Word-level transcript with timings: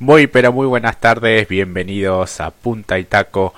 Muy 0.00 0.28
pero 0.28 0.52
muy 0.52 0.68
buenas 0.68 1.00
tardes, 1.00 1.48
bienvenidos 1.48 2.40
a 2.40 2.52
Punta 2.52 3.00
y 3.00 3.04
Taco 3.04 3.52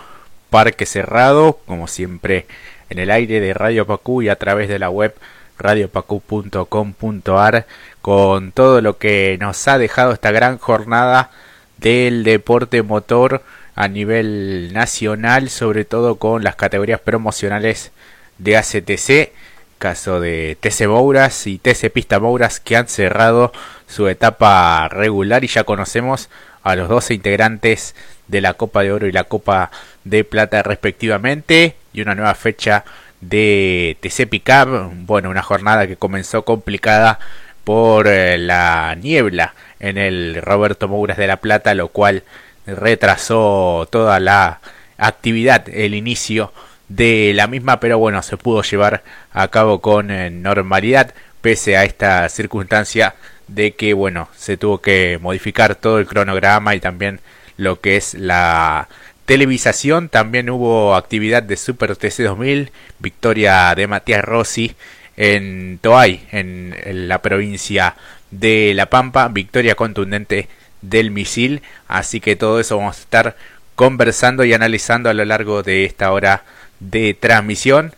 Parque 0.49 0.87
Cerrado, 0.87 1.59
como 1.67 1.87
siempre 1.87 2.47
en 2.89 2.99
el 2.99 3.11
aire 3.11 3.41
de 3.41 3.53
Radio 3.53 3.87
Pacú 3.87 4.23
y 4.23 4.31
a 4.31 4.37
través 4.37 4.71
de 4.71 4.79
la 4.79 4.89
web 4.89 5.15
radiopacu.com.ar 5.59 7.67
con 8.01 8.53
todo 8.53 8.81
lo 8.81 8.97
que 8.97 9.37
nos 9.39 9.69
ha 9.69 9.77
dejado 9.77 10.13
esta 10.13 10.31
gran 10.31 10.57
jornada 10.57 11.31
del 11.77 12.25
deporte 12.25 12.83
motor 12.83 13.43
a 13.75 13.89
nivel 13.89 14.73
nacional, 14.73 15.51
sobre 15.51 15.85
todo 15.85 16.15
con 16.15 16.43
las 16.43 16.57
categorías 16.57 17.01
promocionales 17.01 17.93
de 18.39 18.57
ACTC, 18.57 19.33
caso 19.81 20.21
de 20.21 20.59
TC 20.61 20.87
Mouras 20.87 21.47
y 21.47 21.59
TC 21.59 21.91
Pista 21.91 22.21
Mouras 22.21 22.61
que 22.61 22.77
han 22.77 22.87
cerrado 22.87 23.51
su 23.89 24.07
etapa 24.09 24.87
regular 24.89 25.43
y 25.43 25.49
ya 25.49 25.65
conocemos 25.65 26.29
a 26.63 26.77
los 26.77 26.89
12 26.89 27.15
integrantes 27.15 27.97
de 28.29 28.43
la 28.43 28.55
Copa 28.55 28.83
de 28.83 28.93
Oro 28.93 29.09
y 29.09 29.13
la 29.13 29.25
Copa 29.25 29.71
de 30.05 30.23
Plata 30.23 30.63
respectivamente 30.63 31.77
y 31.95 32.03
una 32.03 32.15
nueva 32.15 32.35
fecha 32.35 32.85
de 33.23 33.97
TC 34.01 34.29
Pickup, 34.29 34.93
bueno, 35.07 35.31
una 35.31 35.43
jornada 35.43 35.87
que 35.87 35.97
comenzó 35.97 36.45
complicada 36.45 37.19
por 37.65 38.07
eh, 38.07 38.37
la 38.37 38.95
niebla 39.01 39.55
en 39.81 39.97
el 39.97 40.41
Roberto 40.43 40.89
Mouras 40.89 41.17
de 41.17 41.27
la 41.27 41.39
Plata, 41.39 41.75
lo 41.75 41.89
cual 41.89 42.23
retrasó 42.67 43.89
toda 43.91 44.21
la 44.21 44.61
actividad, 44.99 45.67
el 45.71 45.95
inicio 45.95 46.53
de 46.91 47.33
la 47.35 47.47
misma, 47.47 47.81
pero 47.81 47.99
bueno, 47.99 48.23
se 48.23 48.37
pudo 48.37 48.63
llevar 48.63 49.03
a 49.33 49.49
cabo 49.49 49.81
con 49.81 50.11
eh, 50.11 50.29
normalidad, 50.29 51.15
pese 51.41 51.77
a 51.77 51.85
esta 51.85 52.29
circunstancia 52.29 53.15
de 53.47 53.73
que, 53.73 53.95
bueno, 53.95 54.29
se 54.37 54.57
tuvo 54.57 54.81
que 54.81 55.19
modificar 55.23 55.77
todo 55.77 56.01
el 56.01 56.07
cronograma 56.07 56.75
y 56.75 56.81
también 56.81 57.21
lo 57.57 57.81
que 57.81 57.97
es 57.97 58.15
la 58.15 58.89
televisación. 59.25 60.09
También 60.09 60.51
hubo 60.51 60.97
actividad 60.97 61.45
de 61.45 61.57
Super 61.57 61.97
TC 61.97 62.25
2000, 62.25 62.73
victoria 62.99 63.73
de 63.77 63.87
Matías 63.87 64.25
Rossi 64.25 64.75
en 65.17 65.79
Toay, 65.81 66.27
en 66.33 67.09
la 67.09 67.23
provincia 67.23 67.95
de 68.33 68.73
La 68.75 68.87
Pampa, 68.87 69.29
victoria 69.29 69.77
contundente 69.77 70.49
del 70.83 71.13
misil. 71.13 71.63
Así 71.87 72.21
que 72.21 72.35
todo 72.35 72.59
eso 72.59 72.79
vamos 72.79 72.99
a 72.99 73.01
estar 73.01 73.37
conversando 73.77 74.45
y 74.45 74.53
analizando 74.53 75.09
a 75.09 75.15
lo 75.15 75.25
largo 75.25 75.63
de 75.63 75.85
esta 75.85 76.11
hora 76.11 76.45
de 76.81 77.15
transmisión. 77.15 77.95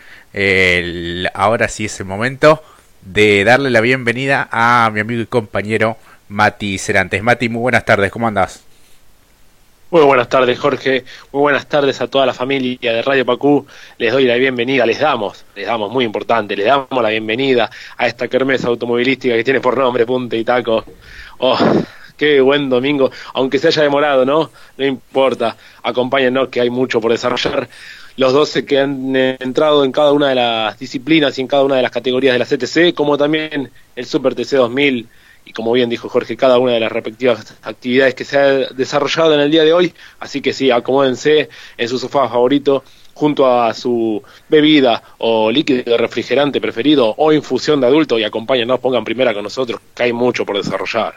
ahora 1.35 1.69
sí 1.69 1.87
es 1.87 2.01
el 2.01 2.07
momento 2.07 2.63
de 3.03 3.45
darle 3.45 3.71
la 3.71 3.81
bienvenida 3.81 4.49
a 4.53 4.91
mi 4.93 5.01
amigo 5.01 5.23
y 5.23 5.27
compañero 5.27 5.97
Mati 6.29 6.79
Cerantes. 6.79 7.23
Mati, 7.23 7.49
muy 7.49 7.61
buenas 7.61 7.85
tardes, 7.85 8.11
¿cómo 8.11 8.29
andas? 8.29 8.63
Muy 9.93 10.01
buenas 10.05 10.31
tardes, 10.31 10.59
Jorge. 10.59 11.05
Muy 11.33 11.43
buenas 11.43 11.67
tardes 11.67 12.01
a 12.01 12.07
toda 12.07 12.25
la 12.25 12.33
familia 12.33 12.95
de 12.95 13.03
Radio 13.03 13.27
Pacú. 13.27 13.67
Les 13.99 14.11
doy 14.11 14.25
la 14.25 14.37
bienvenida, 14.37 14.87
les 14.87 14.99
damos, 15.01 15.45
les 15.55 15.67
damos, 15.67 15.93
muy 15.93 16.07
importante, 16.07 16.57
les 16.57 16.65
damos 16.65 17.03
la 17.03 17.11
bienvenida 17.11 17.71
a 17.99 18.07
esta 18.07 18.27
kermesa 18.27 18.69
automovilística 18.69 19.35
que 19.35 19.45
tiene 19.45 19.61
por 19.61 19.77
nombre 19.77 20.07
Punta 20.07 20.35
y 20.35 20.45
Taco. 20.45 20.83
Oh, 21.37 21.59
qué 22.17 22.41
buen 22.41 22.71
domingo, 22.71 23.11
aunque 23.35 23.59
se 23.59 23.69
haya 23.69 23.83
demorado, 23.83 24.25
¿no? 24.25 24.51
No 24.79 24.87
importa, 24.87 25.59
acompáñennos 25.83 26.49
que 26.49 26.63
hay 26.63 26.71
mucho 26.71 26.99
por 26.99 27.13
desarrollar. 27.13 27.69
Los 28.17 28.33
12 28.33 28.65
que 28.65 28.79
han 28.79 29.17
entrado 29.17 29.85
en 29.85 29.93
cada 29.93 30.13
una 30.13 30.29
de 30.29 30.35
las 30.35 30.79
disciplinas 30.79 31.39
y 31.39 31.41
en 31.41 31.47
cada 31.47 31.65
una 31.65 31.77
de 31.77 31.83
las 31.83 31.91
categorías 31.91 32.35
de 32.35 32.39
la 32.39 32.45
CTC, 32.45 32.95
como 32.95 33.17
también 33.17 33.71
el 33.97 34.05
Super 34.05 34.35
TC 34.35 34.57
2000 34.57 35.09
y 35.45 35.53
como 35.53 35.73
bien 35.73 35.91
dijo 35.91 36.09
Jorge, 36.09 36.37
cada 36.37 36.59
una 36.59 36.73
de 36.73 36.81
las 36.81 36.93
respectivas 36.93 37.57
actividades 37.63 38.15
que 38.15 38.25
se 38.25 38.39
ha 38.39 38.47
desarrollado 38.71 39.35
en 39.35 39.41
el 39.41 39.51
día 39.51 39.65
de 39.65 39.73
hoy. 39.73 39.93
Así 40.21 40.41
que 40.41 40.53
sí, 40.53 40.71
acomódense 40.71 41.49
en 41.77 41.89
su 41.89 41.99
sofá 41.99 42.29
favorito 42.29 42.85
junto 43.15 43.47
a 43.47 43.75
su 43.75 44.23
bebida 44.49 45.03
o 45.19 45.51
líquido 45.51 45.97
refrigerante 45.97 46.61
preferido 46.61 47.15
o 47.17 47.33
infusión 47.33 47.81
de 47.81 47.87
adulto 47.87 48.19
y 48.19 48.25
acompáñenos, 48.25 48.81
pongan 48.81 49.05
primera 49.05 49.35
con 49.35 49.43
nosotros, 49.43 49.81
que 49.95 50.05
hay 50.05 50.13
mucho 50.13 50.47
por 50.47 50.57
desarrollar. 50.57 51.15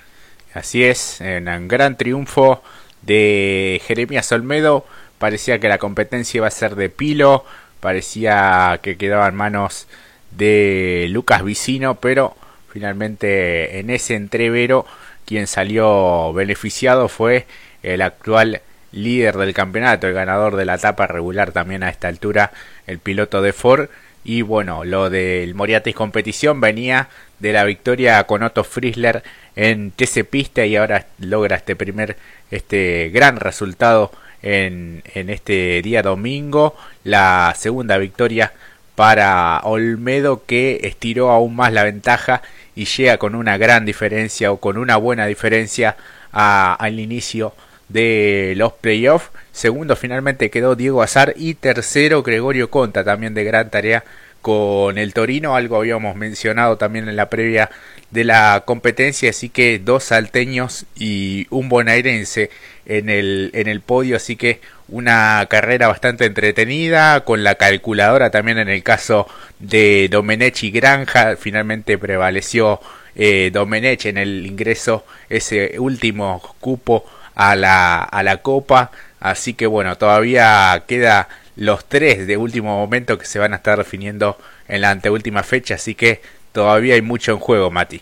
Así 0.54 0.84
es, 0.84 1.22
en 1.22 1.48
un 1.48 1.68
gran 1.68 1.98
triunfo 1.98 2.62
de 3.02 3.82
Jeremías 3.86 4.32
Olmedo, 4.32 4.86
parecía 5.26 5.60
que 5.60 5.70
la 5.70 5.80
competencia 5.80 6.38
iba 6.38 6.48
a 6.48 6.52
ser 6.52 6.76
de 6.76 6.90
Pilo, 6.90 7.46
parecía 7.80 8.80
que 8.82 8.96
quedaba 8.96 9.28
en 9.28 9.36
manos 9.36 9.88
de 10.32 11.08
Lucas 11.10 11.44
Vicino, 11.44 11.96
pero 11.96 12.36
Finalmente, 12.76 13.80
en 13.80 13.90
ese 13.90 14.16
entrevero, 14.16 14.86
quien 15.26 15.48
salió 15.48 16.34
beneficiado 16.34 17.08
fue 17.08 17.46
el 17.84 18.02
actual 18.02 18.60
líder 18.92 19.38
del 19.38 19.54
campeonato, 19.54 20.08
el 20.08 20.14
ganador 20.14 20.58
de 20.58 20.66
la 20.66 20.76
etapa 20.76 21.08
regular 21.08 21.54
también 21.54 21.84
a 21.84 21.90
esta 21.90 22.10
altura, 22.10 22.52
el 22.86 23.00
piloto 23.00 23.42
de 23.42 23.54
Ford. 23.54 23.88
Y 24.26 24.42
bueno, 24.42 24.84
lo 24.84 25.10
del 25.10 25.56
Moriatis 25.56 25.96
competición 25.96 26.60
venía 26.60 27.08
de 27.40 27.54
la 27.54 27.64
victoria 27.64 28.22
con 28.26 28.44
Otto 28.44 28.66
Friesler 28.66 29.24
en 29.56 29.92
TC 29.92 30.26
Pista 30.30 30.66
y 30.66 30.76
ahora 30.76 31.06
logra 31.20 31.56
este 31.56 31.78
primer, 31.78 32.18
este 32.52 33.10
gran 33.14 33.38
resultado 33.38 34.12
en, 34.46 35.02
este 35.14 35.82
día 35.82 36.02
domingo. 36.02 36.76
La 37.04 37.54
segunda 37.58 37.98
victoria 37.98 38.54
para 38.96 39.60
Olmedo 39.64 40.44
que 40.46 40.80
estiró 40.84 41.32
aún 41.32 41.56
más 41.56 41.74
la 41.74 41.84
ventaja 41.84 42.42
y 42.76 42.86
llega 42.86 43.18
con 43.18 43.36
una 43.36 43.58
gran 43.58 43.86
diferencia 43.86 44.52
o 44.52 44.58
con 44.58 44.78
una 44.78 44.96
buena 44.96 45.26
diferencia 45.26 45.98
al 46.32 47.00
inicio 47.00 47.54
de 47.90 48.54
los 48.56 48.74
playoffs. 48.74 49.32
Segundo 49.52 49.96
finalmente 49.96 50.50
quedó 50.50 50.76
Diego 50.76 51.02
Azar 51.02 51.34
y 51.36 51.56
tercero 51.56 52.24
Gregorio 52.24 52.70
Conta 52.70 53.04
también 53.04 53.34
de 53.34 53.44
gran 53.44 53.70
tarea 53.70 54.04
con 54.42 55.00
el 55.00 55.14
Torino, 55.14 55.56
algo 55.56 55.78
habíamos 55.78 56.16
mencionado 56.16 56.78
también 56.78 57.10
en 57.10 57.16
la 57.16 57.32
previa 57.32 57.72
de 58.12 58.24
la 58.24 58.62
competencia, 58.64 59.32
así 59.32 59.50
que 59.50 59.80
dos 59.80 60.04
salteños 60.04 60.86
y 60.96 61.48
un 61.50 61.68
bonaerense 61.68 62.52
en 62.86 63.10
el, 63.10 63.52
en 63.54 63.68
el 63.68 63.82
podio, 63.82 64.16
así 64.16 64.36
que 64.36 64.62
una 64.88 65.46
carrera 65.50 65.88
bastante 65.88 66.26
entretenida, 66.26 67.22
con 67.22 67.44
la 67.44 67.56
calculadora 67.56 68.30
también 68.30 68.58
en 68.58 68.70
el 68.70 68.84
caso 68.84 69.28
de 69.60 70.08
Domenech 70.10 70.64
y 70.64 70.72
Granja, 70.72 71.36
finalmente 71.38 71.98
prevaleció 71.98 72.80
eh, 73.16 73.50
Domenech 73.54 74.06
en 74.06 74.18
el 74.18 74.46
ingreso, 74.46 75.06
ese 75.30 75.80
último 75.80 76.42
cupo 76.60 77.06
a 77.34 77.56
la, 77.56 78.04
a 78.04 78.24
la 78.24 78.38
Copa, 78.38 78.92
así 79.20 79.54
que 79.54 79.68
bueno, 79.68 79.98
todavía 79.98 80.84
queda 80.88 81.28
los 81.56 81.86
tres 81.86 82.28
de 82.28 82.38
último 82.38 82.78
momento 82.78 83.18
que 83.18 83.26
se 83.26 83.40
van 83.40 83.54
a 83.54 83.58
estar 83.58 83.78
definiendo 83.78 84.38
en 84.68 84.82
la 84.82 84.92
anteúltima 84.92 85.44
fecha, 85.44 85.76
así 85.76 85.96
que 85.96 86.22
todavía 86.52 86.96
hay 86.96 87.02
mucho 87.02 87.32
en 87.32 87.40
juego, 87.40 87.72
Mati. 87.72 88.02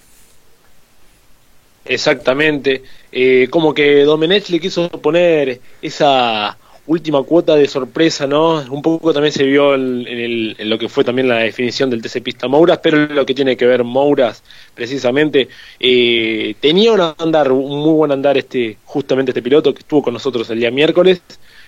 Exactamente, 1.85 2.83
eh, 3.11 3.47
como 3.49 3.73
que 3.73 4.03
Domenech 4.03 4.49
le 4.49 4.59
quiso 4.59 4.89
poner 4.89 5.59
esa 5.81 6.57
última 6.85 7.23
cuota 7.23 7.55
de 7.55 7.67
sorpresa, 7.67 8.27
¿no? 8.27 8.63
Un 8.69 8.81
poco 8.81 9.13
también 9.13 9.31
se 9.31 9.43
vio 9.43 9.73
en, 9.75 10.55
lo 10.69 10.77
que 10.77 10.89
fue 10.89 11.03
también 11.03 11.27
la 11.27 11.39
definición 11.39 11.89
del 11.89 12.01
TC 12.01 12.21
Pista 12.21 12.47
Mouras, 12.47 12.79
pero 12.81 13.05
lo 13.07 13.25
que 13.25 13.33
tiene 13.33 13.55
que 13.55 13.65
ver 13.65 13.83
Mouras, 13.83 14.43
precisamente, 14.73 15.47
eh, 15.79 16.55
tenía 16.59 16.91
un 16.93 17.13
andar, 17.17 17.51
un 17.51 17.79
muy 17.79 17.93
buen 17.93 18.11
andar 18.11 18.37
este, 18.37 18.77
justamente 18.85 19.31
este 19.31 19.41
piloto 19.41 19.73
que 19.73 19.79
estuvo 19.79 20.03
con 20.03 20.13
nosotros 20.13 20.49
el 20.49 20.59
día 20.59 20.71
miércoles, 20.71 21.21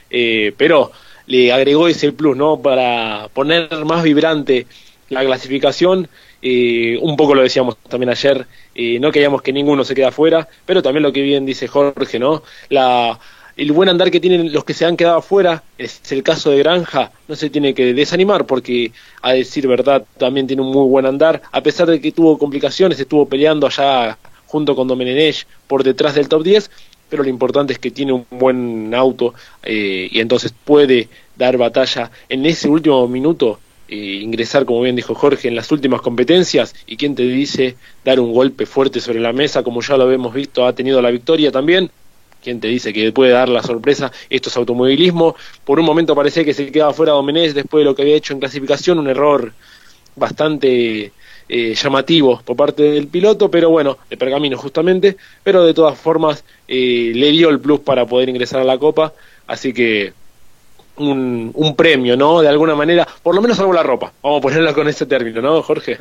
eh, 0.10 0.54
pero 0.58 0.92
le 1.28 1.52
agregó 1.52 1.88
ese 1.88 2.12
plus, 2.12 2.36
¿no? 2.36 2.62
Para 2.62 3.30
poner 3.34 3.70
más 3.86 4.04
vibrante 4.04 4.68
la 5.10 5.24
clasificación. 5.24 6.08
Eh, 6.42 6.98
un 7.02 7.16
poco 7.16 7.34
lo 7.34 7.42
decíamos 7.42 7.78
también 7.90 8.10
ayer, 8.10 8.46
eh, 8.76 9.00
no 9.00 9.12
queríamos 9.12 9.42
que 9.42 9.54
ninguno 9.54 9.84
se 9.84 9.96
quede 9.96 10.06
afuera, 10.06 10.48
pero 10.66 10.82
también 10.84 11.04
lo 11.04 11.14
que 11.14 11.22
bien 11.22 11.46
dice 11.46 11.68
Jorge, 11.68 12.20
¿no? 12.20 12.44
La, 12.70 13.18
el 13.58 13.72
buen 13.72 13.88
andar 13.88 14.12
que 14.12 14.20
tienen 14.20 14.52
los 14.52 14.66
que 14.66 14.74
se 14.74 14.86
han 14.86 14.98
quedado 14.98 15.18
afuera, 15.18 15.64
es 15.78 16.12
el 16.12 16.24
caso 16.24 16.52
de 16.52 16.58
Granja, 16.58 17.12
no 17.28 17.36
se 17.36 17.50
tiene 17.50 17.74
que 17.74 17.94
desanimar 17.94 18.46
porque, 18.46 18.92
a 19.22 19.32
decir 19.32 19.68
verdad, 19.68 20.04
también 20.18 20.46
tiene 20.46 20.62
un 20.62 20.72
muy 20.72 20.88
buen 20.90 21.06
andar, 21.06 21.42
a 21.52 21.62
pesar 21.62 21.88
de 21.90 22.02
que 22.02 22.12
tuvo 22.12 22.38
complicaciones, 22.38 23.00
estuvo 23.00 23.28
peleando 23.28 23.66
allá 23.68 24.18
junto 24.46 24.76
con 24.76 24.88
Domenech 24.88 25.48
por 25.68 25.84
detrás 25.84 26.16
del 26.16 26.28
top 26.28 26.44
10, 26.44 26.70
pero 27.10 27.24
lo 27.24 27.30
importante 27.30 27.74
es 27.74 27.80
que 27.80 27.92
tiene 27.92 28.12
un 28.12 28.26
buen 28.30 28.94
auto 28.94 29.34
eh, 29.64 30.10
y 30.12 30.20
entonces 30.20 30.54
puede 30.66 31.08
dar 31.38 31.58
batalla 31.58 32.12
en 32.28 32.46
ese 32.46 32.68
último 32.68 33.08
minuto, 33.08 33.60
ingresar, 33.96 34.66
como 34.66 34.82
bien 34.82 34.96
dijo 34.96 35.16
Jorge, 35.16 35.48
en 35.48 35.56
las 35.56 35.72
últimas 35.72 36.02
competencias 36.02 36.76
y 36.88 36.98
quien 36.98 37.16
te 37.16 37.24
dice 37.24 37.76
dar 38.04 38.20
un 38.20 38.34
golpe 38.34 38.66
fuerte 38.66 39.00
sobre 39.00 39.20
la 39.20 39.34
mesa, 39.34 39.64
como 39.64 39.82
ya 39.82 39.98
lo 39.98 40.12
hemos 40.12 40.34
visto, 40.34 40.66
ha 40.66 40.74
tenido 40.74 41.02
la 41.02 41.12
victoria 41.12 41.52
también. 41.52 41.90
quien 42.44 42.60
te 42.60 42.68
dice 42.68 42.94
que 42.94 43.12
puede 43.12 43.32
dar 43.32 43.50
la 43.50 43.64
sorpresa? 43.64 44.12
Esto 44.30 44.50
es 44.50 44.58
automovilismo. 44.58 45.36
Por 45.64 45.80
un 45.80 45.86
momento 45.86 46.14
parecía 46.14 46.44
que 46.46 46.54
se 46.54 46.72
quedaba 46.72 46.94
fuera 46.94 47.14
Domenech 47.14 47.54
después 47.54 47.82
de 47.82 47.86
lo 47.86 47.96
que 47.96 48.04
había 48.04 48.16
hecho 48.16 48.34
en 48.34 48.40
clasificación, 48.40 49.00
un 49.00 49.08
error 49.08 49.52
bastante 50.16 51.12
eh, 51.48 51.76
llamativo 51.76 52.42
por 52.44 52.56
parte 52.56 52.84
del 52.84 53.08
piloto, 53.08 53.52
pero 53.52 53.70
bueno, 53.70 53.98
de 54.10 54.18
Pergamino 54.18 54.58
justamente, 54.58 55.18
pero 55.44 55.64
de 55.64 55.74
todas 55.74 55.98
formas 55.98 56.44
eh, 56.68 57.12
le 57.14 57.32
dio 57.32 57.50
el 57.50 57.60
plus 57.60 57.82
para 57.82 58.06
poder 58.06 58.30
ingresar 58.30 58.62
a 58.62 58.64
la 58.64 58.78
Copa, 58.78 59.14
así 59.46 59.74
que 59.74 60.14
un, 60.98 61.52
un, 61.54 61.76
premio, 61.76 62.16
¿no? 62.16 62.42
De 62.42 62.50
alguna 62.50 62.76
manera, 62.76 63.08
por 63.24 63.36
lo 63.36 63.42
menos 63.42 63.58
salvó 63.58 63.74
la 63.74 63.84
ropa, 63.84 64.12
vamos 64.22 64.40
a 64.40 64.42
ponerla 64.42 64.74
con 64.74 64.88
ese 64.88 65.06
término, 65.06 65.42
¿no, 65.42 65.62
Jorge? 65.62 65.98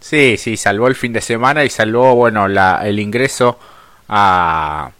Sí, 0.00 0.36
sí, 0.36 0.56
salvó 0.56 0.88
el 0.88 0.94
fin 0.94 1.12
de 1.12 1.20
semana 1.20 1.64
y 1.64 1.70
salvó, 1.70 2.14
bueno, 2.14 2.48
la, 2.48 2.80
el 2.84 3.00
ingreso 3.00 3.58
a, 4.08 4.90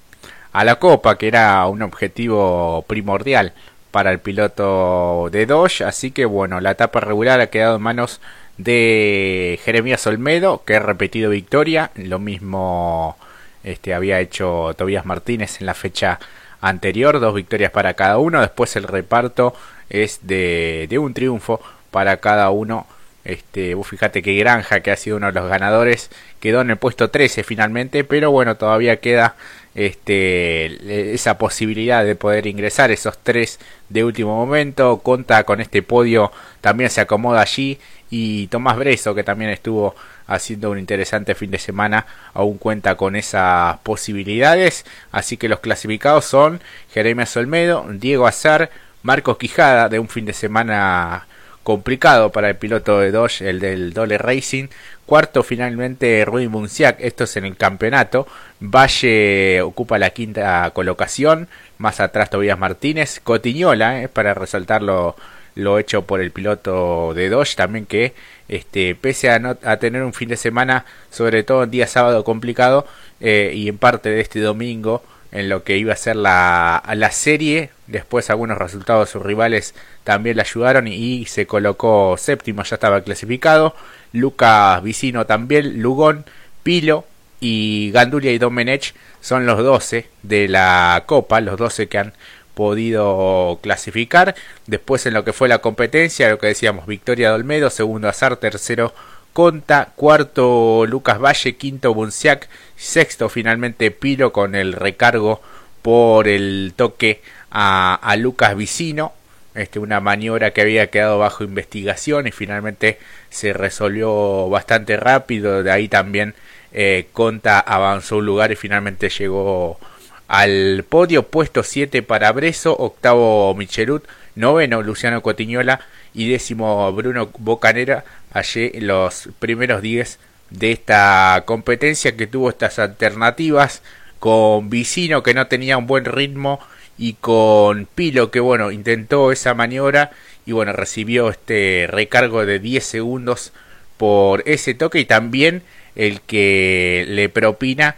a 0.53 0.65
la 0.65 0.77
Copa, 0.77 1.19
que 1.19 1.29
era 1.29 1.67
un 1.67 1.83
objetivo 1.83 2.85
primordial 2.87 3.53
para 3.91 4.11
el 4.11 4.19
piloto 4.19 5.29
de 5.31 5.47
Dodge, 5.47 5.83
así 5.83 6.11
que 6.11 6.25
bueno, 6.25 6.61
la 6.61 6.73
etapa 6.73 7.00
regular 7.00 7.41
ha 7.41 7.49
quedado 7.49 7.77
en 7.77 7.83
manos 7.83 8.21
de 8.59 9.61
Jeremías 9.65 10.06
Olmedo, 10.06 10.62
que 10.65 10.77
ha 10.77 10.81
repetido 10.81 11.31
victoria, 11.31 11.91
lo 11.94 12.19
mismo 12.19 13.17
este, 13.65 13.94
había 13.94 14.21
hecho 14.21 14.75
Tobías 14.77 15.05
Martínez 15.05 15.61
en 15.61 15.67
la 15.67 15.75
fecha 15.75 16.21
anterior, 16.68 17.20
dos 17.20 17.34
victorias 17.34 17.70
para 17.70 17.94
cada 17.94 18.18
uno, 18.18 18.40
después 18.40 18.76
el 18.76 18.84
reparto 18.84 19.54
es 19.88 20.20
de, 20.22 20.86
de 20.88 20.98
un 20.98 21.14
triunfo 21.14 21.60
para 21.90 22.18
cada 22.18 22.50
uno. 22.50 22.86
Este, 23.24 23.74
vos 23.74 23.88
fíjate 23.88 24.22
que 24.22 24.36
Granja, 24.36 24.80
que 24.80 24.92
ha 24.92 24.96
sido 24.96 25.16
uno 25.16 25.26
de 25.26 25.32
los 25.32 25.48
ganadores, 25.48 26.10
quedó 26.38 26.60
en 26.60 26.70
el 26.70 26.76
puesto 26.76 27.10
13 27.10 27.42
finalmente, 27.42 28.04
pero 28.04 28.30
bueno, 28.30 28.56
todavía 28.56 28.98
queda 29.00 29.34
este, 29.74 31.12
esa 31.12 31.36
posibilidad 31.36 32.04
de 32.04 32.14
poder 32.14 32.46
ingresar 32.46 32.90
esos 32.90 33.18
tres 33.18 33.58
de 33.88 34.04
último 34.04 34.36
momento. 34.36 34.98
Conta 34.98 35.44
con 35.44 35.60
este 35.60 35.82
podio, 35.82 36.30
también 36.60 36.88
se 36.88 37.00
acomoda 37.00 37.42
allí 37.42 37.78
y 38.10 38.46
Tomás 38.46 38.76
Breso, 38.78 39.14
que 39.14 39.24
también 39.24 39.50
estuvo 39.50 39.96
haciendo 40.26 40.70
un 40.70 40.78
interesante 40.78 41.34
fin 41.34 41.50
de 41.50 41.58
semana, 41.58 42.06
aún 42.34 42.58
cuenta 42.58 42.96
con 42.96 43.17
esas 43.17 43.78
posibilidades. 43.78 44.84
Así 45.12 45.37
que 45.37 45.49
los 45.49 45.61
clasificados 45.61 46.25
son 46.25 46.61
Jeremías 46.93 47.37
Olmedo, 47.37 47.87
Diego 47.90 48.26
Azar, 48.26 48.70
Marcos 49.02 49.38
Quijada, 49.38 49.88
de 49.88 49.99
un 49.99 50.08
fin 50.08 50.26
de 50.26 50.32
semana 50.32 51.26
complicado 51.62 52.31
para 52.31 52.49
el 52.49 52.56
piloto 52.56 53.00
de 53.00 53.11
Dodge, 53.11 53.43
el 53.43 53.58
del 53.58 53.93
Dole 53.93 54.19
Racing. 54.19 54.69
Cuarto 55.05 55.43
finalmente 55.43 56.25
Rudy 56.25 56.46
Munciak, 56.46 56.96
esto 57.00 57.25
es 57.25 57.37
en 57.37 57.44
el 57.44 57.56
campeonato. 57.56 58.26
Valle 58.61 59.62
ocupa 59.62 59.99
la 59.99 60.11
quinta 60.11 60.70
colocación, 60.73 61.49
más 61.78 62.00
atrás 62.00 62.31
Tobias 62.31 62.58
Martínez. 62.58 63.20
Cotiñola, 63.23 64.02
eh, 64.02 64.08
para 64.08 64.34
resaltarlo 64.34 65.17
lo 65.56 65.79
hecho 65.81 66.03
por 66.03 66.20
el 66.20 66.31
piloto 66.31 67.12
de 67.14 67.29
Dodge 67.29 67.56
también 67.56 67.87
que 67.87 68.14
este 68.49 68.94
pese 68.94 69.31
a, 69.31 69.41
no, 69.41 69.56
a 69.64 69.76
tener 69.79 70.05
un 70.05 70.12
fin 70.12 70.29
de 70.29 70.37
semana 70.37 70.85
sobre 71.11 71.43
todo 71.43 71.64
en 71.64 71.70
día 71.70 71.88
sábado 71.88 72.23
complicado 72.23 72.87
eh, 73.20 73.53
y 73.55 73.69
en 73.69 73.79
parte 73.79 74.11
de 74.11 74.20
este 74.20 74.41
domingo 74.41 75.03
en 75.32 75.49
lo 75.49 75.64
que 75.64 75.76
iba 75.76 75.93
a 75.93 75.97
ser 75.97 76.17
la, 76.17 76.82
la 76.94 77.11
serie 77.11 77.70
después 77.87 78.31
algunos 78.31 78.58
resultados 78.58 79.08
de 79.08 79.12
sus 79.12 79.23
rivales 79.23 79.75
también 80.05 80.37
le 80.37 80.43
ayudaron 80.43 80.87
y, 80.88 81.25
se 81.26 81.47
colocó 81.47 82.17
séptimo 82.19 82.62
ya 82.62 82.76
estaba 82.76 83.00
clasificado. 83.02 83.75
Lucas 84.12 84.82
Vicino 84.82 85.26
también 85.26 85.82
Lugón 85.82 86.25
Pilo 86.62 87.05
y 87.41 87.91
Gandulia 87.93 88.32
y 88.32 88.38
Domenech 88.38 88.94
son 89.20 89.47
los 89.47 89.59
12 89.59 90.09
de 90.23 90.49
la 90.49 91.02
Copa, 91.06 91.41
los 91.41 91.59
12 91.59 91.88
que 91.88 91.99
han 91.99 92.12
podido 92.56 93.58
clasificar. 93.61 94.35
Después 94.67 95.05
en 95.05 95.12
lo 95.12 95.25
que 95.25 95.35
fue 95.35 95.47
la 95.47 95.58
competencia, 95.58 96.31
lo 96.31 96.38
que 96.38 96.47
decíamos, 96.49 96.87
Victoria 96.87 97.29
de 97.29 97.35
Olmedo, 97.35 97.69
segundo 97.69 98.08
Azar, 98.08 98.38
tercero 98.38 98.94
Conta, 99.35 99.93
cuarto 99.94 100.87
Lucas 100.88 101.20
Valle, 101.20 101.56
quinto 101.56 101.93
Bunciac, 101.93 102.49
sexto 102.75 103.29
finalmente 103.29 103.91
Pilo 103.91 104.32
con 104.32 104.55
el 104.55 104.73
recargo 104.73 105.43
por 105.82 106.29
el 106.29 106.73
toque 106.75 107.20
a, 107.50 108.17
Lucas 108.19 108.56
Vicino. 108.56 109.12
Este, 109.55 109.79
una 109.79 110.00
maniobra 110.00 110.52
que 110.52 110.62
había 110.62 110.88
quedado 110.88 111.19
bajo 111.19 111.44
investigación 111.44 112.26
y 112.26 112.32
finalmente 112.32 112.99
se 113.29 113.52
resolvió 113.52 114.49
bastante 114.49 114.97
rápido. 114.97 115.62
De 115.62 115.70
ahí 115.70 115.88
también 115.88 116.35
eh, 116.73 117.09
Conta 117.12 117.61
avanzó 117.61 118.17
un 118.17 118.26
lugar 118.26 118.52
y 118.52 118.56
finalmente 118.56 119.11
llegó 119.11 119.79
al 120.28 120.84
podio, 120.88 121.25
puesto 121.25 121.62
7 121.62 122.02
para 122.02 122.32
Breso, 122.32 122.76
octavo 122.76 123.55
Michelut, 123.55 124.05
noveno 124.34 124.82
Luciano 124.82 125.23
Cotiñola 125.23 125.81
y 126.14 126.28
décimo 126.28 126.93
Bruno 126.93 127.31
Bocanera, 127.38 128.05
allí 128.32 128.70
los 128.81 129.28
primeros 129.38 129.82
10 129.82 130.19
de 130.50 130.73
esta 130.73 131.43
competencia 131.46 132.17
que 132.17 132.26
tuvo 132.26 132.50
estas 132.50 132.78
alternativas 132.78 133.82
con 134.19 134.70
Vicino 134.70 135.23
que 135.23 135.34
no 135.34 135.46
tenía 135.46 135.76
un 135.76 135.87
buen 135.87 136.05
ritmo 136.05 136.61
y 136.99 137.14
con 137.14 137.87
Pilo 137.94 138.31
que 138.31 138.40
bueno 138.40 138.70
intentó 138.70 139.32
esa 139.32 139.55
maniobra 139.55 140.12
y 140.46 140.52
bueno 140.52 140.73
recibió 140.73 141.28
este 141.28 141.87
recargo 141.88 142.46
de 142.46 142.58
10 142.58 142.84
segundos 142.84 143.52
por 143.96 144.43
ese 144.46 144.75
toque 144.75 145.00
y 145.00 145.05
también 145.05 145.62
el 145.94 146.20
que 146.20 147.05
le 147.08 147.28
propina 147.28 147.96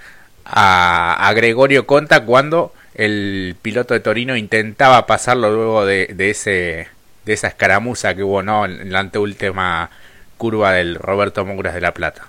a, 0.49 1.33
Gregorio 1.35 1.87
Conta 1.87 2.25
cuando 2.25 2.73
el 2.95 3.55
piloto 3.61 3.95
de 3.95 4.01
Torino 4.01 4.37
intentaba 4.37 5.07
pasarlo 5.07 5.51
luego 5.53 5.87
de, 5.87 6.15
ese 6.19 6.89
de 7.25 7.33
esa 7.33 7.49
escaramuza 7.49 8.15
que 8.15 8.23
hubo 8.23 8.43
¿no? 8.43 8.65
en 8.65 8.91
la 8.91 9.01
anteúltima 9.01 9.91
curva 10.37 10.73
del 10.73 10.95
Roberto 10.95 11.45
Mouras 11.45 11.75
de 11.75 11.81
La 11.81 11.93
Plata. 11.93 12.27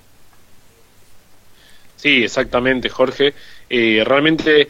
Sí, 1.96 2.24
exactamente, 2.24 2.90
Jorge. 2.90 3.34
Eh, 3.70 4.04
realmente 4.06 4.68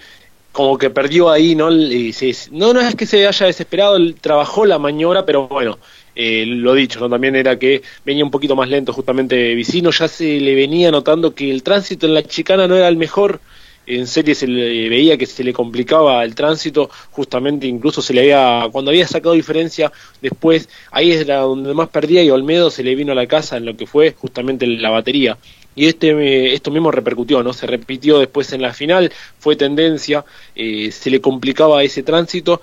como 0.51 0.77
que 0.77 0.89
perdió 0.89 1.29
ahí, 1.29 1.55
¿no? 1.55 1.69
no, 1.71 2.73
no 2.73 2.81
es 2.81 2.95
que 2.95 3.05
se 3.05 3.27
haya 3.27 3.45
desesperado, 3.45 3.95
él 3.97 4.15
trabajó 4.19 4.65
la 4.65 4.79
maniobra, 4.79 5.25
pero 5.25 5.47
bueno, 5.47 5.79
eh, 6.21 6.45
lo 6.45 6.73
dicho, 6.73 6.99
¿no? 6.99 7.09
También 7.09 7.37
era 7.37 7.57
que 7.57 7.81
venía 8.03 8.25
un 8.25 8.29
poquito 8.29 8.53
más 8.53 8.67
lento 8.67 8.91
justamente 8.91 9.55
Vicino, 9.55 9.89
ya 9.89 10.09
se 10.09 10.37
le 10.41 10.53
venía 10.53 10.91
notando 10.91 11.33
que 11.33 11.49
el 11.49 11.63
tránsito 11.63 12.07
en 12.07 12.13
la 12.13 12.23
chicana 12.23 12.67
no 12.67 12.75
era 12.75 12.89
el 12.89 12.97
mejor, 12.97 13.39
en 13.85 14.05
serie 14.05 14.35
se 14.35 14.45
le 14.45 14.89
veía 14.89 15.17
que 15.17 15.25
se 15.25 15.45
le 15.45 15.53
complicaba 15.53 16.25
el 16.25 16.35
tránsito, 16.35 16.89
justamente 17.11 17.67
incluso 17.67 18.01
se 18.01 18.13
le 18.13 18.19
había, 18.19 18.67
cuando 18.69 18.91
había 18.91 19.07
sacado 19.07 19.33
diferencia 19.33 19.93
después, 20.21 20.67
ahí 20.91 21.11
es 21.11 21.25
donde 21.25 21.73
más 21.73 21.87
perdía 21.87 22.21
y 22.21 22.29
Olmedo 22.29 22.69
se 22.69 22.83
le 22.83 22.95
vino 22.95 23.13
a 23.13 23.15
la 23.15 23.25
casa 23.25 23.55
en 23.55 23.63
lo 23.63 23.77
que 23.77 23.87
fue 23.87 24.11
justamente 24.11 24.67
la 24.67 24.89
batería 24.89 25.37
y 25.79 25.87
este 25.87 26.53
esto 26.53 26.71
mismo 26.71 26.91
repercutió, 26.91 27.41
¿no? 27.41 27.53
Se 27.53 27.65
repitió 27.65 28.19
después 28.19 28.51
en 28.51 28.61
la 28.61 28.73
final, 28.73 29.13
fue 29.37 29.55
tendencia, 29.55 30.25
eh, 30.53 30.91
se 30.91 31.09
le 31.09 31.21
complicaba 31.21 31.83
ese 31.83 32.03
tránsito. 32.03 32.61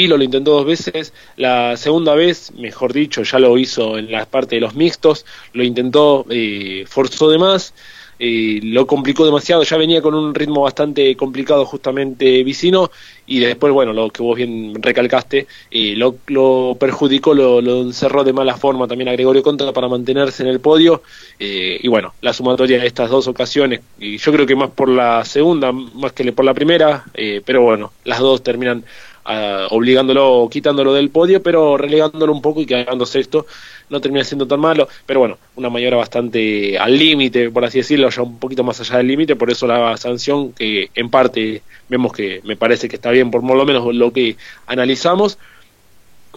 Pilo 0.00 0.16
lo 0.16 0.24
intentó 0.24 0.52
dos 0.52 0.64
veces, 0.64 1.12
la 1.36 1.76
segunda 1.76 2.14
vez, 2.14 2.52
mejor 2.56 2.94
dicho, 2.94 3.22
ya 3.22 3.38
lo 3.38 3.58
hizo 3.58 3.98
en 3.98 4.10
la 4.10 4.24
parte 4.24 4.54
de 4.54 4.62
los 4.62 4.74
mixtos, 4.74 5.26
lo 5.52 5.62
intentó, 5.62 6.24
eh, 6.30 6.86
forzó 6.88 7.28
de 7.28 7.36
más, 7.36 7.74
lo 8.18 8.86
complicó 8.86 9.24
demasiado, 9.24 9.62
ya 9.62 9.76
venía 9.76 10.02
con 10.02 10.14
un 10.14 10.34
ritmo 10.34 10.62
bastante 10.62 11.16
complicado 11.16 11.64
justamente 11.64 12.42
Vicino 12.44 12.90
y 13.26 13.38
después, 13.38 13.72
bueno, 13.72 13.92
lo 13.92 14.10
que 14.10 14.22
vos 14.22 14.36
bien 14.36 14.74
recalcaste, 14.82 15.46
eh, 15.70 15.94
lo, 15.96 16.16
lo, 16.26 16.76
perjudicó, 16.78 17.32
lo, 17.32 17.60
lo, 17.60 17.80
encerró 17.80 18.24
de 18.24 18.32
mala 18.32 18.56
forma 18.56 18.88
también 18.88 19.08
a 19.08 19.12
Gregorio 19.12 19.42
Contra 19.42 19.72
para 19.72 19.88
mantenerse 19.88 20.42
en 20.42 20.48
el 20.48 20.60
podio 20.60 21.02
eh, 21.38 21.78
y 21.80 21.88
bueno, 21.88 22.12
la 22.20 22.32
sumatoria 22.32 22.80
de 22.80 22.86
estas 22.86 23.08
dos 23.08 23.28
ocasiones, 23.28 23.80
y 23.98 24.18
yo 24.18 24.32
creo 24.32 24.46
que 24.46 24.56
más 24.56 24.70
por 24.70 24.88
la 24.88 25.24
segunda, 25.24 25.72
más 25.72 26.12
que 26.12 26.30
por 26.32 26.44
la 26.44 26.52
primera, 26.52 27.04
eh, 27.14 27.40
pero 27.44 27.62
bueno, 27.62 27.92
las 28.04 28.18
dos 28.18 28.42
terminan 28.42 28.84
uh, 29.26 29.74
obligándolo, 29.74 30.48
quitándolo 30.50 30.92
del 30.94 31.10
podio, 31.10 31.42
pero 31.42 31.76
relegándolo 31.76 32.32
un 32.32 32.42
poco 32.42 32.60
y 32.60 32.66
quedando 32.66 33.06
sexto 33.06 33.46
no 33.90 34.00
termina 34.00 34.24
siendo 34.24 34.46
tan 34.46 34.60
malo, 34.60 34.88
pero 35.04 35.20
bueno, 35.20 35.38
una 35.56 35.68
maniobra 35.68 35.96
bastante 35.98 36.78
al 36.78 36.96
límite, 36.96 37.50
por 37.50 37.64
así 37.64 37.78
decirlo, 37.78 38.08
ya 38.08 38.22
un 38.22 38.38
poquito 38.38 38.62
más 38.62 38.80
allá 38.80 38.98
del 38.98 39.08
límite, 39.08 39.36
por 39.36 39.50
eso 39.50 39.66
la 39.66 39.96
sanción 39.96 40.52
que 40.52 40.90
en 40.94 41.10
parte 41.10 41.62
vemos 41.88 42.12
que 42.12 42.40
me 42.44 42.56
parece 42.56 42.88
que 42.88 42.96
está 42.96 43.10
bien 43.10 43.30
por 43.30 43.42
lo 43.42 43.66
menos 43.66 43.94
lo 43.94 44.12
que 44.12 44.36
analizamos. 44.66 45.38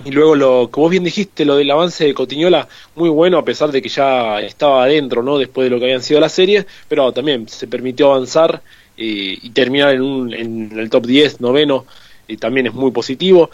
Y 0.06 0.10
luego 0.10 0.36
lo 0.36 0.72
que 0.74 0.80
vos 0.80 0.90
bien 0.90 1.04
dijiste, 1.04 1.46
lo 1.46 1.56
del 1.56 1.70
avance 1.70 2.04
de 2.04 2.16
Cotiñola, 2.16 2.68
muy 2.96 3.10
bueno 3.10 3.38
a 3.38 3.46
pesar 3.46 3.72
de 3.72 3.80
que 3.80 3.90
ya 3.90 4.40
estaba 4.40 4.86
adentro, 4.86 5.22
¿no? 5.22 5.38
Después 5.38 5.66
de 5.66 5.70
lo 5.70 5.78
que 5.78 5.86
habían 5.86 6.02
sido 6.02 6.20
las 6.20 6.32
series, 6.32 6.66
pero 6.88 7.12
también 7.12 7.48
se 7.48 7.68
permitió 7.68 8.12
avanzar 8.12 8.64
eh, 8.98 9.38
y 9.40 9.50
terminar 9.52 9.94
en, 9.94 10.02
un, 10.02 10.34
en 10.34 10.80
el 10.80 10.90
top 10.90 11.06
10, 11.06 11.42
noveno, 11.42 11.86
y 12.28 12.38
también 12.38 12.68
es 12.68 12.74
muy 12.74 12.92
positivo. 12.92 13.50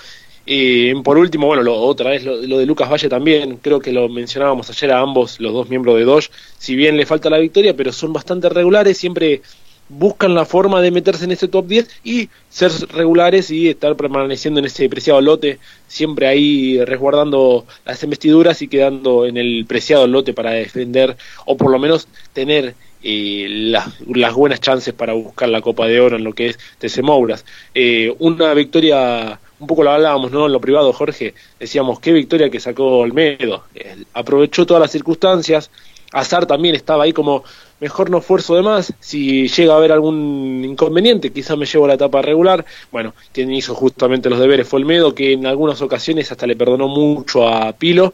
Y 0.46 0.96
por 1.02 1.18
último, 1.18 1.48
bueno, 1.48 1.62
lo, 1.62 1.76
otra 1.76 2.10
vez 2.10 2.24
lo, 2.24 2.38
de 2.40 2.66
Lucas 2.66 2.90
Valle 2.90 3.08
también, 3.08 3.58
creo 3.58 3.80
que 3.80 3.92
lo 3.92 4.10
mencionábamos 4.10 4.70
ayer 4.70 4.92
a 4.92 5.00
ambos, 5.00 5.40
los 5.40 5.54
dos 5.54 5.70
miembros 5.70 5.96
de 5.98 6.06
Dodge, 6.06 6.32
si 6.58 6.76
bien 6.76 6.98
le 6.98 7.06
falta 7.06 7.30
la 7.30 7.38
victoria, 7.38 7.76
pero 7.76 7.92
son 7.92 8.14
bastante 8.14 8.50
regulares, 8.50 8.98
siempre 8.98 9.42
buscan 9.90 10.36
la 10.36 10.46
forma 10.46 10.82
de 10.82 10.92
meterse 10.92 11.26
en 11.26 11.32
ese 11.32 11.48
top 11.48 11.66
10 11.66 11.88
y 12.04 12.30
ser 12.50 12.72
regulares 12.94 13.50
y 13.50 13.70
estar 13.70 13.96
permaneciendo 13.96 14.60
en 14.60 14.68
ese 14.68 14.88
preciado 14.88 15.20
lote, 15.20 15.60
siempre 15.88 16.28
ahí 16.28 16.84
resguardando 16.86 17.66
las 17.86 18.02
investiduras 18.04 18.62
y 18.62 18.68
quedando 18.68 19.26
en 19.26 19.38
el 19.38 19.66
preciado 19.68 20.08
lote 20.08 20.34
para 20.34 20.52
defender 20.52 21.18
o 21.46 21.58
por 21.58 21.72
lo 21.72 21.80
menos 21.80 22.08
tener 22.34 22.76
las, 23.02 24.00
las, 24.08 24.34
buenas 24.34 24.60
chances 24.60 24.94
para 24.94 25.14
buscar 25.14 25.50
la 25.50 25.62
Copa 25.62 25.88
de 25.88 26.00
Oro 26.00 26.18
en 26.18 26.24
lo 26.24 26.34
que 26.34 26.48
es 26.48 26.60
TC 26.80 27.02
Mouras. 27.02 27.46
Eh, 27.74 28.14
una 28.20 28.54
victoria, 28.54 29.40
un 29.60 29.68
poco 29.68 29.84
lo 29.84 29.92
hablábamos 29.92 30.32
¿no? 30.32 30.46
en 30.46 30.52
lo 30.52 30.62
privado, 30.62 30.92
Jorge, 30.94 31.34
decíamos 31.60 32.00
qué 32.00 32.12
victoria 32.12 32.50
que 32.50 32.60
sacó 32.60 33.00
Olmedo, 33.00 33.64
aprovechó 34.14 34.66
todas 34.66 34.82
las 34.82 34.92
circunstancias, 34.92 35.72
Azar 36.12 36.46
también 36.46 36.76
estaba 36.76 37.04
ahí 37.04 37.14
como 37.14 37.44
mejor 37.80 38.10
no 38.10 38.18
esfuerzo 38.18 38.56
de 38.56 38.62
más, 38.62 38.94
si 39.00 39.48
llega 39.48 39.74
a 39.74 39.78
haber 39.78 39.92
algún 39.92 40.64
inconveniente, 40.66 41.32
quizás 41.32 41.58
me 41.58 41.66
llevo 41.66 41.88
la 41.88 41.94
etapa 41.94 42.22
regular, 42.22 42.66
bueno, 42.92 43.14
quien 43.32 43.52
hizo 43.52 43.76
justamente 43.76 44.30
los 44.30 44.40
deberes 44.40 44.68
fue 44.68 44.80
Olmedo, 44.80 45.16
que 45.16 45.34
en 45.34 45.46
algunas 45.46 45.82
ocasiones 45.82 46.32
hasta 46.32 46.48
le 46.48 46.56
perdonó 46.56 46.88
mucho 46.88 47.48
a 47.48 47.72
Pilo, 47.74 48.14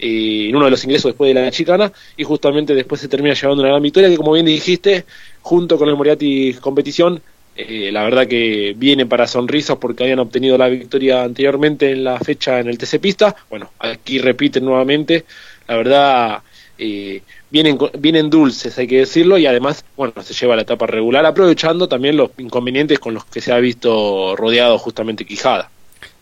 eh, 0.00 0.48
en 0.48 0.56
uno 0.56 0.64
de 0.64 0.70
los 0.70 0.82
ingresos 0.84 1.10
después 1.10 1.32
de 1.34 1.40
la 1.40 1.50
chicana, 1.50 1.92
y 2.16 2.24
justamente 2.24 2.74
después 2.74 3.00
se 3.00 3.08
termina 3.08 3.34
llevando 3.34 3.62
una 3.62 3.70
gran 3.70 3.82
victoria, 3.82 4.08
que 4.08 4.16
como 4.16 4.32
bien 4.32 4.46
dijiste, 4.46 5.04
junto 5.42 5.76
con 5.76 5.88
el 5.88 5.96
Moriarty 5.96 6.54
competición, 6.54 7.20
eh, 7.54 7.90
la 7.92 8.04
verdad 8.04 8.26
que 8.26 8.74
viene 8.76 9.04
para 9.04 9.26
sonrisas 9.26 9.76
porque 9.76 10.04
habían 10.04 10.20
obtenido 10.20 10.56
la 10.56 10.68
victoria 10.68 11.22
anteriormente 11.22 11.90
en 11.90 12.04
la 12.04 12.18
fecha 12.18 12.60
en 12.60 12.68
el 12.68 12.78
TC 12.78 12.98
Pista, 12.98 13.36
bueno, 13.50 13.70
aquí 13.78 14.18
repiten 14.18 14.64
nuevamente, 14.64 15.24
la 15.68 15.76
verdad 15.76 16.42
eh, 16.78 17.20
vienen, 17.50 17.78
vienen 17.98 18.30
dulces, 18.30 18.78
hay 18.78 18.86
que 18.86 19.00
decirlo, 19.00 19.36
y 19.36 19.46
además, 19.46 19.84
bueno, 19.96 20.14
se 20.22 20.32
lleva 20.32 20.56
la 20.56 20.62
etapa 20.62 20.86
regular, 20.86 21.26
aprovechando 21.26 21.88
también 21.88 22.16
los 22.16 22.30
inconvenientes 22.38 22.98
con 22.98 23.12
los 23.12 23.26
que 23.26 23.42
se 23.42 23.52
ha 23.52 23.58
visto 23.58 24.34
rodeado 24.36 24.78
justamente 24.78 25.26
Quijada. 25.26 25.70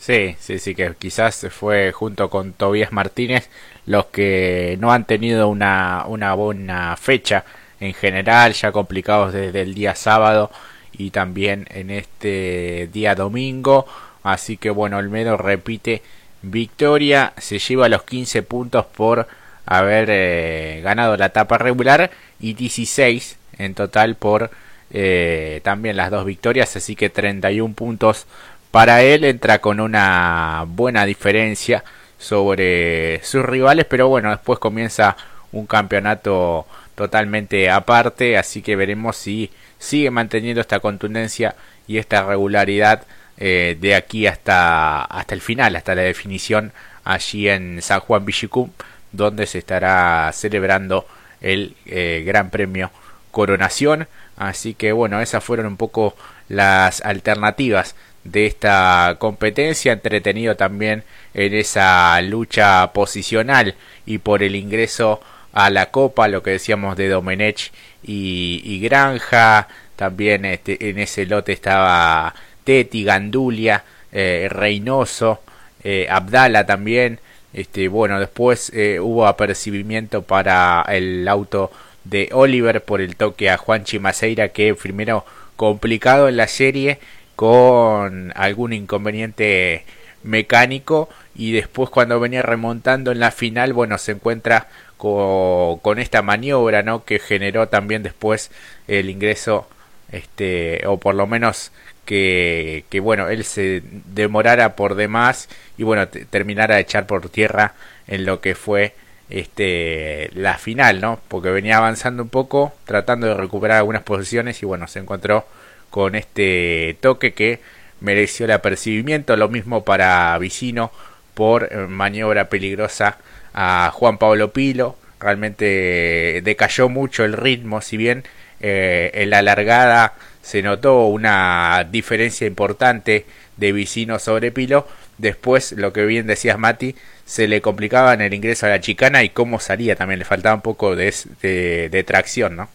Sí, 0.09 0.37
sí, 0.41 0.59
sí, 0.59 0.75
que 0.75 0.95
quizás 0.99 1.47
fue 1.51 1.93
junto 1.93 2.31
con 2.31 2.55
Tobías 2.55 2.93
Martínez 2.93 3.51
los 3.85 4.07
que 4.07 4.79
no 4.81 4.91
han 4.91 5.05
tenido 5.05 5.49
una, 5.49 6.05
una 6.07 6.33
buena 6.33 6.97
fecha 6.97 7.45
en 7.79 7.93
general, 7.93 8.55
ya 8.55 8.73
complicados 8.73 9.35
desde 9.35 9.61
el 9.61 9.75
día 9.75 9.95
sábado 9.95 10.51
y 10.93 11.11
también 11.11 11.67
en 11.69 11.91
este 11.91 12.89
día 12.91 13.15
domingo. 13.15 13.87
Así 14.23 14.57
que 14.57 14.71
bueno, 14.71 14.97
Olmedo 14.97 15.37
repite 15.37 16.01
victoria, 16.41 17.35
se 17.37 17.59
lleva 17.59 17.91
los 17.91 18.05
15 18.05 18.43
puntos 18.43 18.87
por 18.87 19.29
haber 19.67 20.09
eh, 20.11 20.81
ganado 20.83 21.19
la 21.19 21.27
etapa 21.27 21.59
regular 21.59 22.11
y 22.41 22.55
16 22.55 23.37
en 23.59 23.75
total 23.75 24.15
por 24.15 24.51
eh, 24.91 25.61
también 25.65 25.99
las 25.99 26.11
dos 26.11 26.25
victorias, 26.25 26.75
así 26.77 26.97
que 26.97 27.11
31 27.11 27.75
puntos 27.75 28.27
para 28.71 29.03
él, 29.03 29.25
entra 29.25 29.61
con 29.61 29.81
una 29.81 30.65
buena 30.67 31.07
diferencia 31.07 31.85
sobre 32.19 33.23
sus 33.25 33.45
rivales, 33.45 33.87
pero 33.87 34.09
bueno, 34.09 34.31
después 34.31 34.59
comienza 34.59 35.17
un 35.53 35.67
campeonato 35.67 36.67
totalmente 36.95 37.71
aparte, 37.71 38.37
así 38.37 38.61
que 38.63 38.77
veremos 38.77 39.17
si 39.17 39.51
sigue 39.79 40.11
manteniendo 40.11 40.61
esta 40.61 40.81
contundencia 40.81 41.55
y 41.87 41.99
esta 41.99 42.25
regularidad 42.25 43.05
eh, 43.39 43.77
de 43.81 43.95
aquí 43.95 44.27
hasta, 44.27 45.05
hasta 45.05 45.35
el 45.35 45.41
final, 45.41 45.77
hasta 45.77 45.95
la 45.95 46.03
definición 46.03 46.73
allí 47.05 47.49
en 47.49 47.81
San 47.81 48.01
Juan 48.01 48.25
Villicum 48.25 48.71
donde 49.13 49.47
se 49.47 49.59
estará 49.59 50.31
celebrando 50.33 51.07
el 51.41 51.77
eh, 51.87 52.23
Gran 52.27 52.51
Premio 52.51 52.91
Coronación. 53.31 54.09
Así 54.37 54.75
que 54.75 54.93
bueno, 54.93 55.21
esas 55.21 55.43
fueron 55.43 55.67
un 55.67 55.77
poco 55.77 56.17
las 56.49 57.01
alternativas 57.03 57.95
de 58.25 58.47
esta 58.47 59.17
competencia, 59.19 59.93
entretenido 59.93 60.57
también 60.57 61.05
en 61.35 61.55
esa 61.55 62.21
lucha 62.23 62.93
posicional 62.93 63.75
y 64.07 64.19
por 64.19 64.43
el 64.43 64.57
ingreso 64.57 65.21
a 65.53 65.71
la 65.71 65.91
Copa, 65.91 66.29
lo 66.29 66.43
que 66.43 66.51
decíamos 66.53 66.97
de 66.97 67.09
Domenech 67.09 67.73
y, 68.03 68.81
Granja, 68.81 69.69
también 69.97 70.45
este, 70.45 70.91
en 70.91 70.99
ese 70.99 71.27
lote 71.27 71.53
estaba 71.53 72.35
Teti, 72.65 73.05
Gandulia, 73.05 73.85
eh, 74.13 74.49
Reynoso, 74.51 75.41
eh, 75.83 76.07
Abdala 76.09 76.67
también, 76.67 77.19
este, 77.53 77.89
bueno, 77.89 78.21
después 78.21 78.71
eh, 78.75 79.01
hubo 79.01 79.27
apercibimiento 79.27 80.23
para 80.23 80.85
el 80.89 81.27
auto 81.29 81.71
de 82.05 82.29
Oliver 82.33 82.83
por 82.85 83.01
el 83.01 83.17
toque 83.17 83.51
a 83.51 83.57
Juan 83.57 83.85
Chimaseira 83.85 84.49
que 84.49 84.75
primero 84.75 85.25
complicado 85.57 86.29
en 86.29 86.37
la 86.37 86.47
serie 86.47 86.99
con 87.39 88.33
algún 88.35 88.73
inconveniente 88.73 89.85
mecánico 90.25 91.09
y 91.37 91.53
después 91.53 91.89
cuando 91.89 92.19
venía 92.19 92.43
remontando 92.43 93.13
en 93.13 93.21
la 93.21 93.31
final, 93.31 93.73
bueno, 93.73 93.97
se 93.99 94.11
encuentra 94.11 94.67
con, 94.97 95.79
con 95.79 96.01
esta 96.01 96.21
maniobra, 96.23 96.83
¿no? 96.83 97.05
Que 97.05 97.21
generó 97.21 97.69
también 97.69 98.03
después 98.03 98.51
el 98.89 99.09
ingreso, 99.09 99.69
este, 100.11 100.85
o 100.89 100.97
por 100.97 101.15
lo 101.15 101.29
menos 101.29 101.71
que, 102.05 102.85
que, 102.91 102.99
bueno, 102.99 103.29
él 103.29 103.45
se 103.45 103.85
demorara 103.85 104.75
por 104.75 104.97
demás 104.97 105.49
y 105.77 105.85
bueno, 105.85 106.09
terminara 106.09 106.75
de 106.75 106.81
echar 106.81 107.07
por 107.07 107.29
tierra 107.29 107.75
en 108.09 108.27
lo 108.27 108.41
que 108.41 108.57
fue 108.57 108.95
este 109.31 110.29
la 110.35 110.59
final, 110.59 111.01
¿no? 111.01 111.21
Porque 111.29 111.51
venía 111.51 111.77
avanzando 111.77 112.25
un 112.25 112.31
poco, 112.31 112.73
tratando 112.85 113.29
de 113.29 113.35
recuperar 113.35 113.79
algunas 113.79 114.03
posiciones 114.03 114.61
y 114.65 114.67
bueno, 114.67 114.89
se 114.89 114.99
encontró 114.99 115.47
con 115.91 116.15
este 116.15 116.97
toque 117.01 117.33
que 117.33 117.61
mereció 118.01 118.47
el 118.47 118.53
apercibimiento, 118.53 119.37
lo 119.37 119.49
mismo 119.49 119.85
para 119.85 120.37
Vicino 120.39 120.93
por 121.35 121.89
maniobra 121.89 122.49
peligrosa 122.49 123.19
a 123.55 123.91
Juan 123.93 124.19
Pablo 124.19 124.53
Pilo, 124.53 124.97
realmente 125.21 126.41
decayó 126.45 126.89
mucho 126.89 127.25
el 127.25 127.33
ritmo, 127.33 127.81
si 127.81 127.97
bien 127.97 128.25
eh, 128.61 129.11
en 129.15 129.31
la 129.31 129.43
largada 129.43 130.15
se 130.43 130.63
notó 130.63 131.07
una 131.07 131.87
diferencia 131.91 132.47
importante 132.47 133.27
de 133.57 133.73
Vicino 133.73 134.19
sobre 134.19 134.51
Pilo. 134.51 134.87
Después, 135.19 135.73
lo 135.73 135.93
que 135.93 136.07
bien 136.07 136.27
decías 136.27 136.59
Mati, 136.59 136.95
se 137.27 137.49
le 137.49 137.61
complicaba 137.61 138.15
en 138.15 138.23
el 138.23 138.33
ingreso 138.33 138.67
a 138.67 138.71
la 138.71 138.81
chicana 138.81 139.23
y 139.23 139.31
cómo 139.31 139.61
salía 139.61 139.97
también, 139.97 140.21
le 140.21 140.25
faltaba 140.25 140.55
un 140.55 140.63
poco 140.63 140.97
de, 140.97 141.13
de, 141.43 142.05
tracción, 142.05 142.57
¿no? 142.57 142.69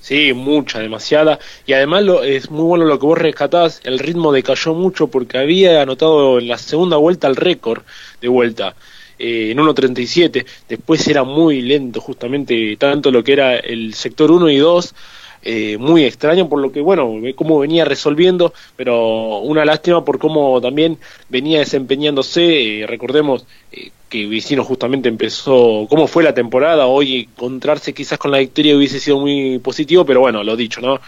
Sí, 0.00 0.32
mucha, 0.32 0.78
demasiada. 0.80 1.38
Y 1.66 1.74
además 1.74 2.04
lo, 2.04 2.22
es 2.22 2.50
muy 2.50 2.64
bueno 2.64 2.86
lo 2.86 2.98
que 2.98 3.06
vos 3.06 3.18
rescatás, 3.18 3.80
el 3.84 3.98
ritmo 3.98 4.32
decayó 4.32 4.74
mucho 4.74 5.08
porque 5.08 5.38
había 5.38 5.82
anotado 5.82 6.38
en 6.38 6.48
la 6.48 6.56
segunda 6.58 6.96
vuelta 6.96 7.28
el 7.28 7.36
récord 7.36 7.82
de 8.20 8.28
vuelta 8.28 8.74
eh, 9.18 9.50
en 9.50 9.58
1.37, 9.58 10.46
después 10.68 11.06
era 11.06 11.22
muy 11.24 11.60
lento 11.60 12.00
justamente 12.00 12.76
tanto 12.78 13.10
lo 13.10 13.22
que 13.22 13.34
era 13.34 13.56
el 13.56 13.92
sector 13.92 14.30
1 14.30 14.48
y 14.48 14.56
2 14.56 14.94
eh, 15.42 15.78
muy 15.78 16.04
extraño 16.04 16.48
por 16.50 16.60
lo 16.60 16.70
que, 16.70 16.80
bueno, 16.82 17.14
cómo 17.34 17.58
venía 17.58 17.84
resolviendo, 17.86 18.52
pero 18.76 19.38
una 19.38 19.64
lástima 19.64 20.04
por 20.04 20.18
cómo 20.18 20.60
también 20.60 20.98
venía 21.30 21.60
desempeñándose. 21.60 22.82
Eh, 22.82 22.86
recordemos 22.86 23.46
eh, 23.72 23.90
que 24.10 24.26
Vicino 24.26 24.64
justamente 24.64 25.08
empezó, 25.08 25.86
cómo 25.88 26.06
fue 26.06 26.24
la 26.24 26.34
temporada, 26.34 26.86
hoy 26.86 27.28
encontrarse 27.30 27.94
quizás 27.94 28.18
con 28.18 28.32
la 28.32 28.38
victoria 28.38 28.76
hubiese 28.76 29.00
sido 29.00 29.18
muy 29.18 29.58
positivo, 29.60 30.04
pero 30.04 30.20
bueno, 30.20 30.42
lo 30.44 30.56
dicho, 30.56 30.80
¿no? 30.80 31.00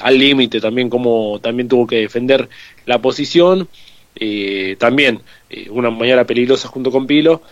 al 0.00 0.18
límite 0.18 0.60
también, 0.60 0.90
como 0.90 1.38
también 1.40 1.68
tuvo 1.68 1.86
que 1.86 1.96
defender 1.96 2.48
la 2.84 3.00
posición. 3.00 3.68
también 4.78 5.20
una 5.70 5.90
mañana 5.90 6.24
peligrosa 6.24 6.68
junto 6.68 6.90
con 6.90 7.06
Pilo. 7.06 7.42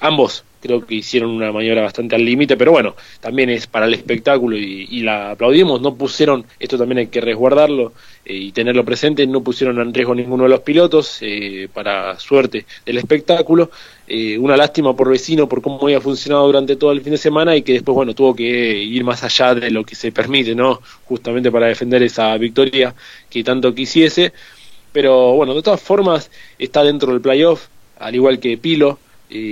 Ambos 0.00 0.44
creo 0.66 0.84
que 0.84 0.96
hicieron 0.96 1.30
una 1.30 1.52
maniobra 1.52 1.82
bastante 1.82 2.16
al 2.16 2.24
límite, 2.24 2.56
pero 2.56 2.72
bueno, 2.72 2.96
también 3.20 3.50
es 3.50 3.66
para 3.66 3.86
el 3.86 3.94
espectáculo 3.94 4.56
y, 4.56 5.00
la 5.00 5.32
aplaudimos, 5.32 5.80
no 5.80 5.94
pusieron, 5.94 6.44
esto 6.58 6.76
también 6.76 6.98
hay 6.98 7.06
que 7.06 7.20
resguardarlo 7.20 7.92
eh, 8.24 8.34
y 8.34 8.52
tenerlo 8.52 8.84
presente, 8.84 9.26
no 9.26 9.42
pusieron 9.42 9.78
en 9.80 9.94
riesgo 9.94 10.14
ninguno 10.14 10.44
de 10.44 10.48
los 10.48 10.60
pilotos 10.60 11.18
eh, 11.20 11.68
para 11.72 12.18
suerte 12.18 12.66
del 12.84 12.98
espectáculo, 12.98 13.70
eh, 14.08 14.38
una 14.38 14.56
lástima 14.56 14.94
por 14.96 15.08
vecino 15.10 15.48
por 15.48 15.62
cómo 15.62 15.80
había 15.82 16.00
funcionado 16.00 16.46
durante 16.46 16.76
todo 16.76 16.92
el 16.92 17.00
fin 17.00 17.12
de 17.12 17.18
semana 17.18 17.54
y 17.54 17.62
que 17.62 17.74
después, 17.74 17.94
bueno, 17.94 18.14
tuvo 18.14 18.34
que 18.34 18.44
ir 18.44 19.04
más 19.04 19.22
allá 19.22 19.54
de 19.54 19.70
lo 19.70 19.84
que 19.84 19.94
se 19.94 20.10
permite, 20.10 20.54
¿no? 20.54 20.80
Justamente 21.04 21.50
para 21.50 21.66
defender 21.66 22.02
esa 22.02 22.36
victoria 22.38 22.94
que 23.30 23.44
tanto 23.44 23.74
quisiese, 23.74 24.32
pero 24.92 25.34
bueno, 25.34 25.54
de 25.54 25.62
todas 25.62 25.80
formas 25.80 26.30
está 26.58 26.82
dentro 26.82 27.12
del 27.12 27.20
playoff, 27.20 27.66
al 27.98 28.14
igual 28.14 28.40
que 28.40 28.58
Pilo, 28.58 28.98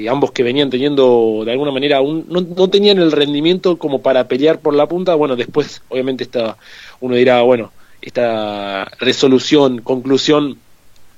ambos 0.08 0.30
que 0.32 0.42
venían 0.42 0.70
teniendo 0.70 1.42
de 1.44 1.52
alguna 1.52 1.72
manera 1.72 2.00
un, 2.00 2.26
no, 2.28 2.40
no, 2.40 2.68
tenían 2.68 2.98
el 2.98 3.12
rendimiento 3.12 3.76
como 3.76 4.02
para 4.02 4.28
pelear 4.28 4.60
por 4.60 4.74
la 4.74 4.86
punta. 4.86 5.14
Bueno 5.14 5.36
después 5.36 5.82
obviamente 5.88 6.24
está 6.24 6.56
uno 7.00 7.14
dirá 7.16 7.42
bueno 7.42 7.72
esta 8.00 8.84
resolución 9.00 9.80
conclusión 9.80 10.58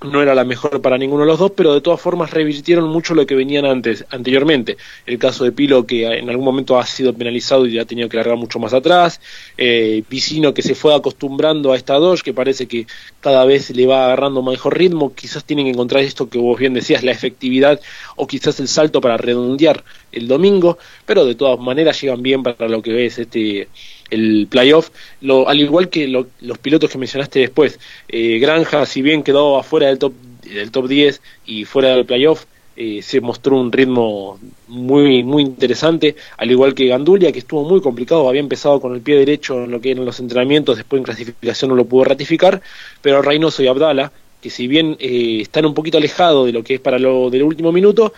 no 0.02 0.22
era 0.22 0.34
la 0.34 0.44
mejor 0.44 0.82
para 0.82 0.98
ninguno 0.98 1.22
de 1.22 1.28
los 1.28 1.38
dos, 1.38 1.52
pero 1.56 1.72
de 1.72 1.80
todas 1.80 2.00
formas 2.00 2.30
revirtieron 2.30 2.88
mucho 2.88 3.14
lo 3.14 3.26
que 3.26 3.34
venían 3.34 3.64
antes, 3.64 4.04
anteriormente. 4.10 4.76
El 5.06 5.18
caso 5.18 5.44
de 5.44 5.52
Pilo, 5.52 5.86
que 5.86 6.06
en 6.06 6.28
algún 6.28 6.44
momento 6.44 6.78
ha 6.78 6.86
sido 6.86 7.14
penalizado 7.14 7.66
y 7.66 7.78
ha 7.78 7.84
tenido 7.84 8.08
que 8.08 8.16
largar 8.16 8.36
mucho 8.36 8.58
más 8.58 8.74
atrás. 8.74 9.20
Eh, 9.56 10.02
Piscino, 10.08 10.52
que 10.52 10.62
se 10.62 10.74
fue 10.74 10.94
acostumbrando 10.94 11.72
a 11.72 11.76
esta 11.76 11.94
Dodge, 11.94 12.22
que 12.22 12.34
parece 12.34 12.66
que 12.66 12.86
cada 13.20 13.44
vez 13.44 13.70
le 13.70 13.86
va 13.86 14.06
agarrando 14.06 14.42
mejor 14.42 14.78
ritmo. 14.78 15.14
Quizás 15.14 15.44
tienen 15.44 15.66
que 15.66 15.72
encontrar 15.72 16.02
esto 16.02 16.28
que 16.28 16.38
vos 16.38 16.58
bien 16.58 16.74
decías, 16.74 17.02
la 17.02 17.12
efectividad 17.12 17.80
o 18.16 18.26
quizás 18.26 18.60
el 18.60 18.68
salto 18.68 19.00
para 19.00 19.16
redondear 19.16 19.82
el 20.12 20.28
domingo, 20.28 20.78
pero 21.06 21.24
de 21.24 21.34
todas 21.34 21.58
maneras 21.58 22.00
llegan 22.00 22.22
bien 22.22 22.42
para 22.42 22.68
lo 22.68 22.82
que 22.82 23.06
es 23.06 23.18
este 23.18 23.68
el 24.10 24.46
playoff, 24.48 24.90
lo, 25.20 25.48
al 25.48 25.60
igual 25.60 25.88
que 25.88 26.06
los 26.08 26.58
pilotos 26.58 26.90
que 26.90 26.98
mencionaste 26.98 27.40
después. 27.40 27.78
Eh, 28.08 28.38
Granja, 28.38 28.86
si 28.86 29.02
bien 29.02 29.22
quedó 29.22 29.58
afuera 29.58 29.88
del 29.88 29.98
top, 29.98 30.12
del 30.42 30.70
top 30.70 30.88
10 30.88 31.20
y 31.46 31.64
fuera 31.64 31.90
del 31.90 32.06
playoff, 32.06 32.44
eh, 32.76 33.00
se 33.02 33.22
mostró 33.22 33.58
un 33.58 33.72
ritmo 33.72 34.38
muy 34.68 35.22
muy 35.22 35.42
interesante, 35.42 36.14
al 36.36 36.50
igual 36.50 36.74
que 36.74 36.86
Gandulia, 36.86 37.32
que 37.32 37.38
estuvo 37.38 37.64
muy 37.64 37.80
complicado, 37.80 38.28
había 38.28 38.40
empezado 38.40 38.80
con 38.80 38.94
el 38.94 39.00
pie 39.00 39.16
derecho 39.16 39.64
en 39.64 39.70
lo 39.70 39.80
que 39.80 39.92
eran 39.92 40.04
los 40.04 40.20
entrenamientos, 40.20 40.76
después 40.76 41.00
en 41.00 41.04
clasificación 41.04 41.70
no 41.70 41.74
lo 41.74 41.86
pudo 41.86 42.04
ratificar, 42.04 42.60
pero 43.00 43.22
Reynoso 43.22 43.62
y 43.62 43.66
Abdala, 43.66 44.12
que 44.42 44.50
si 44.50 44.68
bien 44.68 44.94
eh, 45.00 45.38
están 45.40 45.64
un 45.64 45.72
poquito 45.72 45.96
alejados 45.96 46.44
de 46.44 46.52
lo 46.52 46.62
que 46.62 46.74
es 46.74 46.80
para 46.80 46.98
lo 46.98 47.30
del 47.30 47.44
último 47.44 47.72
minuto, 47.72 48.12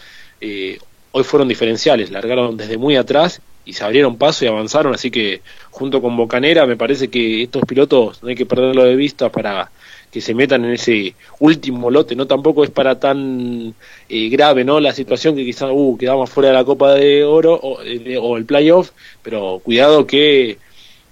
hoy 1.13 1.25
fueron 1.25 1.47
diferenciales, 1.47 2.11
largaron 2.11 2.57
desde 2.57 2.77
muy 2.77 2.97
atrás 2.97 3.41
y 3.69 3.75
se 3.75 3.85
abrieron 3.85 4.17
paso 4.17 4.47
y 4.47 4.49
avanzaron, 4.49 4.95
así 4.95 5.11
que 5.11 5.43
junto 5.71 6.01
con 6.01 6.17
Bocanera 6.17 6.65
me 6.65 6.79
parece 6.79 7.09
que 7.09 7.43
estos 7.43 7.65
pilotos 7.67 8.23
no 8.23 8.31
hay 8.31 8.35
que 8.35 8.47
perderlo 8.47 8.83
de 8.83 8.97
vista 8.97 9.29
para 9.31 9.71
que 10.11 10.23
se 10.23 10.33
metan 10.33 10.65
en 10.65 10.73
ese 10.73 11.15
último 11.39 11.91
lote, 11.91 12.17
no 12.17 12.27
tampoco 12.27 12.65
es 12.65 12.71
para 12.71 12.99
tan 12.99 13.75
eh, 14.09 14.29
grave 14.31 14.65
no 14.65 14.81
la 14.81 14.95
situación 14.95 15.37
que 15.37 15.45
quizás 15.45 15.69
uh, 15.71 15.99
quedamos 15.99 16.31
fuera 16.31 16.49
de 16.49 16.55
la 16.55 16.65
Copa 16.65 16.95
de 16.95 17.25
Oro 17.25 17.61
o, 17.63 17.83
eh, 17.83 18.17
o 18.19 18.39
el 18.39 18.47
playoff, 18.47 18.93
pero 19.23 19.61
cuidado 19.63 20.07
que 20.07 20.57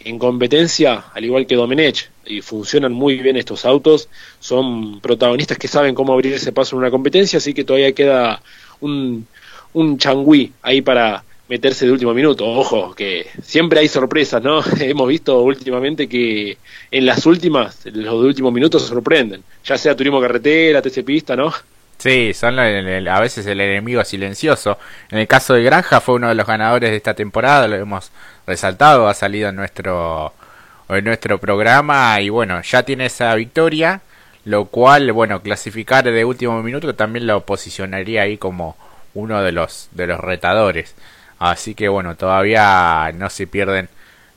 en 0.01 0.19
competencia, 0.19 1.05
al 1.13 1.27
igual 1.27 1.47
que 1.47 1.57
Domenech, 1.57 2.09
y 2.25 2.41
funcionan 2.41 2.95
muy 2.95 3.19
bien 3.19 3.37
estos 3.37 3.67
autos, 3.67 4.09
son 4.41 5.03
protagonistas 5.03 5.59
que 5.59 5.69
saben 5.69 5.95
cómo 5.95 6.15
abrir 6.15 6.33
ese 6.33 6.53
paso 6.53 6.75
en 6.75 6.79
una 6.79 6.91
competencia, 6.91 7.37
así 7.37 7.53
que 7.53 7.65
todavía 7.65 7.93
queda 7.93 8.41
un, 8.81 9.27
un 9.75 9.99
changüí 9.99 10.53
ahí 10.63 10.81
para 10.81 11.23
meterse 11.49 11.87
de 11.87 11.93
último 11.93 12.13
minuto. 12.15 12.45
Ojo, 12.47 12.95
que 12.95 13.27
siempre 13.43 13.81
hay 13.81 13.89
sorpresas, 13.89 14.43
¿no? 14.43 14.63
Hemos 14.81 15.09
visto 15.09 15.41
últimamente 15.43 16.09
que 16.09 16.59
en 16.91 17.07
las 17.07 17.27
últimas, 17.27 17.85
los 17.87 18.23
de 18.23 18.29
últimos 18.29 18.53
minutos 18.53 18.83
se 18.83 18.89
sorprenden, 18.89 19.43
ya 19.65 19.79
sea 19.79 19.97
turismo 19.97 20.21
carretera, 20.21 20.83
TC 20.83 21.05
pista, 21.05 21.37
¿no? 21.37 21.53
Sí, 21.99 22.35
son 22.35 22.59
a 22.59 23.21
veces 23.21 23.47
el 23.47 23.61
enemigo 23.61 24.05
silencioso. 24.05 24.79
En 25.11 25.19
el 25.19 25.27
caso 25.27 25.55
de 25.55 25.63
Granja 25.63 26.01
fue 26.01 26.17
uno 26.17 26.29
de 26.29 26.35
los 26.35 26.47
ganadores 26.47 26.91
de 26.91 26.97
esta 26.97 27.15
temporada, 27.15 27.67
lo 27.69 27.77
hemos 27.77 28.11
resaltado, 28.47 29.09
ha 29.09 29.15
salido 29.15 29.49
en 29.49 29.57
nuestro 29.57 30.33
en 30.89 31.05
nuestro 31.05 31.39
programa 31.39 32.21
y 32.21 32.29
bueno, 32.29 32.63
ya 32.63 32.85
tiene 32.85 33.07
esa 33.07 33.35
victoria, 33.35 34.03
lo 34.45 34.67
cual, 34.67 35.11
bueno, 35.13 35.43
clasificar 35.43 36.05
de 36.05 36.25
último 36.25 36.63
minuto 36.63 36.95
también 36.95 37.27
lo 37.27 37.45
posicionaría 37.45 38.23
ahí 38.23 38.37
como 38.39 38.77
uno 39.15 39.43
de 39.43 39.53
los 39.53 39.89
de 39.93 40.07
los 40.07 40.21
retadores. 40.21 40.95
Así 41.39 41.75
que 41.75 41.89
bueno, 41.89 42.17
todavía 42.17 43.13
no 43.15 43.31
se 43.31 43.47
pierden 43.47 43.89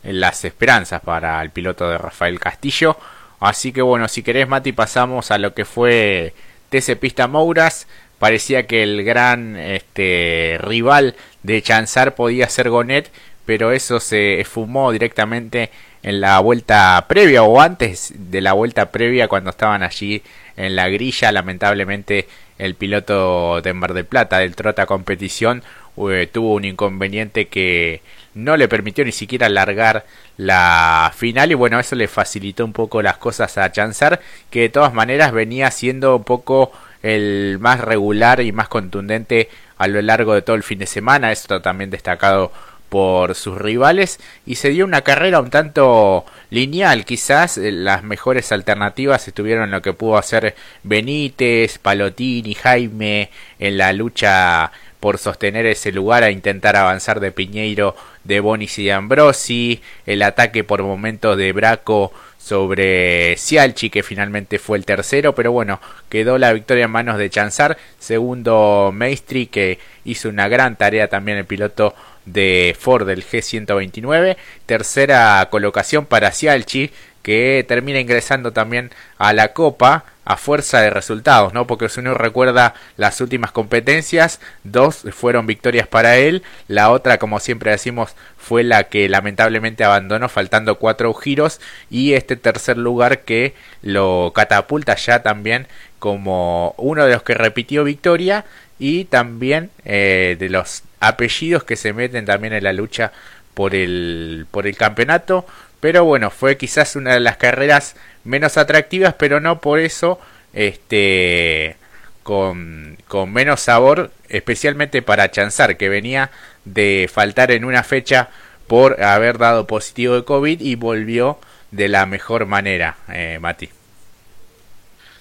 las 0.03 0.45
esperanzas 0.45 1.01
para 1.01 1.41
el 1.41 1.49
piloto 1.49 1.89
de 1.89 1.97
Rafael 1.97 2.39
Castillo. 2.39 2.97
Así 3.39 3.71
que 3.71 3.81
bueno, 3.81 4.07
si 4.07 4.23
querés 4.23 4.47
Mati 4.47 4.71
pasamos 4.71 5.31
a 5.31 5.37
lo 5.37 5.53
que 5.53 5.65
fue 5.65 6.33
TC 6.69 6.97
Pista 6.99 7.27
Mouras. 7.27 7.87
Parecía 8.19 8.67
que 8.67 8.83
el 8.83 9.03
gran 9.05 9.55
este, 9.55 10.57
rival 10.59 11.15
de 11.43 11.61
Chanzar 11.61 12.15
podía 12.15 12.49
ser 12.49 12.69
Gonet, 12.69 13.09
pero 13.45 13.71
eso 13.71 14.01
se 14.01 14.41
esfumó 14.41 14.91
directamente 14.91 15.71
en 16.03 16.21
la 16.21 16.39
vuelta 16.39 17.05
previa 17.07 17.43
o 17.43 17.61
antes 17.61 18.13
de 18.15 18.41
la 18.41 18.53
vuelta 18.53 18.91
previa 18.91 19.27
cuando 19.27 19.51
estaban 19.51 19.83
allí 19.83 20.21
en 20.57 20.75
la 20.75 20.89
grilla. 20.89 21.31
Lamentablemente 21.31 22.27
el 22.57 22.75
piloto 22.75 23.61
de 23.61 23.73
Mar 23.73 23.93
del 23.93 24.05
Plata 24.05 24.39
del 24.39 24.55
Trota 24.55 24.85
Competición 24.85 25.63
eh, 26.09 26.27
tuvo 26.27 26.53
un 26.53 26.65
inconveniente 26.65 27.47
que 27.47 28.01
no 28.33 28.57
le 28.57 28.67
permitió 28.67 29.03
ni 29.03 29.11
siquiera 29.11 29.49
largar 29.49 30.05
la 30.37 31.11
final 31.15 31.51
y 31.51 31.55
bueno 31.55 31.79
eso 31.79 31.95
le 31.95 32.07
facilitó 32.07 32.63
un 32.63 32.73
poco 32.73 33.01
las 33.01 33.17
cosas 33.17 33.57
a 33.57 33.71
Chanzar 33.71 34.21
que 34.49 34.61
de 34.61 34.69
todas 34.69 34.93
maneras 34.93 35.33
venía 35.33 35.69
siendo 35.71 36.15
un 36.15 36.23
poco 36.23 36.71
el 37.03 37.57
más 37.59 37.81
regular 37.81 38.39
y 38.41 38.51
más 38.51 38.69
contundente 38.69 39.49
a 39.77 39.87
lo 39.87 40.01
largo 40.01 40.33
de 40.33 40.41
todo 40.41 40.55
el 40.55 40.63
fin 40.63 40.79
de 40.79 40.85
semana 40.85 41.31
esto 41.31 41.61
también 41.61 41.89
destacado 41.89 42.51
por 42.89 43.35
sus 43.35 43.57
rivales 43.57 44.19
y 44.45 44.55
se 44.55 44.69
dio 44.69 44.83
una 44.85 45.01
carrera 45.01 45.39
un 45.39 45.49
tanto 45.49 46.25
lineal 46.49 47.05
quizás 47.05 47.57
eh, 47.57 47.71
las 47.71 48.03
mejores 48.03 48.51
alternativas 48.51 49.27
estuvieron 49.27 49.65
en 49.65 49.71
lo 49.71 49.81
que 49.81 49.93
pudo 49.93 50.17
hacer 50.17 50.55
Benítez, 50.83 51.77
Palotini, 51.77 52.55
Jaime 52.55 53.29
en 53.59 53.77
la 53.77 53.93
lucha 53.93 54.71
por 54.99 55.17
sostener 55.17 55.65
ese 55.65 55.91
lugar 55.91 56.23
a 56.23 56.31
intentar 56.31 56.75
avanzar 56.75 57.19
de 57.19 57.31
Piñeiro, 57.31 57.95
de 58.23 58.39
Bonis 58.39 58.77
y 58.79 58.85
de 58.85 58.93
Ambrosi, 58.93 59.81
el 60.05 60.21
ataque 60.21 60.63
por 60.63 60.83
momentos 60.83 61.37
de 61.37 61.51
Braco 61.53 62.11
sobre 62.37 63.35
Cialchi 63.37 63.89
que 63.89 64.03
finalmente 64.03 64.59
fue 64.59 64.77
el 64.77 64.85
tercero, 64.85 65.35
pero 65.35 65.51
bueno, 65.51 65.79
quedó 66.09 66.37
la 66.37 66.53
victoria 66.53 66.85
en 66.85 66.91
manos 66.91 67.17
de 67.17 67.29
Chanzar, 67.29 67.77
segundo 67.99 68.91
Maestri 68.93 69.47
que 69.47 69.79
hizo 70.05 70.29
una 70.29 70.47
gran 70.47 70.75
tarea 70.75 71.07
también 71.09 71.37
el 71.37 71.45
piloto 71.45 71.93
de 72.25 72.75
Ford 72.79 73.07
del 73.07 73.25
G129, 73.25 74.37
tercera 74.65 75.47
colocación 75.49 76.05
para 76.05 76.31
Cialchi 76.31 76.91
que 77.21 77.65
termina 77.67 77.99
ingresando 77.99 78.53
también 78.53 78.91
a 79.17 79.33
la 79.33 79.53
Copa 79.53 80.05
a 80.29 80.37
fuerza 80.37 80.79
de 80.79 80.91
resultados, 80.91 81.55
¿no? 81.55 81.65
Porque 81.65 81.89
si 81.89 82.01
uno 82.01 82.13
recuerda 82.13 82.75
las 82.97 83.19
últimas 83.19 83.51
competencias, 83.51 84.39
dos 84.63 85.03
fueron 85.11 85.47
victorias 85.47 85.87
para 85.87 86.17
él, 86.17 86.43
la 86.67 86.91
otra, 86.91 87.17
como 87.17 87.39
siempre 87.39 87.71
decimos, 87.71 88.13
fue 88.37 88.63
la 88.63 88.83
que 88.83 89.09
lamentablemente 89.09 89.83
abandonó 89.83 90.29
faltando 90.29 90.77
cuatro 90.77 91.11
giros 91.15 91.59
y 91.89 92.13
este 92.13 92.35
tercer 92.35 92.77
lugar 92.77 93.21
que 93.21 93.55
lo 93.81 94.31
catapulta 94.35 94.95
ya 94.97 95.23
también 95.23 95.65
como 95.97 96.75
uno 96.77 97.05
de 97.05 97.13
los 97.13 97.23
que 97.23 97.33
repitió 97.33 97.83
victoria 97.83 98.45
y 98.77 99.05
también 99.05 99.71
eh, 99.83 100.37
de 100.37 100.49
los 100.49 100.83
apellidos 100.99 101.63
que 101.63 101.75
se 101.75 101.91
meten 101.91 102.25
también 102.25 102.53
en 102.53 102.65
la 102.65 102.73
lucha 102.73 103.13
por 103.55 103.73
el, 103.73 104.45
por 104.51 104.67
el 104.67 104.77
campeonato. 104.77 105.47
Pero 105.79 106.03
bueno, 106.03 106.29
fue 106.29 106.57
quizás 106.57 106.95
una 106.95 107.13
de 107.13 107.19
las 107.19 107.37
carreras 107.37 107.95
menos 108.23 108.57
atractivas, 108.57 109.15
pero 109.15 109.39
no 109.39 109.61
por 109.61 109.79
eso 109.79 110.19
este 110.53 111.77
con, 112.23 112.97
con 113.07 113.31
menos 113.31 113.61
sabor, 113.61 114.11
especialmente 114.27 115.01
para 115.01 115.31
Chanzar, 115.31 115.77
que 115.77 115.89
venía 115.89 116.31
de 116.65 117.09
faltar 117.11 117.51
en 117.51 117.65
una 117.65 117.83
fecha 117.83 118.29
por 118.67 119.01
haber 119.03 119.37
dado 119.39 119.65
positivo 119.65 120.15
de 120.15 120.25
COVID 120.25 120.61
y 120.61 120.75
volvió 120.75 121.39
de 121.71 121.87
la 121.87 122.05
mejor 122.05 122.45
manera, 122.45 122.97
eh, 123.11 123.39
Mati. 123.41 123.78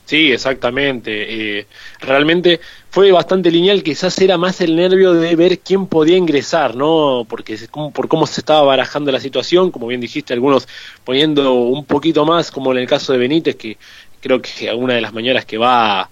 Sí, 0.09 0.33
exactamente. 0.33 1.59
Eh, 1.59 1.67
realmente 2.01 2.61
fue 2.89 3.13
bastante 3.13 3.51
lineal, 3.51 3.83
quizás 3.83 4.19
era 4.23 4.39
más 4.39 4.59
el 4.63 4.75
nervio 4.75 5.13
de 5.13 5.37
ver 5.37 5.59
quién 5.59 5.87
podía 5.87 6.17
ingresar, 6.17 6.75
¿no? 6.75 7.27
Porque 7.29 7.59
por 7.93 8.09
cómo 8.09 8.27
se 8.27 8.41
estaba 8.41 8.63
barajando 8.63 9.13
la 9.13 9.21
situación, 9.21 9.71
como 9.71 9.87
bien 9.87 10.01
dijiste, 10.01 10.33
algunos 10.33 10.67
poniendo 11.05 11.53
un 11.53 11.85
poquito 11.85 12.25
más, 12.25 12.51
como 12.51 12.73
en 12.73 12.79
el 12.79 12.87
caso 12.89 13.13
de 13.13 13.19
Benítez, 13.19 13.57
que 13.57 13.77
creo 14.23 14.41
que 14.41 14.73
una 14.73 14.95
de 14.95 15.03
las 15.03 15.13
mañanas 15.13 15.45
que 15.45 15.59
va 15.59 16.09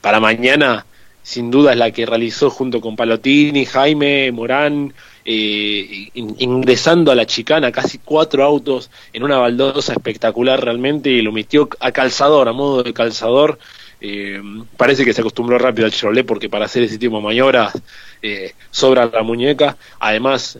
para 0.00 0.20
mañana, 0.20 0.86
sin 1.24 1.50
duda 1.50 1.72
es 1.72 1.78
la 1.78 1.90
que 1.90 2.06
realizó 2.06 2.48
junto 2.48 2.80
con 2.80 2.94
Palotini, 2.94 3.66
Jaime, 3.66 4.30
Morán, 4.30 4.94
eh, 5.30 6.08
ingresando 6.14 7.12
a 7.12 7.14
la 7.14 7.26
chicana, 7.26 7.70
casi 7.70 7.98
cuatro 7.98 8.42
autos 8.42 8.90
en 9.12 9.24
una 9.24 9.36
baldosa 9.36 9.92
espectacular 9.92 10.64
realmente, 10.64 11.10
y 11.10 11.20
lo 11.20 11.32
metió 11.32 11.68
a 11.80 11.92
calzador, 11.92 12.48
a 12.48 12.54
modo 12.54 12.82
de 12.82 12.94
calzador. 12.94 13.58
Eh, 14.00 14.40
parece 14.78 15.04
que 15.04 15.12
se 15.12 15.20
acostumbró 15.20 15.58
rápido 15.58 15.84
al 15.84 15.92
Chevrolet 15.92 16.24
porque 16.24 16.48
para 16.48 16.64
hacer 16.64 16.84
ese 16.84 16.96
tipo 16.96 17.16
de 17.16 17.24
maniobras 17.24 17.74
eh, 18.22 18.54
sobra 18.70 19.04
la 19.04 19.22
muñeca. 19.22 19.76
Además, 20.00 20.58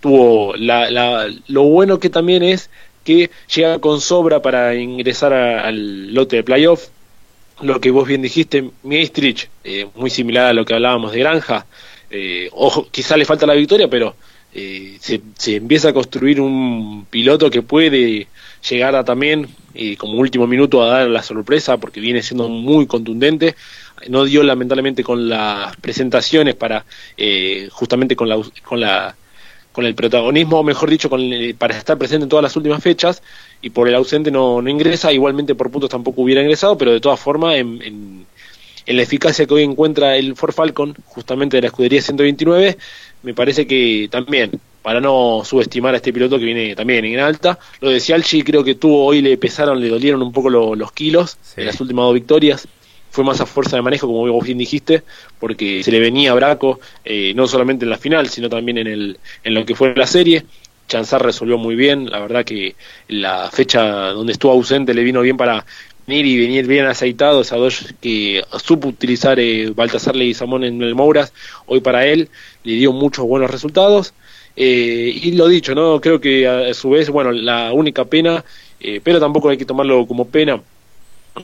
tuvo 0.00 0.54
lo 0.56 1.62
bueno 1.64 1.98
que 1.98 2.08
también 2.08 2.42
es 2.44 2.70
que 3.04 3.30
llega 3.54 3.80
con 3.80 4.00
sobra 4.00 4.40
para 4.40 4.76
ingresar 4.76 5.34
al 5.34 6.14
lote 6.14 6.36
de 6.36 6.42
playoff. 6.42 6.88
Lo 7.60 7.82
que 7.82 7.90
vos 7.90 8.08
bien 8.08 8.22
dijiste, 8.22 8.70
Maestrich, 8.82 9.50
muy 9.94 10.08
similar 10.08 10.46
a 10.46 10.52
lo 10.54 10.64
que 10.64 10.72
hablábamos 10.72 11.12
de 11.12 11.18
Granja, 11.18 11.66
eh, 12.10 12.48
ojo, 12.52 12.88
quizá 12.90 13.16
le 13.16 13.24
falta 13.24 13.46
la 13.46 13.54
victoria, 13.54 13.88
pero 13.88 14.14
eh, 14.54 14.96
se, 15.00 15.56
empieza 15.56 15.90
a 15.90 15.92
construir 15.92 16.40
un 16.40 17.06
piloto 17.10 17.50
que 17.50 17.62
puede 17.62 18.26
llegara 18.68 19.04
también 19.04 19.48
y 19.74 19.96
como 19.96 20.18
último 20.18 20.46
minuto 20.46 20.82
a 20.82 20.88
dar 20.88 21.08
la 21.08 21.22
sorpresa 21.22 21.76
porque 21.76 22.00
viene 22.00 22.22
siendo 22.22 22.48
muy 22.48 22.86
contundente. 22.86 23.56
No 24.08 24.24
dio 24.24 24.42
lamentablemente 24.42 25.02
con 25.02 25.28
las 25.28 25.76
presentaciones 25.76 26.54
para 26.54 26.84
eh, 27.16 27.68
justamente 27.72 28.16
con 28.16 28.28
la, 28.28 28.40
con 28.62 28.80
la 28.80 29.16
con 29.72 29.86
el 29.86 29.94
protagonismo, 29.94 30.58
o 30.58 30.64
mejor 30.64 30.90
dicho, 30.90 31.08
con 31.08 31.30
para 31.56 31.76
estar 31.76 31.96
presente 31.96 32.24
en 32.24 32.28
todas 32.28 32.42
las 32.42 32.56
últimas 32.56 32.82
fechas 32.82 33.22
y 33.62 33.70
por 33.70 33.86
el 33.86 33.94
ausente 33.94 34.30
no, 34.30 34.60
no 34.60 34.70
ingresa, 34.70 35.12
igualmente 35.12 35.54
por 35.54 35.70
puntos 35.70 35.90
tampoco 35.90 36.22
hubiera 36.22 36.42
ingresado, 36.42 36.76
pero 36.76 36.92
de 36.92 37.00
todas 37.00 37.20
formas 37.20 37.56
en, 37.56 37.80
en, 37.82 38.26
en 38.88 38.96
la 38.96 39.02
eficacia 39.02 39.46
que 39.46 39.52
hoy 39.52 39.64
encuentra 39.64 40.16
el 40.16 40.34
Ford 40.34 40.54
Falcon, 40.54 40.94
justamente 41.04 41.58
de 41.58 41.60
la 41.60 41.66
escudería 41.66 42.00
129, 42.00 42.78
me 43.22 43.34
parece 43.34 43.66
que 43.66 44.08
también 44.10 44.50
para 44.80 44.98
no 44.98 45.42
subestimar 45.44 45.92
a 45.92 45.98
este 45.98 46.10
piloto 46.10 46.38
que 46.38 46.46
viene 46.46 46.74
también 46.74 47.04
en 47.04 47.20
alta. 47.20 47.58
Lo 47.82 47.90
de 47.90 48.00
Cialchi 48.00 48.42
creo 48.42 48.64
que 48.64 48.76
tuvo 48.76 49.04
hoy 49.04 49.20
le 49.20 49.36
pesaron, 49.36 49.78
le 49.78 49.90
dolieron 49.90 50.22
un 50.22 50.32
poco 50.32 50.48
los 50.48 50.92
kilos 50.92 51.36
en 51.58 51.66
las 51.66 51.78
últimas 51.82 52.06
dos 52.06 52.14
victorias. 52.14 52.66
Fue 53.10 53.24
más 53.24 53.38
a 53.42 53.46
fuerza 53.46 53.76
de 53.76 53.82
manejo, 53.82 54.06
como 54.06 54.26
vos 54.32 54.44
bien 54.46 54.56
dijiste, 54.56 55.02
porque 55.38 55.82
se 55.82 55.92
le 55.92 56.00
venía 56.00 56.32
a 56.32 56.34
Braco, 56.34 56.80
eh, 57.04 57.34
no 57.36 57.46
solamente 57.46 57.84
en 57.84 57.90
la 57.90 57.98
final, 57.98 58.30
sino 58.30 58.48
también 58.48 58.78
en, 58.78 58.86
el, 58.86 59.18
en 59.44 59.52
lo 59.52 59.66
que 59.66 59.74
fue 59.74 59.94
la 59.94 60.06
serie. 60.06 60.46
Chanzar 60.88 61.22
resolvió 61.22 61.58
muy 61.58 61.74
bien, 61.74 62.08
la 62.08 62.20
verdad 62.20 62.46
que 62.46 62.74
la 63.08 63.50
fecha 63.50 63.82
donde 64.12 64.32
estuvo 64.32 64.52
ausente 64.52 64.94
le 64.94 65.02
vino 65.02 65.20
bien 65.20 65.36
para 65.36 65.66
venir 66.08 66.26
y 66.26 66.40
venir 66.40 66.66
bien 66.66 66.86
aceitado, 66.86 67.42
esa 67.42 67.56
dos 67.56 67.94
que 68.00 68.42
supo 68.64 68.88
utilizar 68.88 69.38
eh, 69.38 69.70
Baltasar 69.74 70.16
Leguizamón 70.16 70.64
en 70.64 70.82
el 70.82 70.94
Mouras, 70.94 71.34
hoy 71.66 71.80
para 71.80 72.06
él 72.06 72.30
le 72.64 72.72
dio 72.72 72.92
muchos 72.92 73.26
buenos 73.26 73.50
resultados. 73.50 74.14
Eh, 74.56 75.12
y 75.22 75.32
lo 75.32 75.46
dicho, 75.46 75.74
¿no? 75.74 76.00
Creo 76.00 76.20
que 76.20 76.48
a 76.48 76.74
su 76.74 76.90
vez, 76.90 77.10
bueno, 77.10 77.30
la 77.30 77.72
única 77.72 78.06
pena, 78.06 78.44
eh, 78.80 79.00
pero 79.04 79.20
tampoco 79.20 79.50
hay 79.50 79.58
que 79.58 79.66
tomarlo 79.66 80.04
como 80.06 80.26
pena, 80.26 80.60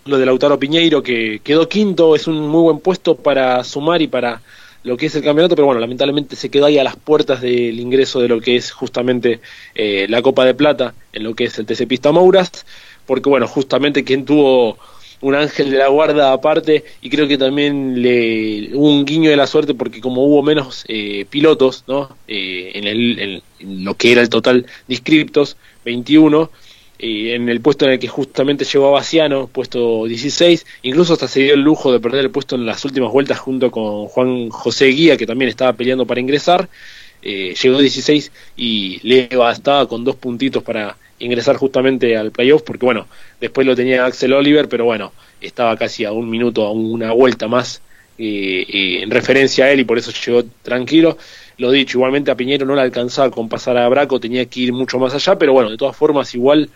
lo 0.06 0.18
de 0.18 0.26
Lautaro 0.26 0.58
Piñeiro, 0.58 1.02
que 1.02 1.40
quedó 1.44 1.68
quinto, 1.68 2.16
es 2.16 2.26
un 2.26 2.48
muy 2.48 2.62
buen 2.62 2.80
puesto 2.80 3.14
para 3.14 3.62
sumar 3.62 4.02
y 4.02 4.08
para 4.08 4.40
lo 4.82 4.96
que 4.96 5.06
es 5.06 5.14
el 5.14 5.22
campeonato, 5.22 5.54
pero 5.56 5.66
bueno, 5.66 5.80
lamentablemente 5.80 6.36
se 6.36 6.50
quedó 6.50 6.66
ahí 6.66 6.78
a 6.78 6.84
las 6.84 6.96
puertas 6.96 7.40
del 7.40 7.80
ingreso 7.80 8.20
de 8.20 8.28
lo 8.28 8.40
que 8.40 8.56
es 8.56 8.70
justamente 8.70 9.40
eh, 9.74 10.06
la 10.08 10.20
Copa 10.20 10.44
de 10.44 10.54
Plata, 10.54 10.94
en 11.12 11.24
lo 11.24 11.34
que 11.34 11.44
es 11.44 11.58
el 11.58 11.66
TC 11.66 11.86
Pista 11.86 12.12
Mouras, 12.12 12.66
porque 13.06 13.28
bueno, 13.28 13.46
justamente 13.46 14.04
quien 14.04 14.24
tuvo 14.24 14.78
un 15.20 15.34
ángel 15.34 15.70
de 15.70 15.78
la 15.78 15.88
guarda 15.88 16.32
aparte 16.32 16.84
y 17.00 17.08
creo 17.08 17.26
que 17.26 17.38
también 17.38 18.02
le 18.02 18.70
hubo 18.74 18.90
un 18.90 19.04
guiño 19.04 19.30
de 19.30 19.36
la 19.36 19.46
suerte 19.46 19.72
porque 19.74 20.00
como 20.00 20.24
hubo 20.24 20.42
menos 20.42 20.84
eh, 20.86 21.24
pilotos 21.30 21.84
¿no? 21.86 22.14
Eh, 22.28 22.72
en, 22.74 22.84
el, 22.84 23.42
en 23.58 23.84
lo 23.84 23.94
que 23.94 24.12
era 24.12 24.20
el 24.20 24.28
total 24.28 24.62
de 24.62 24.94
inscriptos, 24.94 25.56
21, 25.84 26.50
eh, 26.98 27.34
en 27.34 27.48
el 27.48 27.60
puesto 27.60 27.86
en 27.86 27.92
el 27.92 27.98
que 27.98 28.08
justamente 28.08 28.64
llegó 28.64 28.88
a 28.88 28.92
Baciano, 28.92 29.48
puesto 29.48 30.04
16, 30.04 30.64
incluso 30.82 31.14
hasta 31.14 31.26
se 31.26 31.40
dio 31.40 31.54
el 31.54 31.60
lujo 31.60 31.92
de 31.92 32.00
perder 32.00 32.20
el 32.20 32.30
puesto 32.30 32.54
en 32.54 32.66
las 32.66 32.84
últimas 32.84 33.10
vueltas 33.10 33.38
junto 33.38 33.70
con 33.70 34.06
Juan 34.06 34.48
José 34.50 34.86
Guía, 34.86 35.16
que 35.16 35.26
también 35.26 35.48
estaba 35.48 35.72
peleando 35.72 36.06
para 36.06 36.20
ingresar, 36.20 36.68
llegó 37.24 37.78
16 37.78 38.30
y 38.56 39.00
le 39.02 39.28
estaba 39.50 39.88
con 39.88 40.04
dos 40.04 40.16
puntitos 40.16 40.62
para 40.62 40.96
ingresar 41.18 41.56
justamente 41.56 42.16
al 42.16 42.30
playoff, 42.30 42.62
porque 42.62 42.84
bueno, 42.84 43.06
después 43.40 43.66
lo 43.66 43.74
tenía 43.74 44.04
Axel 44.04 44.32
Oliver, 44.32 44.68
pero 44.68 44.84
bueno, 44.84 45.12
estaba 45.40 45.76
casi 45.76 46.04
a 46.04 46.12
un 46.12 46.28
minuto, 46.28 46.66
a 46.66 46.72
una 46.72 47.12
vuelta 47.12 47.48
más 47.48 47.80
eh, 48.16 48.64
eh, 48.68 49.02
en 49.02 49.10
referencia 49.10 49.64
a 49.64 49.70
él 49.70 49.80
y 49.80 49.84
por 49.84 49.98
eso 49.98 50.12
llegó 50.12 50.44
tranquilo. 50.62 51.18
Lo 51.58 51.70
dicho, 51.70 51.98
igualmente 51.98 52.30
a 52.30 52.36
Piñero 52.36 52.66
no 52.66 52.74
le 52.74 52.82
alcanzaba 52.82 53.30
con 53.30 53.48
pasar 53.48 53.76
a 53.76 53.88
Braco, 53.88 54.20
tenía 54.20 54.44
que 54.46 54.60
ir 54.60 54.72
mucho 54.72 54.98
más 54.98 55.14
allá, 55.14 55.38
pero 55.38 55.52
bueno, 55.52 55.70
de 55.70 55.76
todas 55.76 55.96
formas, 55.96 56.34
igual 56.34 56.68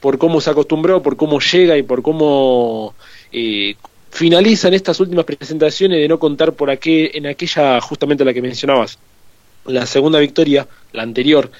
por 0.00 0.18
cómo 0.18 0.40
se 0.40 0.50
acostumbró, 0.50 1.02
por 1.02 1.16
cómo 1.16 1.40
llega 1.40 1.76
y 1.76 1.82
por 1.82 2.02
cómo 2.02 2.94
eh, 3.32 3.74
finaliza 4.10 4.68
en 4.68 4.74
estas 4.74 5.00
últimas 5.00 5.24
presentaciones 5.24 5.98
de 5.98 6.08
no 6.08 6.18
contar 6.18 6.52
por 6.52 6.70
aquí, 6.70 7.10
en 7.12 7.26
aquella 7.26 7.80
justamente 7.80 8.24
la 8.24 8.32
que 8.32 8.42
mencionabas, 8.42 8.98
la 9.66 9.86
segunda 9.86 10.18
victoria, 10.18 10.66
la 10.92 11.02
anterior, 11.02 11.50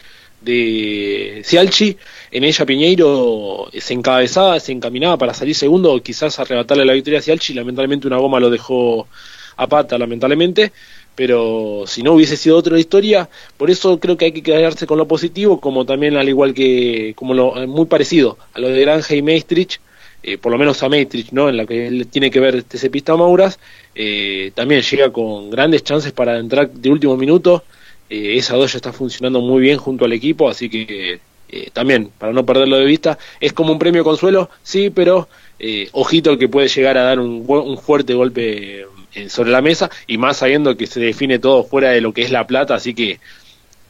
de 0.44 1.42
Cialchi, 1.44 1.96
en 2.30 2.44
ella 2.44 2.66
Piñeiro 2.66 3.70
se 3.72 3.94
encabezaba, 3.94 4.60
se 4.60 4.72
encaminaba 4.72 5.16
para 5.16 5.34
salir 5.34 5.54
segundo, 5.54 6.00
quizás 6.02 6.38
arrebatarle 6.38 6.84
la 6.84 6.92
victoria 6.92 7.18
a 7.18 7.22
Cialchi, 7.22 7.54
lamentablemente 7.54 8.06
una 8.06 8.18
goma 8.18 8.40
lo 8.40 8.50
dejó 8.50 9.08
a 9.56 9.66
pata, 9.66 9.96
lamentablemente, 9.96 10.72
pero 11.14 11.84
si 11.86 12.02
no 12.02 12.12
hubiese 12.12 12.36
sido 12.36 12.56
otra 12.56 12.78
historia, 12.78 13.28
por 13.56 13.70
eso 13.70 13.98
creo 14.00 14.16
que 14.16 14.26
hay 14.26 14.32
que 14.32 14.42
quedarse 14.42 14.86
con 14.86 14.98
lo 14.98 15.06
positivo, 15.06 15.60
como 15.60 15.86
también 15.86 16.16
al 16.16 16.28
igual 16.28 16.52
que, 16.54 17.14
como 17.16 17.34
lo, 17.34 17.54
muy 17.66 17.86
parecido 17.86 18.36
a 18.52 18.60
lo 18.60 18.68
de 18.68 18.80
Granja 18.80 19.14
y 19.14 19.22
Maestrich, 19.22 19.80
eh, 20.22 20.38
por 20.38 20.50
lo 20.50 20.58
menos 20.58 20.82
a 20.82 20.88
Maestrich, 20.88 21.30
¿no? 21.32 21.48
en 21.48 21.56
la 21.56 21.66
que 21.66 22.06
tiene 22.10 22.30
que 22.30 22.40
ver 22.40 22.56
este 22.56 22.90
Pista 22.90 23.16
Mauras, 23.16 23.58
eh, 23.94 24.50
también 24.54 24.82
llega 24.82 25.12
con 25.12 25.50
grandes 25.50 25.84
chances 25.84 26.12
para 26.12 26.38
entrar 26.38 26.70
de 26.70 26.90
último 26.90 27.16
minuto, 27.16 27.62
eh, 28.10 28.36
esa 28.36 28.56
dos 28.56 28.72
ya 28.72 28.78
está 28.78 28.92
funcionando 28.92 29.40
muy 29.40 29.62
bien 29.62 29.78
junto 29.78 30.04
al 30.04 30.12
equipo, 30.12 30.48
así 30.48 30.68
que 30.68 31.20
eh, 31.48 31.70
también, 31.72 32.10
para 32.18 32.32
no 32.32 32.44
perderlo 32.44 32.76
de 32.76 32.84
vista, 32.84 33.18
es 33.40 33.52
como 33.52 33.72
un 33.72 33.78
premio 33.78 34.04
consuelo, 34.04 34.50
sí, 34.62 34.90
pero 34.90 35.28
eh, 35.58 35.88
ojito 35.92 36.36
que 36.38 36.48
puede 36.48 36.68
llegar 36.68 36.98
a 36.98 37.04
dar 37.04 37.18
un, 37.18 37.44
un 37.46 37.78
fuerte 37.78 38.14
golpe 38.14 38.86
sobre 39.28 39.50
la 39.50 39.62
mesa 39.62 39.90
y 40.08 40.18
más 40.18 40.38
sabiendo 40.38 40.76
que 40.76 40.88
se 40.88 40.98
define 40.98 41.38
todo 41.38 41.62
fuera 41.62 41.90
de 41.90 42.00
lo 42.00 42.12
que 42.12 42.22
es 42.22 42.30
la 42.32 42.46
plata, 42.46 42.74
así 42.74 42.94
que 42.94 43.20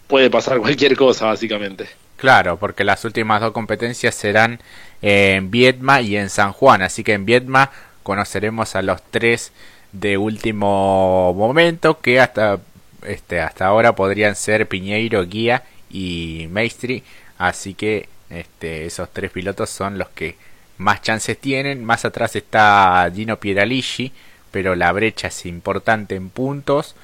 puede 0.07 0.31
pasar 0.31 0.59
cualquier 0.61 0.97
cosa, 0.97 1.27
básicamente. 1.27 1.89
Claro, 2.17 2.59
porque 2.59 2.85
las 2.85 3.05
últimas 3.05 3.41
dos 3.41 3.53
competencias 3.53 4.15
serán 4.15 4.61
en 5.03 5.51
Vietma 5.51 6.01
y 6.01 6.17
en 6.17 6.31
San 6.31 6.53
Juan, 6.53 6.83
así 6.83 7.05
que 7.05 7.13
en 7.13 7.27
Vietma 7.27 7.71
conoceremos 8.03 8.77
a 8.77 8.83
los 8.83 9.03
tres 9.11 9.53
de 9.93 10.17
último 10.17 11.35
momento 11.35 12.01
que 12.01 12.21
hasta 12.21 12.61
este, 13.05 13.41
hasta 13.41 13.67
ahora 13.67 13.95
podrían 13.95 14.37
ser 14.37 14.69
Piñeiro, 14.69 15.25
Guía 15.27 15.65
y 15.91 16.49
Maestri. 16.51 17.03
Así 17.39 17.75
que 17.75 18.09
este, 18.31 18.87
esos 18.87 19.13
tres 19.13 19.31
pilotos 19.31 19.71
son 19.71 19.99
los 19.99 20.09
que 20.11 20.37
más 20.79 21.03
chances 21.03 21.39
tienen. 21.39 21.85
Más 21.85 22.05
atrás 22.05 22.37
está 22.37 23.11
Gino 23.15 23.39
Pieraligi, 23.39 24.13
pero 24.51 24.75
la 24.75 24.93
brecha 24.93 25.29
es 25.29 25.47
importante 25.47 26.15
en 26.15 26.31
puntos. 26.31 26.95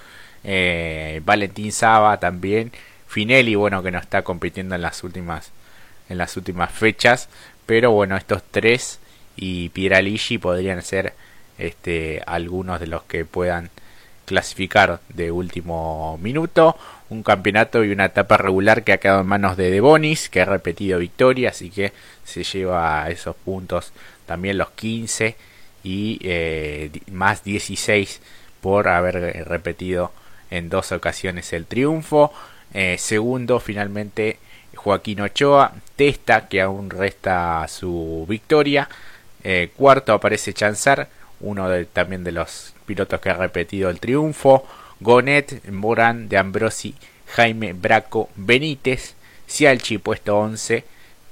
Eh, 0.45 1.21
Valentín 1.25 1.73
Saba 1.73 2.19
también. 2.19 2.73
Finelli, 3.07 3.55
bueno, 3.55 3.83
que 3.83 3.91
no 3.91 3.99
está 3.99 4.23
compitiendo 4.23 4.75
en 4.75 4.83
las 4.83 5.03
últimas, 5.03 5.51
en 6.09 6.19
las 6.19 6.37
últimas 6.37 6.71
fechas. 6.73 7.29
Pero 7.67 7.93
bueno, 7.93 8.17
estos 8.17 8.43
tres 8.51 9.01
y 9.37 9.69
Pieraligi 9.71 10.39
podrían 10.39 10.83
ser 10.83 11.15
este, 11.59 12.23
algunos 12.27 12.81
de 12.81 12.87
los 12.87 13.03
que 13.05 13.25
puedan 13.25 13.71
clasificar 14.31 15.01
de 15.09 15.33
último 15.33 16.17
minuto. 16.23 16.77
Un 17.09 17.25
campeonato 17.25 17.83
y 17.83 17.91
una 17.91 18.05
etapa 18.05 18.37
regular 18.37 18.85
que 18.85 18.93
ha 18.93 18.99
quedado 18.99 19.23
en 19.23 19.27
manos 19.27 19.57
de 19.57 19.73
Debonis, 19.73 20.29
que 20.29 20.41
ha 20.41 20.45
repetido 20.45 21.01
victoria, 21.01 21.49
así 21.51 21.69
que 21.69 21.93
se 22.25 22.45
lleva 22.45 23.11
esos 23.11 23.35
puntos 23.35 23.93
también 24.27 24.57
los 24.57 24.71
15 24.71 25.35
y 25.83 26.21
eh, 26.23 26.93
más 27.11 27.43
16 27.43 28.21
por 28.61 28.87
haber 28.87 29.49
repetido 29.49 30.13
en 30.53 30.69
dos 30.69 30.93
ocasiones 30.93 31.53
el 31.53 31.67
triunfo. 31.67 32.33
Eh, 32.73 32.99
segundo, 32.99 33.59
finalmente, 33.59 34.39
Joaquín 34.77 35.23
Ochoa. 35.23 35.73
Testa, 35.97 36.47
que 36.47 36.61
aún 36.61 36.89
resta 36.89 37.67
su 37.67 38.25
victoria. 38.29 38.89
Eh, 39.43 39.73
cuarto 39.77 40.13
aparece 40.13 40.55
Chanzar, 40.55 41.09
uno 41.41 41.67
también 41.93 42.23
de 42.23 42.31
los 42.31 42.75
pilotos 42.91 43.21
que 43.21 43.31
ha 43.31 43.35
repetido 43.35 43.89
el 43.89 44.01
triunfo, 44.01 44.67
Gonet, 44.99 45.65
Morán, 45.71 46.29
De 46.29 46.37
Ambrosi, 46.37 46.97
Jaime 47.37 47.73
Braco, 47.73 48.29
Benítez, 48.35 49.15
Cialchi 49.49 49.99
puesto 49.99 50.37
11, 50.37 50.83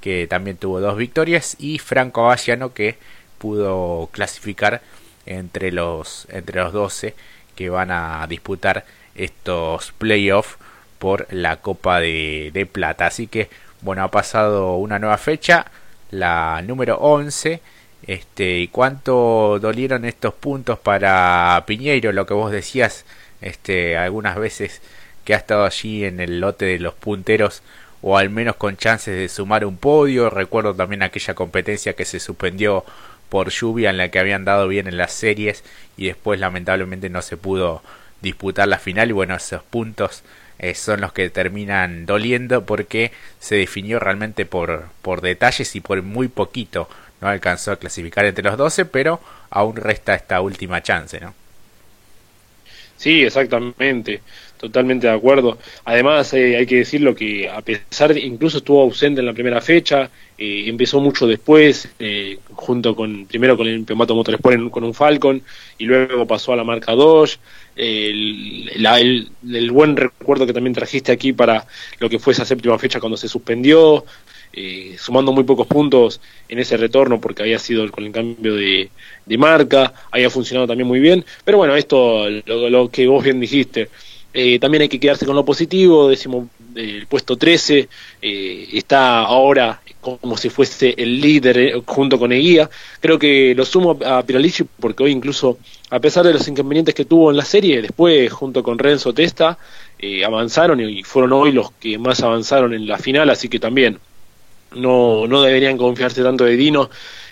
que 0.01 0.29
también 0.29 0.57
tuvo 0.57 0.79
dos 0.79 0.97
victorias, 0.97 1.57
y 1.59 1.81
Franco 1.81 2.21
Avallano 2.21 2.75
que 2.75 2.97
pudo 3.39 4.09
clasificar 4.13 4.83
entre 5.27 5.73
los, 5.73 6.29
entre 6.31 6.61
los 6.61 6.73
12 6.73 7.17
que 7.57 7.71
van 7.71 7.91
a 7.91 8.25
disputar 8.29 8.85
estos 9.17 9.91
playoffs 9.99 10.59
por 11.01 11.27
la 11.33 11.57
Copa 11.57 11.99
de, 11.99 12.53
de 12.55 12.67
Plata. 12.67 13.07
Así 13.07 13.27
que, 13.27 13.51
bueno, 13.81 14.05
ha 14.05 14.13
pasado 14.13 14.77
una 14.77 15.01
nueva 15.01 15.19
fecha, 15.19 15.67
la 16.13 16.63
número 16.63 16.99
11 16.99 17.61
este, 18.07 18.59
¿Y 18.59 18.69
cuánto 18.69 19.59
dolieron 19.61 20.05
estos 20.05 20.35
puntos 20.35 20.79
para 20.79 21.63
Piñeiro? 21.67 22.13
Lo 22.13 22.27
que 22.27 22.35
vos 22.35 22.53
decías 22.53 23.05
este, 23.41 23.97
algunas 23.97 24.37
veces 24.37 24.81
que 25.25 25.35
ha 25.35 25.37
estado 25.39 25.65
allí 25.65 26.05
en 26.05 26.21
el 26.21 26.41
lote 26.41 26.65
de 26.65 26.79
los 26.79 26.95
punteros 26.95 27.63
o 28.01 28.17
al 28.17 28.31
menos 28.31 28.57
con 28.57 28.77
chances 28.77 29.17
de 29.17 29.29
sumar 29.29 29.65
un 29.65 29.77
podio. 29.77 30.31
Recuerdo 30.31 30.75
también 30.75 31.03
aquella 31.03 31.35
competencia 31.35 31.95
que 31.95 32.05
se 32.05 32.21
suspendió 32.21 32.85
por 33.29 33.51
lluvia 33.51 33.91
en 33.91 33.99
la 33.99 34.11
que 34.11 34.19
habían 34.19 34.45
dado 34.45 34.69
bien 34.69 34.87
en 34.87 34.97
las 34.97 35.13
series 35.13 35.65
y 35.97 36.07
después 36.07 36.41
lamentablemente 36.41 37.11
no 37.11 37.21
se 37.23 37.37
pudo 37.37 37.83
disputar 38.23 38.69
la 38.69 38.79
final 38.79 39.11
y 39.11 39.13
bueno, 39.13 39.35
esos 39.37 39.63
puntos 39.63 40.23
eh, 40.59 40.75
son 40.75 41.01
los 41.01 41.13
que 41.13 41.31
terminan 41.31 42.07
doliendo 42.07 42.65
porque 42.65 43.13
se 43.39 43.57
definió 43.57 44.01
realmente 44.01 44.47
por, 44.47 44.87
por 45.03 45.21
detalles 45.21 45.77
y 45.77 45.81
por 45.81 46.03
muy 46.03 46.29
poquito. 46.29 46.89
No 47.21 47.29
alcanzó 47.29 47.73
a 47.73 47.77
clasificar 47.77 48.25
entre 48.25 48.45
los 48.45 48.57
12, 48.57 48.85
pero 48.85 49.21
aún 49.51 49.77
resta 49.77 50.15
esta 50.15 50.41
última 50.41 50.83
chance, 50.83 51.21
¿no? 51.21 51.35
Sí, 52.99 53.23
exactamente, 53.23 54.23
totalmente 54.59 55.07
de 55.07 55.13
acuerdo. 55.13 55.57
Además, 55.85 56.35
eh, 56.35 56.57
hay 56.57 56.67
que 56.67 56.79
decirlo 56.79 57.15
que 57.15 57.49
a 57.49 57.63
pesar 57.63 58.13
de, 58.13 58.19
incluso 58.21 58.59
estuvo 58.59 58.83
ausente 58.83 59.21
en 59.21 59.27
la 59.27 59.33
primera 59.33 59.61
fecha, 59.61 60.11
eh, 60.37 60.65
empezó 60.67 61.01
mucho 61.01 61.25
después, 61.29 61.89
eh, 62.01 62.41
junto 62.55 62.97
con, 62.97 63.27
primero 63.27 63.57
con 63.57 63.69
el 63.69 63.85
Pemato 63.85 64.17
Motorsport 64.17 64.71
con 64.71 64.83
un 64.83 64.95
Falcon, 64.95 65.41
y 65.79 65.85
luego 65.85 66.27
pasó 66.27 66.53
a 66.53 66.57
la 66.57 66.65
marca 66.65 66.93
2. 66.93 67.39
El, 67.77 68.69
el, 69.49 69.71
buen 69.71 69.97
recuerdo 69.97 70.45
que 70.45 70.53
también 70.53 70.75
trajiste 70.75 71.13
aquí 71.13 71.33
para 71.33 71.69
lo 72.01 72.11
que 72.11 72.19
fue 72.19 72.33
esa 72.33 72.45
séptima 72.45 72.81
fecha 72.81 72.99
cuando 72.99 73.17
se 73.17 73.29
suspendió, 73.29 74.05
eh, 74.53 74.97
sumando 74.99 75.31
muy 75.31 75.45
pocos 75.45 75.67
puntos 75.67 76.21
en 76.49 76.59
ese 76.59 76.77
retorno 76.79 77.21
porque 77.21 77.43
había 77.43 77.59
sido 77.59 77.89
con 77.91 78.05
el 78.05 78.13
cambio 78.13 78.55
de, 78.57 78.91
marca, 79.37 79.93
había 80.11 80.31
funcionado 80.31 80.67
también 80.67 80.89
muy 80.89 81.01
bien, 81.01 81.25
pero 81.45 81.59
bueno, 81.59 81.77
esto 81.77 82.29
lo, 82.29 82.91
que 82.91 83.07
vos 83.07 83.23
bien 83.23 83.41
dijiste, 83.41 83.91
eh, 84.33 84.59
también 84.59 84.83
hay 84.83 84.89
que 84.89 84.99
quedarse 84.99 85.27
con 85.27 85.37
lo 85.37 85.45
positivo, 85.45 86.09
decimos 86.09 86.47
el 86.75 87.07
puesto 87.07 87.37
13, 87.37 87.89
eh, 88.23 88.69
está 88.73 89.21
ahora 89.21 89.83
como 90.01 90.37
si 90.37 90.49
fuese 90.49 90.95
el 90.97 91.21
líder 91.21 91.83
junto 91.85 92.19
con 92.19 92.33
Eguía. 92.33 92.71
Creo 93.01 93.19
que 93.19 93.55
lo 93.55 93.65
sumo 93.65 93.99
a 94.05 94.23
Piralici 94.23 94.65
porque 94.81 95.03
hoy 95.03 95.11
incluso, 95.11 95.59
a 95.91 95.99
pesar 95.99 96.25
de 96.25 96.33
los 96.33 96.49
inconvenientes 96.49 96.95
que 96.95 97.05
tuvo 97.05 97.31
en 97.31 97.37
la 97.37 97.45
serie, 97.45 97.83
después 97.83 98.33
junto 98.33 98.63
con 98.63 98.79
Renzo 98.79 99.13
Testa, 99.13 99.59
avanzaron 100.25 100.81
y 100.81 101.03
fueron 101.03 101.33
hoy 101.33 101.53
los 101.53 101.73
que 101.73 101.99
más 101.99 102.23
avanzaron 102.23 102.73
en 102.73 102.87
la 102.87 102.99
final, 102.99 103.29
así 103.29 103.49
que 103.49 103.59
también 103.59 103.99
no, 104.73 105.27
no 105.27 105.43
deberían 105.43 105.77
confiarse 105.77 106.23
tanto 106.23 106.45
de 106.45 106.57
Dino, 106.57 106.91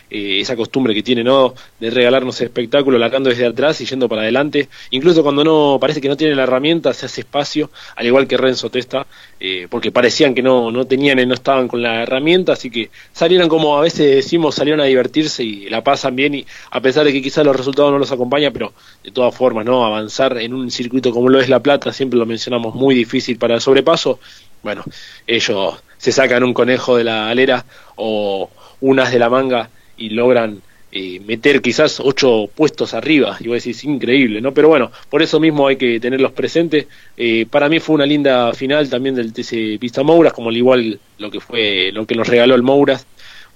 eh, 0.09 0.41
esa 0.41 0.55
costumbre 0.55 0.95
que 0.95 1.03
tiene, 1.03 1.25
¿no? 1.25 1.53
De 1.81 1.91
regalarnos 1.91 2.41
espectáculo 2.41 2.97
largando 2.97 3.29
desde 3.29 3.45
atrás 3.45 3.81
y 3.81 3.87
yendo 3.87 4.09
para 4.09 4.23
adelante. 4.23 4.69
Incluso 4.91 5.25
cuando 5.25 5.43
no 5.43 5.79
parece 5.81 6.01
que 6.01 6.09
no 6.09 6.17
tiene 6.17 6.37
la 6.37 6.45
herramienta, 6.45 6.95
se 6.95 7.07
hace 7.07 7.23
espacio, 7.23 7.73
al 7.97 8.07
igual 8.07 8.29
que 8.29 8.37
Renzo 8.37 8.71
Testa, 8.71 9.05
eh, 9.41 9.67
porque 9.69 9.91
parecían 9.91 10.33
que 10.33 10.43
no, 10.43 10.71
no 10.71 10.87
tenían 10.87 11.19
y 11.19 11.27
no 11.27 11.35
estaban 11.35 11.67
con 11.67 11.83
la 11.83 12.05
herramienta, 12.05 12.53
así 12.53 12.71
que 12.71 12.91
salieron 13.13 13.49
como 13.49 13.77
a 13.77 13.81
veces 13.81 14.15
decimos, 14.15 14.55
salieron 14.55 14.81
a 14.81 14.85
divertirse 14.85 15.43
y 15.43 15.69
la 15.69 15.83
pasan 15.83 16.15
bien, 16.15 16.37
y 16.37 16.47
a 16.71 16.81
pesar 16.81 17.05
de 17.05 17.13
que 17.13 17.21
quizás 17.21 17.45
los 17.45 17.57
resultados 17.57 17.91
no 17.91 17.99
los 17.99 18.13
acompañan, 18.13 18.53
pero 18.53 18.75
de 19.03 19.11
todas 19.11 19.35
formas, 19.35 19.65
¿no? 19.65 19.85
Avanzar 19.85 20.39
en 20.39 20.55
un 20.55 20.71
circuito 20.71 21.11
como 21.11 21.29
lo 21.29 21.41
es 21.41 21.49
La 21.49 21.61
Plata, 21.61 21.93
siempre 21.93 22.17
lo 22.17 22.27
mencionamos, 22.27 22.77
muy 22.77 22.95
difícil 22.95 23.39
para 23.39 23.57
el 23.57 23.61
sobrepaso. 23.61 24.21
Bueno, 24.67 24.83
ellos 25.29 25.81
se 25.97 26.11
sacan 26.11 26.43
un 26.43 26.53
conejo 26.53 26.97
de 26.97 27.05
la 27.05 27.29
alera 27.29 27.65
o 27.95 28.51
unas 28.81 29.13
de 29.13 29.21
la 29.21 29.31
manga 29.31 29.71
y 29.97 30.09
logran 30.11 30.61
eh, 30.91 31.21
meter 31.21 31.63
quizás 31.63 32.01
ocho 32.01 32.51
puestos 32.53 32.93
arriba. 32.93 33.37
Y 33.39 33.47
vos 33.47 33.63
decís, 33.63 33.85
increíble, 33.85 34.41
¿no? 34.41 34.53
Pero 34.53 34.67
bueno, 34.67 34.91
por 35.09 35.23
eso 35.23 35.39
mismo 35.39 35.69
hay 35.69 35.77
que 35.77 36.01
tenerlos 36.01 36.33
presentes. 36.33 36.87
Eh, 37.17 37.47
para 37.49 37.69
mí 37.69 37.79
fue 37.79 37.95
una 37.95 38.07
linda 38.07 38.53
final 38.55 38.91
también 38.91 39.15
del 39.15 39.33
TC 39.33 39.79
Pista 39.79 40.03
Mouras, 40.03 40.33
como 40.33 40.49
al 40.49 40.57
igual 40.57 40.99
lo 41.19 41.31
que 41.31 41.39
fue, 41.39 41.93
lo 41.93 42.05
que 42.05 42.17
nos 42.17 42.27
regaló 42.27 42.57
el 42.57 42.65
Mouras, 42.65 43.07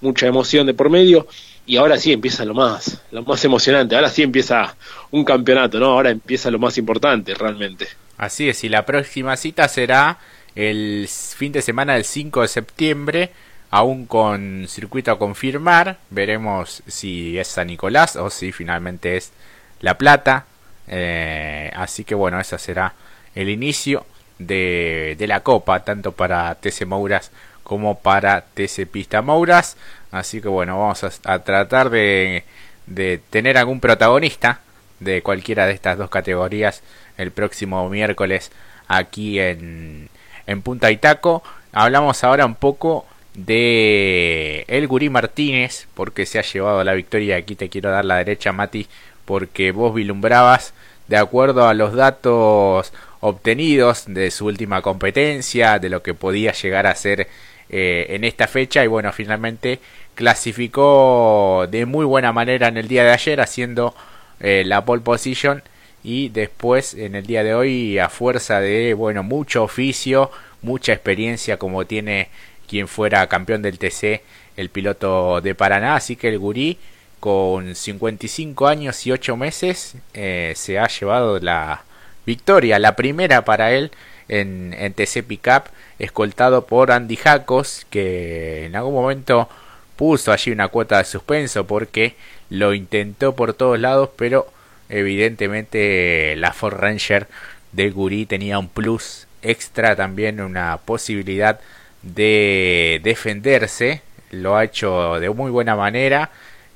mucha 0.00 0.28
emoción 0.28 0.64
de 0.68 0.74
por 0.74 0.90
medio. 0.90 1.26
Y 1.66 1.76
ahora 1.76 1.98
sí 1.98 2.12
empieza 2.12 2.44
lo 2.44 2.54
más, 2.54 3.02
lo 3.10 3.24
más 3.24 3.44
emocionante. 3.44 3.96
Ahora 3.96 4.10
sí 4.10 4.22
empieza 4.22 4.76
un 5.10 5.24
campeonato, 5.24 5.80
¿no? 5.80 5.86
Ahora 5.86 6.10
empieza 6.10 6.52
lo 6.52 6.60
más 6.60 6.78
importante 6.78 7.34
realmente. 7.34 7.88
Así 8.20 8.50
es, 8.50 8.64
y 8.64 8.68
la 8.68 8.84
próxima 8.84 9.34
cita 9.34 9.66
será 9.66 10.18
el 10.60 11.08
fin 11.08 11.52
de 11.52 11.62
semana 11.62 11.94
del 11.94 12.04
5 12.04 12.42
de 12.42 12.48
septiembre, 12.48 13.30
aún 13.70 14.04
con 14.04 14.66
circuito 14.68 15.10
a 15.10 15.18
confirmar. 15.18 15.96
Veremos 16.10 16.82
si 16.86 17.38
es 17.38 17.48
San 17.48 17.68
Nicolás 17.68 18.16
o 18.16 18.28
si 18.28 18.52
finalmente 18.52 19.16
es 19.16 19.32
La 19.80 19.96
Plata. 19.96 20.44
Eh, 20.86 21.70
así 21.74 22.04
que 22.04 22.14
bueno, 22.14 22.38
ese 22.38 22.58
será 22.58 22.92
el 23.34 23.48
inicio 23.48 24.04
de, 24.38 25.16
la 25.26 25.40
Copa, 25.40 25.82
tanto 25.82 26.12
para 26.12 26.54
TC 26.56 26.84
Mouras 26.84 27.30
como 27.62 27.98
para 27.98 28.42
TC 28.42 28.86
Pista 28.86 29.22
Mouras. 29.22 29.78
Así 30.10 30.42
que 30.42 30.48
bueno, 30.48 30.78
vamos 30.78 31.04
a, 31.24 31.38
tratar 31.38 31.88
de, 31.88 32.44
de 32.86 33.18
tener 33.30 33.56
algún 33.56 33.80
protagonista 33.80 34.60
de 34.98 35.22
cualquiera 35.22 35.64
de 35.64 35.72
estas 35.72 35.96
dos 35.96 36.10
categorías 36.10 36.82
el 37.16 37.30
próximo 37.30 37.88
miércoles 37.88 38.50
aquí 38.88 39.40
en, 39.40 40.10
en 40.46 40.62
Punta 40.62 40.90
Itaco. 40.90 41.42
Hablamos 41.72 42.24
ahora 42.24 42.46
un 42.46 42.54
poco 42.54 43.06
de 43.34 44.64
El 44.68 44.86
Gurí 44.88 45.08
Martínez, 45.08 45.86
porque 45.94 46.26
se 46.26 46.38
ha 46.38 46.42
llevado 46.42 46.82
la 46.84 46.94
victoria. 46.94 47.36
Aquí 47.36 47.54
te 47.54 47.68
quiero 47.68 47.90
dar 47.90 48.04
la 48.04 48.16
derecha, 48.16 48.52
Mati, 48.52 48.86
porque 49.24 49.72
vos 49.72 49.94
vilumbrabas, 49.94 50.74
de 51.08 51.16
acuerdo 51.16 51.68
a 51.68 51.74
los 51.74 51.94
datos 51.94 52.92
obtenidos 53.20 54.04
de 54.06 54.30
su 54.30 54.46
última 54.46 54.82
competencia, 54.82 55.78
de 55.78 55.90
lo 55.90 56.02
que 56.02 56.14
podía 56.14 56.52
llegar 56.52 56.86
a 56.86 56.94
ser 56.94 57.28
eh, 57.68 58.06
en 58.10 58.24
esta 58.24 58.46
fecha, 58.48 58.82
y 58.84 58.88
bueno, 58.88 59.12
finalmente 59.12 59.78
clasificó 60.14 61.66
de 61.70 61.86
muy 61.86 62.04
buena 62.04 62.32
manera 62.32 62.68
en 62.68 62.76
el 62.76 62.88
día 62.88 63.04
de 63.04 63.12
ayer, 63.12 63.40
haciendo 63.40 63.94
eh, 64.40 64.64
la 64.66 64.84
pole 64.84 65.02
position 65.02 65.62
y 66.02 66.28
después 66.30 66.94
en 66.94 67.14
el 67.14 67.26
día 67.26 67.44
de 67.44 67.54
hoy 67.54 67.98
a 67.98 68.08
fuerza 68.08 68.60
de 68.60 68.94
bueno 68.94 69.22
mucho 69.22 69.62
oficio 69.62 70.30
mucha 70.62 70.92
experiencia 70.92 71.58
como 71.58 71.84
tiene 71.84 72.28
quien 72.68 72.88
fuera 72.88 73.26
campeón 73.26 73.62
del 73.62 73.78
TC 73.78 74.22
el 74.56 74.70
piloto 74.70 75.40
de 75.40 75.54
Paraná. 75.54 75.96
Así 75.96 76.16
que 76.16 76.28
el 76.28 76.38
gurí 76.38 76.78
con 77.18 77.74
55 77.74 78.66
años 78.66 79.06
y 79.06 79.12
8 79.12 79.36
meses 79.36 79.96
eh, 80.14 80.52
se 80.56 80.78
ha 80.78 80.86
llevado 80.88 81.38
la 81.40 81.82
victoria 82.24 82.78
la 82.78 82.96
primera 82.96 83.44
para 83.44 83.72
él 83.72 83.90
en, 84.28 84.74
en 84.78 84.92
TC 84.94 85.24
Pickup 85.26 85.64
escoltado 85.98 86.64
por 86.66 86.92
Andy 86.92 87.16
Jacos 87.16 87.86
que 87.90 88.66
en 88.66 88.76
algún 88.76 88.94
momento 88.94 89.48
puso 89.96 90.32
allí 90.32 90.50
una 90.50 90.68
cuota 90.68 90.98
de 90.98 91.04
suspenso 91.04 91.66
porque 91.66 92.14
lo 92.48 92.72
intentó 92.72 93.34
por 93.34 93.52
todos 93.52 93.78
lados 93.78 94.10
pero 94.16 94.46
evidentemente 94.90 96.34
la 96.36 96.52
Ford 96.52 96.74
Ranger 96.74 97.28
de 97.72 97.90
Guri 97.90 98.26
tenía 98.26 98.58
un 98.58 98.68
plus 98.68 99.26
extra 99.42 99.96
también 99.96 100.40
una 100.40 100.78
posibilidad 100.78 101.60
de 102.02 103.00
defenderse. 103.02 104.02
Lo 104.30 104.56
ha 104.56 104.64
hecho 104.64 105.18
de 105.20 105.30
muy 105.30 105.50
buena 105.50 105.76
manera 105.76 106.30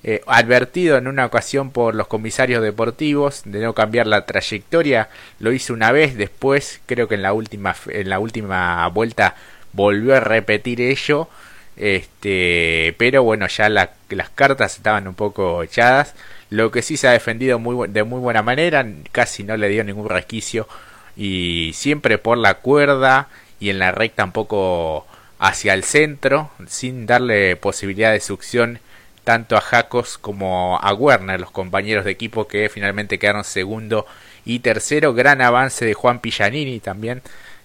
eh, 0.07 0.20
advertido 0.27 0.98
en 0.98 1.07
una 1.07 1.24
ocasión 1.24 1.70
por 1.70 1.94
los 1.94 2.09
comisarios 2.09 2.62
deportivos 2.62 3.40
de 3.46 3.61
no 3.61 3.74
cambiar 3.74 4.07
la 4.07 4.27
trayectoria. 4.27 5.09
Lo 5.38 5.50
hizo 5.53 5.72
una 5.72 5.92
vez 5.92 6.16
después 6.16 6.81
creo 6.87 7.09
que 7.09 7.14
en 7.14 7.22
la 7.22 7.33
última 7.33 7.74
en 7.88 8.11
la 8.11 8.18
última 8.18 8.87
vuelta 8.88 9.35
volvió 9.72 10.14
a 10.14 10.20
repetir 10.20 10.81
ello. 10.83 11.29
Este 11.77 12.94
pero 12.98 13.22
bueno 13.22 13.46
ya 13.48 13.68
las 13.68 13.88
cartas 14.35 14.77
estaban 14.77 15.09
un 15.09 15.14
poco 15.14 15.62
echadas 15.62 16.14
lo 16.55 16.71
que 16.71 16.83
sí 16.83 16.97
se 16.97 17.09
ha 17.09 17.12
defendido 17.12 17.59
de 17.88 18.05
muy 18.05 18.21
buena 18.21 18.43
manera, 18.43 18.87
casi 19.12 19.43
no 19.43 19.57
le 19.57 19.69
dio 19.69 19.83
ningún 19.85 20.09
resquicio 20.09 20.69
y 21.17 21.73
siempre 21.75 22.19
por 22.19 22.38
la 22.38 22.55
cuerda 22.55 23.29
y 23.61 23.71
en 23.71 23.79
la 23.79 23.93
recta 23.93 24.25
un 24.25 24.33
poco 24.33 25.07
hacia 25.38 25.75
el 25.75 25.85
centro, 25.85 26.51
sin 26.67 27.07
darle 27.07 27.57
posibilidad 27.57 28.12
de 28.12 28.21
succión 28.21 28.79
tanto 29.25 29.57
a 29.57 29.61
Jacos 29.61 30.19
como 30.19 30.79
a 30.81 30.95
Werner, 30.95 31.40
los 31.40 31.51
compañeros 31.51 32.05
de 32.05 32.12
equipo 32.12 32.47
que 32.47 32.69
finalmente 32.69 33.19
quedaron 33.19 33.45
segundo 33.45 34.07
y 34.45 34.61
tercero. 34.61 35.14
Gran 35.14 35.40
avance 35.40 35.85
de 35.85 35.95
Juan 35.95 36.21
Pillanini 36.21 36.79
también 36.81 37.23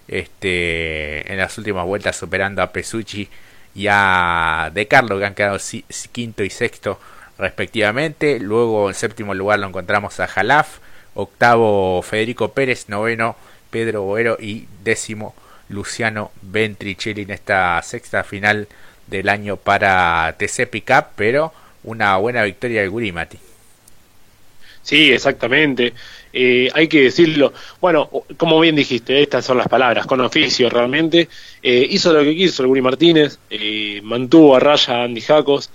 este, 0.08 1.30
en 1.30 1.38
las 1.38 1.56
últimas 1.58 1.86
vueltas 1.86 2.16
superando 2.16 2.62
a 2.62 2.72
Pesucci 2.72 3.28
y 3.74 3.86
a 3.88 4.70
De 4.74 4.88
Carlo 4.88 5.18
que 5.18 5.26
han 5.26 5.34
quedado 5.34 5.58
quinto 6.12 6.42
y 6.42 6.50
sexto 6.50 6.98
respectivamente. 7.40 8.38
Luego 8.38 8.88
en 8.88 8.94
séptimo 8.94 9.34
lugar 9.34 9.58
lo 9.58 9.66
encontramos 9.66 10.20
a 10.20 10.28
Jalaf, 10.28 10.78
octavo 11.14 12.02
Federico 12.02 12.52
Pérez, 12.52 12.88
noveno 12.88 13.36
Pedro 13.70 14.02
Boero 14.02 14.36
y 14.40 14.66
décimo 14.84 15.34
Luciano 15.68 16.30
Ventricelli 16.42 17.22
en 17.22 17.30
esta 17.30 17.80
sexta 17.82 18.24
final 18.24 18.68
del 19.06 19.28
año 19.28 19.56
para 19.56 20.34
TC 20.38 20.68
Pickup, 20.68 21.06
pero 21.16 21.52
una 21.82 22.16
buena 22.16 22.42
victoria 22.44 22.82
del 22.82 22.90
Gurimati. 22.90 23.38
Sí, 24.82 25.12
exactamente. 25.12 25.92
Eh, 26.32 26.68
hay 26.74 26.88
que 26.88 27.02
decirlo. 27.02 27.52
Bueno, 27.80 28.08
como 28.36 28.58
bien 28.60 28.76
dijiste, 28.76 29.20
estas 29.22 29.44
son 29.44 29.58
las 29.58 29.68
palabras, 29.68 30.06
con 30.06 30.20
oficio 30.20 30.70
realmente. 30.70 31.28
Eh, 31.62 31.86
hizo 31.90 32.12
lo 32.12 32.22
que 32.22 32.34
quiso 32.34 32.62
el 32.62 32.68
Guri 32.68 32.80
Martínez, 32.80 33.38
eh, 33.50 34.00
mantuvo 34.02 34.56
a 34.56 34.60
raya 34.60 34.94
a 34.94 35.04
Andy 35.04 35.20
Jacos, 35.20 35.70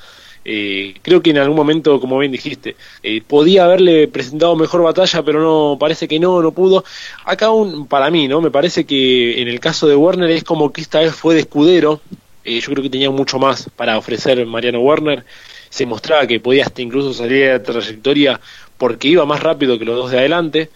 Eh, 0.48 0.94
creo 1.02 1.24
que 1.24 1.32
en 1.32 1.40
algún 1.40 1.58
momento, 1.58 2.00
como 2.00 2.20
bien 2.20 2.32
dijiste, 2.32 2.76
eh, 3.02 3.22
podía 3.26 3.66
haberle 3.66 4.08
presentado 4.08 4.56
mejor 4.56 4.84
batalla, 4.84 5.24
pero 5.24 5.42
no, 5.42 5.78
parece 5.80 6.08
que 6.08 6.20
no, 6.20 6.42
no 6.44 6.52
pudo. 6.52 6.86
Acá, 7.26 7.50
un, 7.50 7.88
para 7.88 8.12
mí, 8.12 8.28
¿no? 8.28 8.42
Me 8.42 8.52
parece 8.52 8.86
que 8.86 9.42
en 9.42 9.48
el 9.48 9.60
caso 9.60 9.88
de 9.88 9.96
Werner 9.96 10.30
es 10.30 10.44
como 10.44 10.72
que 10.72 10.82
esta 10.82 11.00
vez 11.00 11.16
fue 11.16 11.34
de 11.34 11.42
escudero. 11.42 12.00
Eh, 12.44 12.60
yo 12.60 12.72
creo 12.72 12.84
que 12.84 12.92
tenía 12.92 13.10
mucho 13.10 13.40
más 13.40 13.70
para 13.76 13.98
ofrecer 13.98 14.46
Mariano 14.46 14.82
Werner. 14.82 15.26
Se 15.70 15.86
mostraba 15.88 16.28
que 16.28 16.40
podía 16.40 16.64
hasta 16.64 16.82
incluso 16.84 17.12
salir 17.14 17.50
de 17.50 17.60
trayectoria 17.60 18.40
porque 18.78 19.08
iba 19.08 19.26
más 19.26 19.42
rápido 19.42 19.80
que 19.80 19.86
los 19.86 19.96
dos 19.98 20.12
de 20.12 20.20
adelante. 20.20 20.70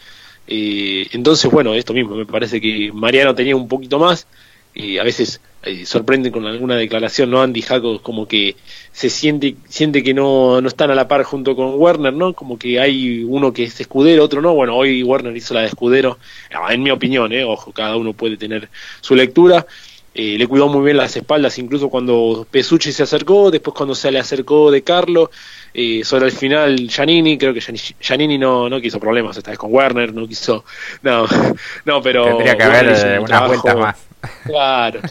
entonces, 0.48 1.52
bueno, 1.52 1.74
esto 1.76 1.94
mismo, 1.94 2.16
me 2.16 2.26
parece 2.26 2.60
que 2.60 2.92
Mariano 2.94 3.36
tenía 3.36 3.56
un 3.56 3.68
poquito 3.68 4.00
más. 4.00 4.28
Y 4.74 4.98
a 4.98 5.04
veces 5.04 5.42
eh, 5.62 5.86
sorprende 5.86 6.32
con 6.32 6.46
alguna 6.46 6.76
declaración, 6.78 7.30
¿no? 7.32 7.42
Andy 7.42 7.62
Jaco 7.62 8.02
como 8.02 8.28
que 8.28 8.56
se 8.94 9.10
siente, 9.10 9.56
siente 9.68 10.04
que 10.04 10.14
no, 10.14 10.62
no 10.62 10.68
están 10.68 10.90
a 10.90 10.96
la 10.96 11.08
par 11.08 11.24
junto 11.24 11.56
con 11.56 11.74
Werner, 11.76 12.14
¿no? 12.14 12.34
Como 12.34 12.58
que 12.58 12.80
hay 12.80 13.24
uno 13.24 13.52
que 13.52 13.64
es 13.64 13.80
escudero, 13.80 14.24
otro 14.24 14.42
no. 14.42 14.54
Bueno, 14.54 14.76
hoy 14.76 15.04
Werner 15.04 15.36
hizo 15.36 15.54
la 15.54 15.62
de 15.62 15.68
escudero, 15.68 16.18
ah, 16.54 16.74
en 16.74 16.82
mi 16.82 16.92
opinión, 16.92 17.34
¿eh? 17.34 17.44
Ojo, 17.44 17.74
cada 17.74 17.98
uno 17.98 18.14
puede 18.14 18.38
tener 18.38 18.70
su 19.02 19.16
lectura. 19.16 19.66
Eh, 20.14 20.38
le 20.38 20.48
cuidó 20.48 20.68
muy 20.68 20.84
bien 20.84 20.98
las 20.98 21.16
espaldas, 21.16 21.58
incluso 21.60 21.90
cuando 21.90 22.48
Pesucci 22.50 22.92
se 22.92 23.04
acercó, 23.04 23.52
después 23.52 23.76
cuando 23.76 23.94
se 23.94 24.12
le 24.12 24.20
acercó 24.20 24.72
De 24.72 24.82
Carlo, 24.82 25.30
eh, 25.74 26.04
sobre 26.04 26.26
el 26.26 26.32
final 26.32 26.90
Giannini, 26.90 27.38
creo 27.38 27.54
que 27.54 27.62
Giannini 27.62 28.38
no, 28.38 28.70
no 28.70 28.82
quiso 28.82 29.00
problemas 29.00 29.38
esta 29.38 29.52
vez 29.52 29.60
con 29.60 29.72
Werner, 29.72 30.14
no 30.14 30.28
quiso, 30.28 30.66
no, 31.04 31.26
no, 31.86 32.02
pero... 32.02 32.26
Tendría 32.26 32.58
que 32.58 32.64
haber 32.64 33.20
unas 33.20 33.48
vueltas 33.48 33.76
más. 33.78 34.09
Claro. 34.44 35.02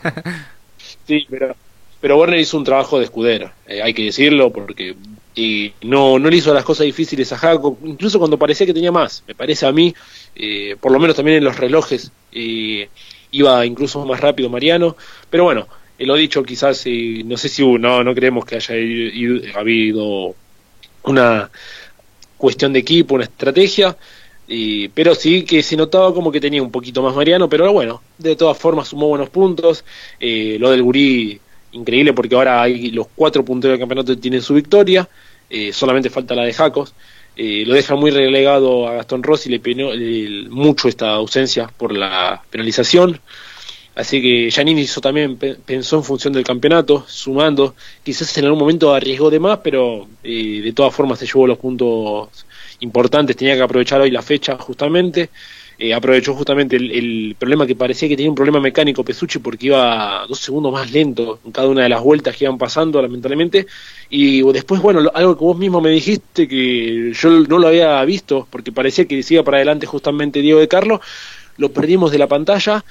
Sí, 1.06 1.26
pero, 1.30 1.56
pero 2.00 2.18
Werner 2.18 2.38
hizo 2.38 2.56
un 2.58 2.64
trabajo 2.64 2.98
de 2.98 3.06
escudero, 3.06 3.50
eh, 3.66 3.82
hay 3.82 3.94
que 3.94 4.04
decirlo, 4.04 4.52
porque 4.52 4.94
y 5.34 5.72
no, 5.82 6.18
no 6.18 6.28
le 6.28 6.36
hizo 6.36 6.52
las 6.52 6.64
cosas 6.64 6.84
difíciles 6.84 7.32
a 7.32 7.38
Jaco, 7.38 7.78
incluso 7.84 8.18
cuando 8.18 8.38
parecía 8.38 8.66
que 8.66 8.74
tenía 8.74 8.90
más. 8.90 9.22
Me 9.26 9.34
parece 9.34 9.66
a 9.66 9.72
mí, 9.72 9.94
eh, 10.34 10.76
por 10.80 10.90
lo 10.92 10.98
menos 10.98 11.14
también 11.16 11.38
en 11.38 11.44
los 11.44 11.56
relojes, 11.56 12.10
eh, 12.32 12.88
iba 13.30 13.64
incluso 13.64 14.04
más 14.04 14.20
rápido 14.20 14.50
Mariano. 14.50 14.96
Pero 15.30 15.44
bueno, 15.44 15.68
lo 15.98 16.14
dicho, 16.16 16.42
quizás, 16.42 16.84
no 17.24 17.36
sé 17.36 17.48
si 17.48 17.64
no, 17.64 18.02
no 18.02 18.14
creemos 18.14 18.44
que 18.44 18.56
haya 18.56 18.74
habido 19.54 20.34
una 21.04 21.50
cuestión 22.36 22.72
de 22.72 22.80
equipo, 22.80 23.14
una 23.14 23.24
estrategia 23.24 23.96
pero 24.94 25.14
sí 25.14 25.44
que 25.44 25.62
se 25.62 25.76
notaba 25.76 26.14
como 26.14 26.32
que 26.32 26.40
tenía 26.40 26.62
un 26.62 26.70
poquito 26.70 27.02
más 27.02 27.14
Mariano, 27.14 27.48
pero 27.48 27.70
bueno, 27.72 28.00
de 28.16 28.34
todas 28.34 28.56
formas 28.56 28.88
sumó 28.88 29.08
buenos 29.08 29.28
puntos. 29.28 29.84
Eh, 30.18 30.56
lo 30.58 30.70
del 30.70 30.82
Gurí, 30.82 31.38
increíble 31.72 32.14
porque 32.14 32.34
ahora 32.34 32.62
hay 32.62 32.90
los 32.90 33.08
cuatro 33.14 33.44
punteros 33.44 33.74
del 33.74 33.80
campeonato 33.80 34.16
tienen 34.16 34.40
su 34.40 34.54
victoria, 34.54 35.06
eh, 35.50 35.72
solamente 35.72 36.08
falta 36.08 36.34
la 36.34 36.44
de 36.44 36.54
Jacos. 36.54 36.94
Eh, 37.36 37.64
lo 37.66 37.74
deja 37.74 37.94
muy 37.94 38.10
relegado 38.10 38.88
a 38.88 38.94
Gastón 38.94 39.22
Rossi, 39.22 39.50
le 39.50 39.60
penó 39.60 39.90
mucho 40.50 40.88
esta 40.88 41.10
ausencia 41.10 41.70
por 41.76 41.94
la 41.94 42.42
penalización. 42.50 43.20
Así 43.94 44.22
que 44.22 44.50
Janini 44.50 44.82
hizo 44.82 45.00
también, 45.00 45.36
pensó 45.36 45.96
en 45.96 46.04
función 46.04 46.32
del 46.32 46.44
campeonato, 46.44 47.04
sumando. 47.06 47.74
Quizás 48.02 48.36
en 48.38 48.44
algún 48.44 48.60
momento 48.60 48.94
arriesgó 48.94 49.28
de 49.28 49.40
más, 49.40 49.58
pero 49.62 50.06
de 50.22 50.72
todas 50.74 50.94
formas 50.94 51.18
se 51.18 51.26
llevó 51.26 51.46
los 51.48 51.58
puntos 51.58 52.46
importantes, 52.80 53.36
tenía 53.36 53.56
que 53.56 53.62
aprovechar 53.62 54.00
hoy 54.00 54.10
la 54.10 54.22
fecha 54.22 54.56
justamente. 54.58 55.30
Eh, 55.80 55.94
aprovechó 55.94 56.34
justamente 56.34 56.74
el, 56.74 57.36
problema 57.38 57.64
que 57.64 57.76
parecía 57.76 58.08
que 58.08 58.16
tenía 58.16 58.30
un 58.30 58.34
problema 58.34 58.58
mecánico 58.58 59.04
Pesucci 59.04 59.38
porque 59.38 59.66
iba 59.66 60.26
dos 60.26 60.40
segundos 60.40 60.72
más 60.72 60.90
lento 60.90 61.38
en 61.44 61.52
cada 61.52 61.68
una 61.68 61.84
de 61.84 61.88
las 61.88 62.02
vueltas 62.02 62.36
que 62.36 62.46
iban 62.46 62.58
pasando, 62.58 63.00
lamentablemente. 63.00 63.66
Y 64.10 64.42
después, 64.52 64.82
bueno, 64.82 65.08
algo 65.14 65.38
que 65.38 65.44
vos 65.44 65.56
mismo 65.56 65.80
me 65.80 65.90
dijiste 65.90 66.48
que 66.48 67.12
yo 67.14 67.30
no 67.30 67.58
lo 67.60 67.68
había 67.68 68.04
visto 68.04 68.48
porque 68.50 68.72
parecía 68.72 69.06
que 69.06 69.16
decía 69.16 69.44
para 69.44 69.58
adelante 69.58 69.86
justamente 69.86 70.40
Diego 70.40 70.58
de 70.58 70.66
Carlos, 70.66 71.00
lo 71.58 71.70
perdimos 71.70 72.10
de 72.10 72.18
la 72.18 72.26
pantalla 72.26 72.84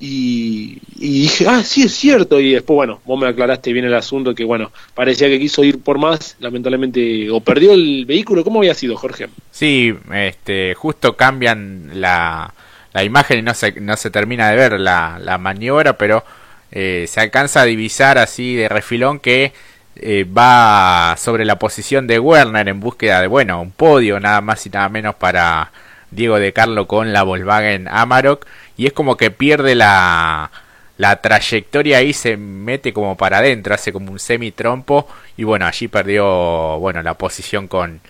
y, 0.00 0.78
dije, 0.96 1.46
ah, 1.48 1.62
sí, 1.62 1.82
es 1.82 1.94
cierto. 1.94 2.40
Y 2.40 2.52
después, 2.52 2.74
bueno, 2.74 3.00
vos 3.04 3.18
me 3.18 3.28
aclaraste 3.28 3.72
bien 3.72 3.84
el 3.84 3.94
asunto 3.94 4.34
que, 4.34 4.44
bueno, 4.44 4.70
parecía 4.94 5.28
que 5.28 5.38
quiso 5.38 5.64
ir 5.64 5.80
por 5.80 5.98
más, 5.98 6.36
lamentablemente, 6.40 7.30
o 7.30 7.40
perdió 7.40 7.72
el 7.72 8.04
vehículo. 8.06 8.44
¿Cómo 8.44 8.60
había 8.60 8.74
sido, 8.74 8.96
Jorge? 8.96 9.28
Sí, 9.50 9.94
este, 10.12 10.74
justo 10.74 11.16
cambian 11.16 11.90
la, 11.94 12.52
la 12.92 13.04
imagen 13.04 13.38
y 13.38 13.42
no 13.42 13.54
se, 13.54 13.80
no 13.80 13.96
se 13.96 14.10
termina 14.10 14.50
de 14.50 14.56
ver 14.56 14.80
la, 14.80 15.18
la 15.22 15.38
maniobra, 15.38 15.96
pero 15.96 16.24
eh, 16.70 17.06
se 17.08 17.20
alcanza 17.20 17.62
a 17.62 17.64
divisar 17.64 18.18
así 18.18 18.56
de 18.56 18.68
refilón 18.68 19.20
que 19.20 19.52
eh, 19.96 20.24
va 20.24 21.14
sobre 21.16 21.44
la 21.44 21.58
posición 21.58 22.08
de 22.08 22.18
Werner 22.18 22.68
en 22.68 22.80
búsqueda 22.80 23.20
de, 23.20 23.28
bueno, 23.28 23.62
un 23.62 23.70
podio 23.70 24.18
nada 24.18 24.40
más 24.40 24.66
y 24.66 24.70
nada 24.70 24.88
menos 24.88 25.14
para 25.14 25.70
Diego 26.10 26.38
de 26.38 26.52
Carlo 26.52 26.86
con 26.86 27.12
la 27.12 27.22
Volkswagen 27.22 27.88
Amarok 27.88 28.46
y 28.76 28.86
es 28.86 28.92
como 28.92 29.16
que 29.16 29.30
pierde 29.30 29.74
la, 29.74 30.50
la 30.96 31.20
trayectoria 31.20 31.98
ahí 31.98 32.12
se 32.12 32.36
mete 32.36 32.92
como 32.92 33.16
para 33.16 33.38
adentro, 33.38 33.74
hace 33.74 33.92
como 33.92 34.12
un 34.12 34.18
semi 34.18 34.52
trompo 34.52 35.08
y 35.36 35.44
bueno, 35.44 35.66
allí 35.66 35.88
perdió 35.88 36.78
bueno 36.78 37.02
la 37.02 37.14
posición 37.14 37.68
con 37.68 38.00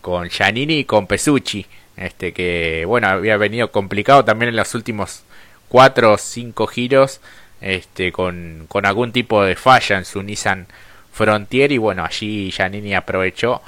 con 0.00 0.28
Giannini 0.28 0.80
y 0.80 0.84
con 0.84 1.06
Pesucci, 1.06 1.66
este 1.96 2.32
que 2.32 2.84
bueno, 2.86 3.08
había 3.08 3.36
venido 3.36 3.72
complicado 3.72 4.24
también 4.24 4.50
en 4.50 4.56
los 4.56 4.74
últimos 4.74 5.24
cuatro 5.68 6.12
o 6.12 6.18
cinco 6.18 6.66
giros, 6.66 7.20
este 7.60 8.12
con, 8.12 8.66
con 8.68 8.86
algún 8.86 9.12
tipo 9.12 9.42
de 9.42 9.56
falla 9.56 9.98
en 9.98 10.04
su 10.04 10.22
Nissan 10.22 10.66
Frontier 11.12 11.72
y 11.72 11.78
bueno, 11.78 12.04
allí 12.04 12.50
Giannini 12.50 12.94
aprovechó 12.94 13.62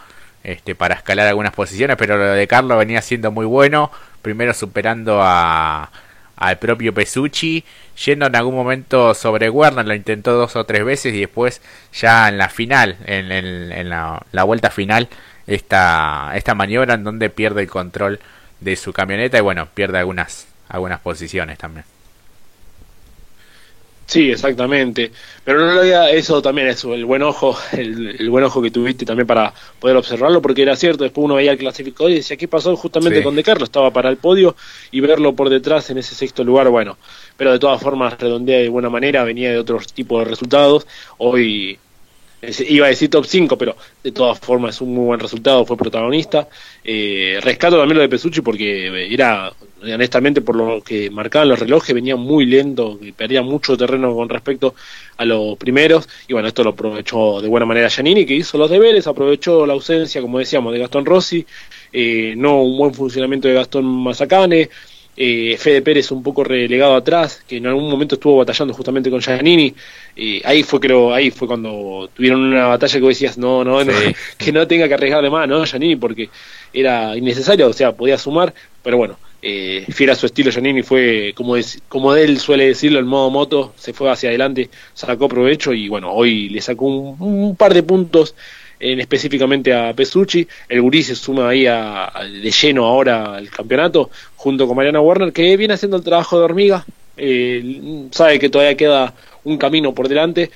este 0.45 0.75
para 0.75 0.95
escalar 0.95 1.27
algunas 1.27 1.53
posiciones, 1.53 1.97
pero 1.97 2.17
lo 2.17 2.25
de 2.25 2.47
Carlos 2.47 2.79
venía 2.79 3.03
siendo 3.03 3.31
muy 3.31 3.47
bueno, 3.47 3.91
primero 4.23 4.55
superando 4.55 5.21
a 5.23 5.91
al 6.39 6.59
propio 6.59 6.95
Pesucci, 6.95 7.65
yendo 8.05 8.27
en 8.27 8.37
algún 8.37 8.55
momento 8.55 9.13
sobre 9.15 9.51
Werner, 9.51 9.85
lo 9.85 9.95
intentó 9.95 10.35
dos 10.35 10.55
o 10.55 10.65
tres 10.65 10.85
veces 10.85 11.13
y 11.13 11.21
después 11.21 11.61
ya 11.93 12.29
en 12.29 12.39
la 12.39 12.49
final, 12.49 12.97
en, 13.07 13.33
en 13.33 13.89
la, 13.89 14.23
la, 14.31 14.45
vuelta 14.45 14.71
final, 14.71 15.09
esta, 15.49 16.31
esta 16.35 16.55
maniobra 16.55 16.95
en 16.95 17.03
donde 17.03 17.29
pierde 17.29 17.63
el 17.63 17.69
control 17.69 18.21
de 18.61 18.77
su 18.77 18.93
camioneta 18.93 19.37
y 19.39 19.41
bueno, 19.41 19.67
pierde 19.75 19.99
algunas, 19.99 20.47
algunas 20.69 21.01
posiciones 21.01 21.59
también. 21.59 21.85
Sí, 24.09 24.31
exactamente. 24.31 25.13
Pero 25.45 25.61
no 25.61 25.75
lo 25.75 25.81
había, 25.81 26.11
eso 26.11 26.41
también, 26.41 26.69
eso, 26.69 26.95
el 26.95 27.05
buen 27.05 27.23
ojo, 27.23 27.55
el, 27.73 28.31
buen 28.31 28.43
ojo 28.43 28.63
que 28.63 28.71
tuviste 28.71 29.05
también 29.05 29.27
para 29.27 29.53
poder 29.79 29.99
observarlo, 29.99 30.41
porque 30.41 30.63
era 30.63 30.77
cierto, 30.77 31.05
después 31.05 31.27
uno 31.27 31.35
veía 31.35 31.53
el 31.53 31.59
clasificador 31.59 32.13
y 32.13 32.15
decía, 32.15 32.39
¿qué 32.39 32.49
pasó 32.49 32.75
justamente 32.75 33.23
con 33.23 33.37
De 33.37 33.45
Carlos? 33.45 33.69
Estaba 33.69 33.91
para 33.91 34.09
el 34.09 34.17
podio 34.17 34.57
y 34.91 35.01
verlo 35.01 35.35
por 35.35 35.51
detrás 35.51 35.91
en 35.91 35.99
ese 35.99 36.15
sexto 36.15 36.43
lugar, 36.43 36.71
bueno, 36.71 36.97
pero 37.37 37.53
de 37.53 37.59
todas 37.59 37.83
formas 37.83 38.19
redondea 38.19 38.61
de 38.61 38.71
buena 38.71 38.89
manera, 38.89 39.25
venía 39.25 39.51
de 39.51 39.59
otros 39.59 39.93
tipos 39.93 40.25
de 40.25 40.31
resultados. 40.31 40.87
Hoy 41.19 41.79
iba 42.43 42.87
a 42.87 42.91
decir 42.91 43.11
top 43.11 43.27
5, 43.27 43.59
pero 43.59 43.77
de 44.03 44.13
todas 44.13 44.39
formas 44.39 44.77
es 44.77 44.81
un 44.81 44.95
muy 44.95 45.07
buen 45.07 45.21
resultado, 45.21 45.65
fue 45.65 45.77
protagonista. 45.77 46.49
Eh, 46.85 47.39
rescato 47.43 47.79
también 47.79 47.97
lo 47.97 48.03
de 48.03 48.09
Pesucci 48.09 48.41
porque 48.41 49.13
era, 49.13 49.53
honestamente, 49.83 50.41
por 50.41 50.57
lo 50.57 50.81
que 50.81 51.11
marcaban 51.11 51.49
los 51.49 51.59
relojes, 51.59 51.95
venía 51.95 52.17
muy 52.17 52.47
lento, 52.47 52.99
perdía 53.17 53.43
mucho 53.43 53.77
terreno 53.77 54.15
con 54.15 54.29
respecto 54.29 54.75
a 55.17 55.25
los 55.25 55.57
primeros, 55.59 56.09
y 56.29 56.33
bueno, 56.33 56.49
esto 56.49 56.63
lo 56.63 56.71
aprovechó 56.71 57.41
de 57.41 57.49
buena 57.49 57.67
manera 57.67 57.89
Giannini, 57.89 58.25
que 58.25 58.35
hizo 58.35 58.57
los 58.57 58.71
deberes, 58.71 59.07
aprovechó 59.07 59.67
la 59.67 59.73
ausencia, 59.73 60.21
como 60.21 60.39
decíamos, 60.39 60.73
de 60.73 60.79
Gastón 60.79 61.05
Rossi, 61.05 61.45
eh, 61.93 62.35
no 62.37 62.63
un 62.63 62.79
buen 62.79 62.95
funcionamiento 62.95 63.49
de 63.49 63.55
Gastón 63.55 63.85
Mazacane, 63.85 64.71
eh, 65.21 65.57
Fede 65.59 65.83
Pérez 65.83 66.13
un 66.13 66.23
poco 66.23 66.45
relegado 66.45 66.95
atrás, 66.95 67.43
que 67.47 67.57
en 67.57 67.67
algún 67.67 67.91
momento 67.91 68.15
estuvo 68.15 68.37
batallando 68.37 68.73
justamente 68.73 69.11
con 69.11 69.21
Giannini, 69.21 69.75
eh, 70.15 70.41
ahí 70.45 70.63
fue 70.63 70.79
creo, 70.79 71.13
ahí 71.13 71.33
fue 71.33 71.49
cuando 71.49 72.09
tuvieron 72.15 72.41
una 72.41 72.69
batalla 72.69 72.95
que 72.95 73.01
vos 73.01 73.09
decías, 73.09 73.37
no, 73.37 73.65
no, 73.65 73.81
que 74.39 74.53
no 74.53 74.69
tenga 74.69 74.87
que 74.87 74.95
arriesgarle 74.95 75.29
más, 75.29 75.49
¿no? 75.49 75.65
Giannini, 75.65 75.97
porque 75.97 76.31
era 76.73 77.17
innecesario, 77.17 77.67
o 77.67 77.73
sea, 77.73 77.91
podía 77.91 78.17
sumar, 78.17 78.55
pero 78.81 78.97
bueno, 78.97 79.19
eh, 79.43 79.85
fiel 79.91 80.11
a 80.11 80.15
su 80.15 80.27
estilo 80.27 80.53
Giannini 80.53 80.85
fue, 80.85 81.33
como, 81.35 81.57
es, 81.57 81.83
como 81.89 82.15
él 82.15 82.39
suele 82.39 82.69
decirlo, 82.69 83.01
el 83.01 83.05
modo 83.05 83.29
moto, 83.29 83.75
se 83.77 83.93
fue 83.93 84.13
hacia 84.13 84.29
adelante, 84.29 84.71
sacó 84.95 85.29
provecho 85.29 85.73
y 85.73 85.89
bueno, 85.89 86.13
hoy 86.13 86.49
le 86.49 86.61
sacó 86.61 86.87
un 86.87 87.57
par 87.57 87.75
de 87.75 87.83
puntos 87.83 88.37
en 88.81 89.01
específicamente 89.01 89.75
a 89.75 89.93
Pesucci. 89.95 90.47
El 90.69 90.83
Gurí 90.83 91.03
se 91.03 91.15
suma 91.15 91.49
ahí 91.49 91.67
a, 91.67 92.13
de 92.25 92.51
lleno 92.51 92.87
ahora 92.87 93.37
al 93.37 93.51
campeonato, 93.51 94.11
junto 94.37 94.67
con 94.67 94.77
Mariana 94.77 95.01
Warner, 95.01 95.33
que 95.33 95.57
viene 95.57 95.75
haciendo 95.75 95.97
el 95.97 96.05
trabajo 96.05 96.39
de 96.39 96.45
hormiga. 96.45 96.85
Eh, 97.17 98.09
sabe 98.11 98.39
que 98.39 98.49
todavía 98.49 98.77
queda 98.77 99.15
un 99.45 99.59
camino 99.59 99.93
por 99.93 100.09
delante, 100.09 100.51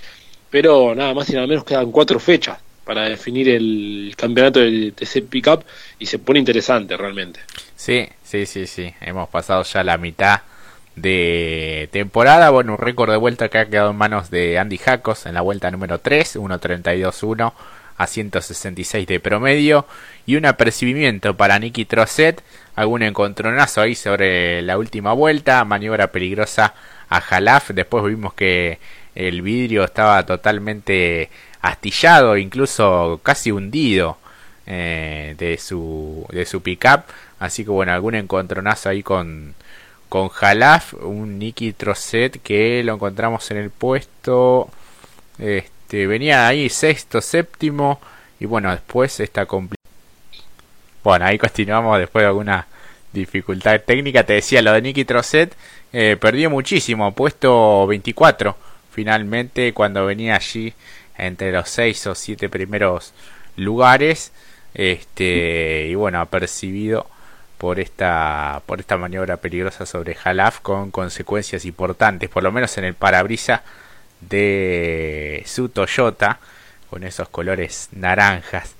pero 0.50 0.94
nada 0.94 1.14
más 1.14 1.28
y 1.30 1.34
nada 1.34 1.46
menos 1.46 1.64
quedan 1.64 1.90
cuatro 1.90 2.18
fechas 2.20 2.58
para 2.84 3.08
definir 3.08 3.48
el 3.48 4.14
campeonato 4.16 4.60
del 4.60 4.92
TC 4.92 5.24
Pickup 5.28 5.64
y 5.98 6.06
se 6.06 6.18
pone 6.18 6.38
interesante 6.38 6.96
realmente. 6.96 7.40
Sí, 7.76 8.08
sí, 8.22 8.46
sí, 8.46 8.66
sí. 8.66 8.92
Hemos 9.00 9.28
pasado 9.28 9.62
ya 9.62 9.82
la 9.82 9.98
mitad 9.98 10.42
de 10.96 11.88
temporada. 11.92 12.50
Bueno, 12.50 12.72
un 12.72 12.78
récord 12.78 13.10
de 13.10 13.16
vuelta 13.16 13.48
que 13.48 13.58
ha 13.58 13.66
quedado 13.66 13.90
en 13.90 13.96
manos 13.96 14.30
de 14.30 14.58
Andy 14.58 14.78
Jacos 14.78 15.26
en 15.26 15.34
la 15.34 15.40
vuelta 15.40 15.70
número 15.70 15.98
3, 15.98 16.36
1.32.1 16.36 17.52
a 18.02 18.06
166 18.06 19.06
de 19.06 19.20
promedio 19.20 19.86
y 20.26 20.36
un 20.36 20.46
apercibimiento 20.46 21.36
para 21.36 21.58
Nicky 21.58 21.84
Trosset, 21.84 22.42
algún 22.74 23.02
encontronazo 23.02 23.80
ahí 23.80 23.94
sobre 23.94 24.62
la 24.62 24.78
última 24.78 25.12
vuelta, 25.12 25.64
maniobra 25.64 26.08
peligrosa 26.12 26.74
a 27.08 27.20
Jalaf, 27.20 27.70
después 27.70 28.04
vimos 28.04 28.34
que 28.34 28.78
el 29.14 29.42
vidrio 29.42 29.84
estaba 29.84 30.24
totalmente 30.26 31.30
astillado, 31.60 32.36
incluso 32.36 33.20
casi 33.22 33.52
hundido 33.52 34.18
eh, 34.66 35.34
de 35.38 35.58
su 35.58 36.26
de 36.30 36.46
su 36.46 36.62
pickup, 36.62 37.02
así 37.38 37.64
que 37.64 37.70
bueno, 37.70 37.92
algún 37.92 38.14
encontronazo 38.14 38.88
ahí 38.88 39.02
con 39.02 39.54
con 40.08 40.28
Jalaf, 40.28 40.94
un 40.94 41.38
Nicky 41.38 41.72
Trosset 41.72 42.42
que 42.42 42.82
lo 42.84 42.94
encontramos 42.94 43.50
en 43.50 43.58
el 43.58 43.70
puesto 43.70 44.70
este 45.38 45.81
venía 45.92 46.46
ahí 46.46 46.68
sexto, 46.68 47.20
séptimo 47.20 48.00
y 48.40 48.46
bueno, 48.46 48.70
después 48.70 49.20
está 49.20 49.46
complicado. 49.46 49.82
Bueno, 51.04 51.24
ahí 51.26 51.38
continuamos 51.38 51.98
después 51.98 52.22
de 52.22 52.28
alguna 52.28 52.66
dificultad 53.12 53.80
técnica. 53.80 54.24
Te 54.24 54.34
decía 54.34 54.62
lo 54.62 54.72
de 54.72 54.82
Nicky 54.82 55.04
Trosset, 55.04 55.54
eh, 55.92 56.16
perdió 56.20 56.50
muchísimo, 56.50 57.12
puesto 57.12 57.86
24 57.86 58.56
finalmente 58.92 59.72
cuando 59.72 60.04
venía 60.06 60.36
allí 60.36 60.74
entre 61.16 61.50
los 61.50 61.68
6 61.70 62.06
o 62.08 62.14
7 62.14 62.48
primeros 62.48 63.12
lugares. 63.56 64.32
Este, 64.74 65.88
y 65.88 65.94
bueno, 65.94 66.20
apercibido 66.20 67.06
por 67.58 67.78
esta, 67.78 68.62
por 68.66 68.80
esta 68.80 68.96
maniobra 68.96 69.36
peligrosa 69.36 69.86
sobre 69.86 70.14
Jalaf 70.14 70.60
con 70.60 70.90
consecuencias 70.90 71.64
importantes, 71.64 72.28
por 72.28 72.42
lo 72.42 72.50
menos 72.50 72.76
en 72.78 72.84
el 72.84 72.94
parabrisa 72.94 73.62
de 74.28 75.42
su 75.46 75.68
Toyota 75.68 76.38
con 76.90 77.04
esos 77.04 77.28
colores 77.28 77.88
naranjas, 77.92 78.74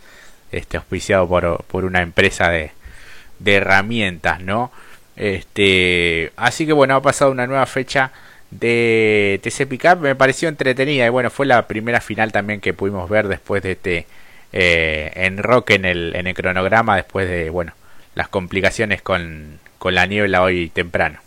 este 0.51 0.77
auspiciado 0.77 1.29
por, 1.29 1.65
por 1.65 1.85
una 1.85 2.03
empresa 2.03 2.51
de, 2.51 2.73
de 3.39 3.55
herramientas, 3.55 4.41
¿no? 4.41 4.71
Este, 5.17 6.33
así 6.37 6.67
que 6.67 6.73
bueno, 6.73 6.97
ha 6.97 7.03
pasado 7.03 7.31
una 7.31 7.47
nueva 7.47 7.67
fecha 7.67 8.13
de 8.51 9.41
TC 9.43 9.67
Pickup, 9.67 10.01
me 10.01 10.15
pareció 10.15 10.49
entretenida 10.49 11.07
y 11.07 11.09
bueno, 11.09 11.31
fue 11.31 11.47
la 11.47 11.67
primera 11.67 12.01
final 12.01 12.33
también 12.33 12.61
que 12.61 12.75
pudimos 12.75 13.09
ver 13.09 13.29
después 13.29 13.63
de 13.63 13.73
este 13.73 14.07
eh, 14.53 15.11
enroque 15.15 15.75
en 15.75 15.85
el, 15.87 16.15
en 16.15 16.27
el 16.27 16.35
cronograma, 16.35 16.97
después 16.97 17.29
de, 17.29 17.51
bueno, 17.51 17.73
las 18.15 18.29
complicaciones 18.29 19.01
con, 19.03 19.59
con 19.79 19.95
la 19.95 20.07
niebla 20.07 20.43
hoy 20.43 20.71
temprano. 20.71 21.21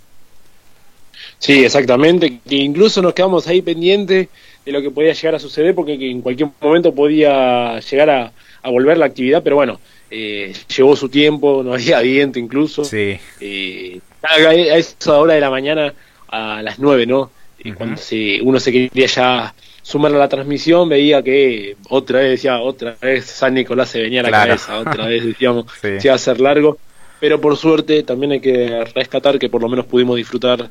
Sí, 1.39 1.63
exactamente, 1.63 2.39
que 2.47 2.55
incluso 2.55 3.01
nos 3.01 3.13
quedamos 3.13 3.47
ahí 3.47 3.61
pendientes 3.61 4.29
de 4.65 4.71
lo 4.71 4.81
que 4.81 4.89
podía 4.89 5.13
llegar 5.13 5.35
a 5.35 5.39
suceder 5.39 5.75
porque 5.75 5.93
en 5.93 6.21
cualquier 6.21 6.49
momento 6.59 6.93
podía 6.93 7.79
llegar 7.79 8.09
a, 8.09 8.31
volver 8.63 8.97
la 8.97 9.05
actividad, 9.05 9.43
pero 9.43 9.57
bueno, 9.57 9.79
eh, 10.09 10.51
llevó 10.75 10.95
su 10.95 11.07
tiempo, 11.07 11.61
no 11.63 11.73
había 11.73 11.99
viento 11.99 12.39
incluso. 12.39 12.83
Sí. 12.83 13.15
Eh, 13.39 13.99
a 14.23 14.53
esa 14.53 15.19
hora 15.19 15.35
de 15.35 15.39
la 15.39 15.51
mañana, 15.51 15.93
a 16.27 16.63
las 16.63 16.79
nueve, 16.79 17.05
¿no? 17.05 17.29
Y 17.63 17.71
Cuando 17.73 17.99
uno 18.43 18.59
se 18.59 18.71
quería 18.71 19.07
ya 19.07 19.55
sumar 19.81 20.13
a 20.13 20.17
la 20.17 20.27
transmisión, 20.27 20.89
veía 20.89 21.21
que 21.21 21.77
otra 21.89 22.19
vez 22.19 22.31
decía, 22.31 22.59
otra 22.59 22.95
vez 22.99 23.25
San 23.25 23.53
Nicolás 23.53 23.89
se 23.89 24.01
venía 24.01 24.21
a 24.21 24.23
la 24.23 24.31
cabeza, 24.31 24.79
otra 24.79 25.07
vez 25.07 25.23
decíamos, 25.25 25.65
se 25.79 25.99
iba 26.03 26.15
a 26.15 26.17
ser 26.17 26.39
largo. 26.39 26.77
Pero 27.19 27.39
por 27.39 27.55
suerte 27.55 28.03
también 28.03 28.33
hay 28.33 28.39
que 28.39 28.83
rescatar 28.93 29.39
que 29.39 29.49
por 29.49 29.61
lo 29.61 29.69
menos 29.69 29.85
pudimos 29.85 30.17
disfrutar 30.17 30.69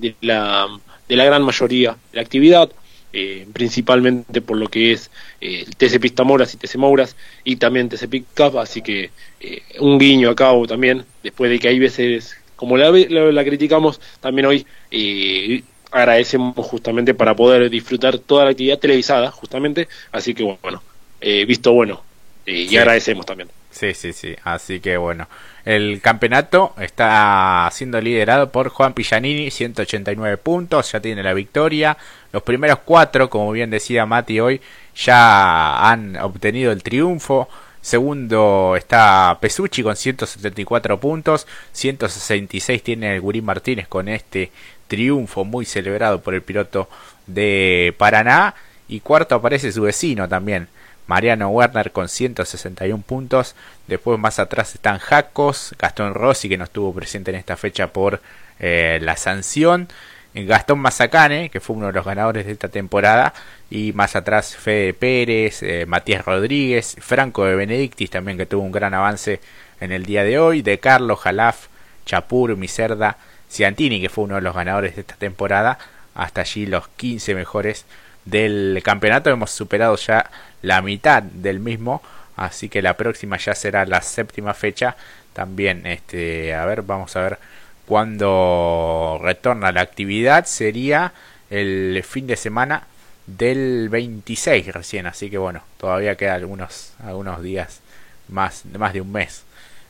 de 0.00 0.14
la, 0.20 0.66
de 1.08 1.16
la 1.16 1.24
gran 1.24 1.42
mayoría 1.42 1.90
de 1.90 2.16
la 2.16 2.22
actividad 2.22 2.70
eh, 3.12 3.46
principalmente 3.52 4.40
por 4.40 4.56
lo 4.56 4.68
que 4.68 4.92
es 4.92 5.10
eh, 5.40 5.64
el 5.66 5.76
TC 5.76 6.00
Pista 6.00 6.22
Moras 6.22 6.54
y 6.54 6.58
TC 6.58 6.76
Mouras 6.76 7.16
y 7.42 7.56
también 7.56 7.88
TC 7.88 8.08
Pickup, 8.08 8.58
así 8.58 8.82
que 8.82 9.10
eh, 9.40 9.62
un 9.80 9.98
guiño 9.98 10.30
a 10.30 10.36
cabo 10.36 10.66
también, 10.66 11.04
después 11.22 11.50
de 11.50 11.58
que 11.58 11.68
hay 11.68 11.78
veces, 11.80 12.36
como 12.54 12.76
la, 12.76 12.90
la, 12.90 13.44
criticamos, 13.44 14.00
también 14.20 14.46
hoy 14.46 14.66
eh, 14.92 15.62
agradecemos 15.90 16.54
justamente 16.64 17.14
para 17.14 17.34
poder 17.34 17.68
disfrutar 17.68 18.18
toda 18.18 18.44
la 18.44 18.50
actividad 18.50 18.78
televisada, 18.78 19.30
justamente, 19.32 19.88
así 20.12 20.32
que 20.32 20.44
bueno, 20.62 20.80
visto 21.20 21.72
bueno, 21.72 22.02
y 22.46 22.76
agradecemos 22.76 23.26
también. 23.26 23.48
Sí, 23.70 23.94
sí, 23.94 24.12
sí. 24.12 24.36
Así 24.44 24.80
que 24.80 24.96
bueno, 24.96 25.28
el 25.64 26.00
campeonato 26.00 26.74
está 26.78 27.68
siendo 27.72 28.00
liderado 28.00 28.50
por 28.50 28.68
Juan 28.68 28.94
Pillanini, 28.94 29.50
189 29.50 30.36
puntos, 30.38 30.92
ya 30.92 31.00
tiene 31.00 31.22
la 31.22 31.34
victoria. 31.34 31.96
Los 32.32 32.42
primeros 32.42 32.80
cuatro, 32.84 33.30
como 33.30 33.52
bien 33.52 33.70
decía 33.70 34.06
Mati 34.06 34.40
hoy, 34.40 34.60
ya 34.96 35.88
han 35.90 36.16
obtenido 36.16 36.72
el 36.72 36.82
triunfo. 36.82 37.48
Segundo 37.80 38.74
está 38.76 39.38
Pesucci 39.40 39.82
con 39.82 39.96
174 39.96 41.00
puntos, 41.00 41.46
166 41.72 42.82
tiene 42.82 43.14
el 43.14 43.22
Gurí 43.22 43.40
Martínez 43.40 43.88
con 43.88 44.08
este 44.08 44.52
triunfo 44.86 45.44
muy 45.44 45.64
celebrado 45.64 46.20
por 46.20 46.34
el 46.34 46.42
piloto 46.42 46.88
de 47.26 47.94
Paraná. 47.96 48.54
Y 48.88 49.00
cuarto 49.00 49.36
aparece 49.36 49.70
su 49.72 49.82
vecino 49.82 50.28
también, 50.28 50.68
Mariano 51.10 51.48
Werner 51.48 51.90
con 51.90 52.08
161 52.08 53.02
puntos. 53.02 53.56
Después 53.88 54.16
más 54.20 54.38
atrás 54.38 54.76
están 54.76 54.98
Jacos, 54.98 55.74
Gastón 55.76 56.14
Rossi 56.14 56.48
que 56.48 56.56
no 56.56 56.62
estuvo 56.62 56.94
presente 56.94 57.32
en 57.32 57.36
esta 57.36 57.56
fecha 57.56 57.88
por 57.88 58.22
eh, 58.60 59.00
la 59.02 59.16
sanción. 59.16 59.88
Gastón 60.32 60.78
Mazacane, 60.78 61.50
que 61.50 61.58
fue 61.58 61.74
uno 61.74 61.88
de 61.88 61.92
los 61.94 62.04
ganadores 62.04 62.46
de 62.46 62.52
esta 62.52 62.68
temporada, 62.68 63.34
y 63.68 63.92
más 63.92 64.14
atrás 64.14 64.54
Fede 64.54 64.94
Pérez, 64.94 65.64
eh, 65.64 65.84
Matías 65.84 66.24
Rodríguez, 66.24 66.94
Franco 67.00 67.44
de 67.44 67.56
Benedictis 67.56 68.10
también 68.10 68.38
que 68.38 68.46
tuvo 68.46 68.62
un 68.62 68.70
gran 68.70 68.94
avance 68.94 69.40
en 69.80 69.90
el 69.90 70.06
día 70.06 70.22
de 70.22 70.38
hoy, 70.38 70.62
de 70.62 70.78
Carlos 70.78 71.18
Jalaf, 71.18 71.66
Chapur, 72.06 72.56
Miserda, 72.56 73.16
Ciantini 73.50 74.00
que 74.00 74.08
fue 74.08 74.22
uno 74.22 74.36
de 74.36 74.42
los 74.42 74.54
ganadores 74.54 74.94
de 74.94 75.00
esta 75.00 75.16
temporada, 75.16 75.76
hasta 76.14 76.42
allí 76.42 76.66
los 76.66 76.86
15 76.86 77.34
mejores 77.34 77.84
del 78.24 78.80
campeonato. 78.84 79.30
Hemos 79.30 79.50
superado 79.50 79.96
ya 79.96 80.30
la 80.62 80.82
mitad 80.82 81.22
del 81.22 81.60
mismo, 81.60 82.02
así 82.36 82.68
que 82.68 82.82
la 82.82 82.96
próxima 82.96 83.36
ya 83.38 83.54
será 83.54 83.86
la 83.86 84.02
séptima 84.02 84.54
fecha. 84.54 84.96
También, 85.32 85.86
este, 85.86 86.54
a 86.54 86.64
ver, 86.66 86.82
vamos 86.82 87.14
a 87.16 87.22
ver 87.22 87.38
cuándo 87.86 89.18
retorna 89.22 89.72
la 89.72 89.80
actividad. 89.82 90.46
Sería 90.46 91.12
el 91.50 92.02
fin 92.06 92.26
de 92.26 92.36
semana 92.36 92.84
del 93.26 93.88
26 93.88 94.66
recién, 94.68 95.06
así 95.06 95.30
que 95.30 95.38
bueno, 95.38 95.62
todavía 95.78 96.16
queda 96.16 96.34
algunos 96.34 96.94
algunos 97.04 97.42
días 97.42 97.80
más 98.28 98.64
más 98.66 98.92
de 98.92 99.00
un 99.00 99.12
mes 99.12 99.44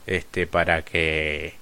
este 0.07 0.47
para 0.47 0.81
que 0.83 1.55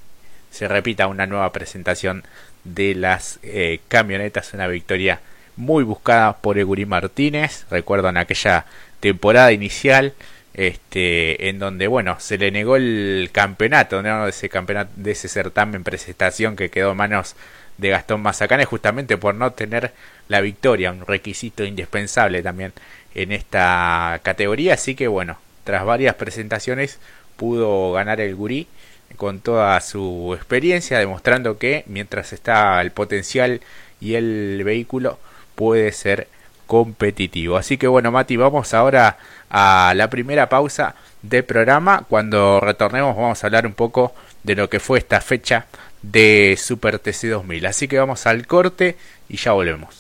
se 0.52 0.68
repita 0.68 1.08
una 1.08 1.26
nueva 1.26 1.52
presentación 1.52 2.24
de 2.64 2.96
las 2.96 3.40
eh, 3.44 3.80
camionetas, 3.88 4.54
una 4.54 4.68
victoria 4.68 5.22
muy 5.60 5.84
buscada 5.84 6.38
por 6.38 6.58
Eguri 6.58 6.86
Martínez. 6.86 7.66
Recuerdo 7.70 8.10
en 8.10 8.18
aquella 8.18 8.66
temporada 9.02 9.52
inicial 9.52 10.14
este 10.54 11.50
en 11.50 11.60
donde 11.60 11.88
bueno 11.88 12.18
se 12.20 12.38
le 12.38 12.50
negó 12.50 12.76
el 12.76 13.30
campeonato 13.32 14.02
¿no? 14.02 14.24
de 14.24 14.32
ese 14.32 14.50
campeonato 14.50 14.92
de 14.96 15.12
ese 15.12 15.28
certamen 15.28 15.84
presentación 15.84 16.56
que 16.56 16.70
quedó 16.70 16.92
en 16.92 16.98
manos 16.98 17.36
de 17.78 17.90
Gastón 17.90 18.22
Mazacane 18.22 18.66
justamente 18.66 19.16
por 19.18 19.36
no 19.36 19.52
tener 19.52 19.94
la 20.28 20.42
victoria 20.42 20.92
un 20.92 21.06
requisito 21.06 21.64
indispensable 21.64 22.42
también 22.42 22.74
en 23.14 23.32
esta 23.32 24.20
categoría 24.24 24.74
así 24.74 24.96
que 24.96 25.08
bueno 25.08 25.38
tras 25.66 25.86
varias 25.86 26.16
presentaciones 26.16 27.00
pudo 27.38 27.94
ganar 27.94 28.20
el 28.20 28.36
gurí 28.36 28.68
con 29.18 29.40
toda 29.40 29.80
su 29.82 30.34
experiencia 30.36 30.98
demostrando 31.00 31.58
que 31.58 31.84
mientras 31.86 32.34
está 32.34 32.82
el 32.82 32.92
potencial 32.92 33.62
y 34.02 34.16
el 34.16 34.62
vehículo 34.66 35.20
puede 35.60 35.92
ser 35.92 36.30
competitivo. 36.68 37.58
Así 37.58 37.78
que 37.78 37.88
bueno, 37.88 38.14
Mati, 38.14 38.38
vamos 38.38 38.74
ahora 38.74 39.18
a 39.50 39.92
la 39.94 40.10
primera 40.10 40.48
pausa 40.48 40.96
del 41.22 41.44
programa. 41.44 42.06
Cuando 42.08 42.62
retornemos 42.62 43.14
vamos 43.14 43.44
a 43.44 43.48
hablar 43.48 43.68
un 43.68 43.74
poco 43.74 44.14
de 44.44 44.56
lo 44.56 44.70
que 44.70 44.80
fue 44.80 45.00
esta 45.00 45.20
fecha 45.20 45.66
de 46.02 46.58
Super 46.58 46.98
TC 46.98 47.28
2000. 47.28 47.66
Así 47.66 47.90
que 47.90 48.00
vamos 48.00 48.26
al 48.26 48.48
corte 48.48 48.96
y 49.28 49.36
ya 49.36 49.52
volvemos. 49.52 49.94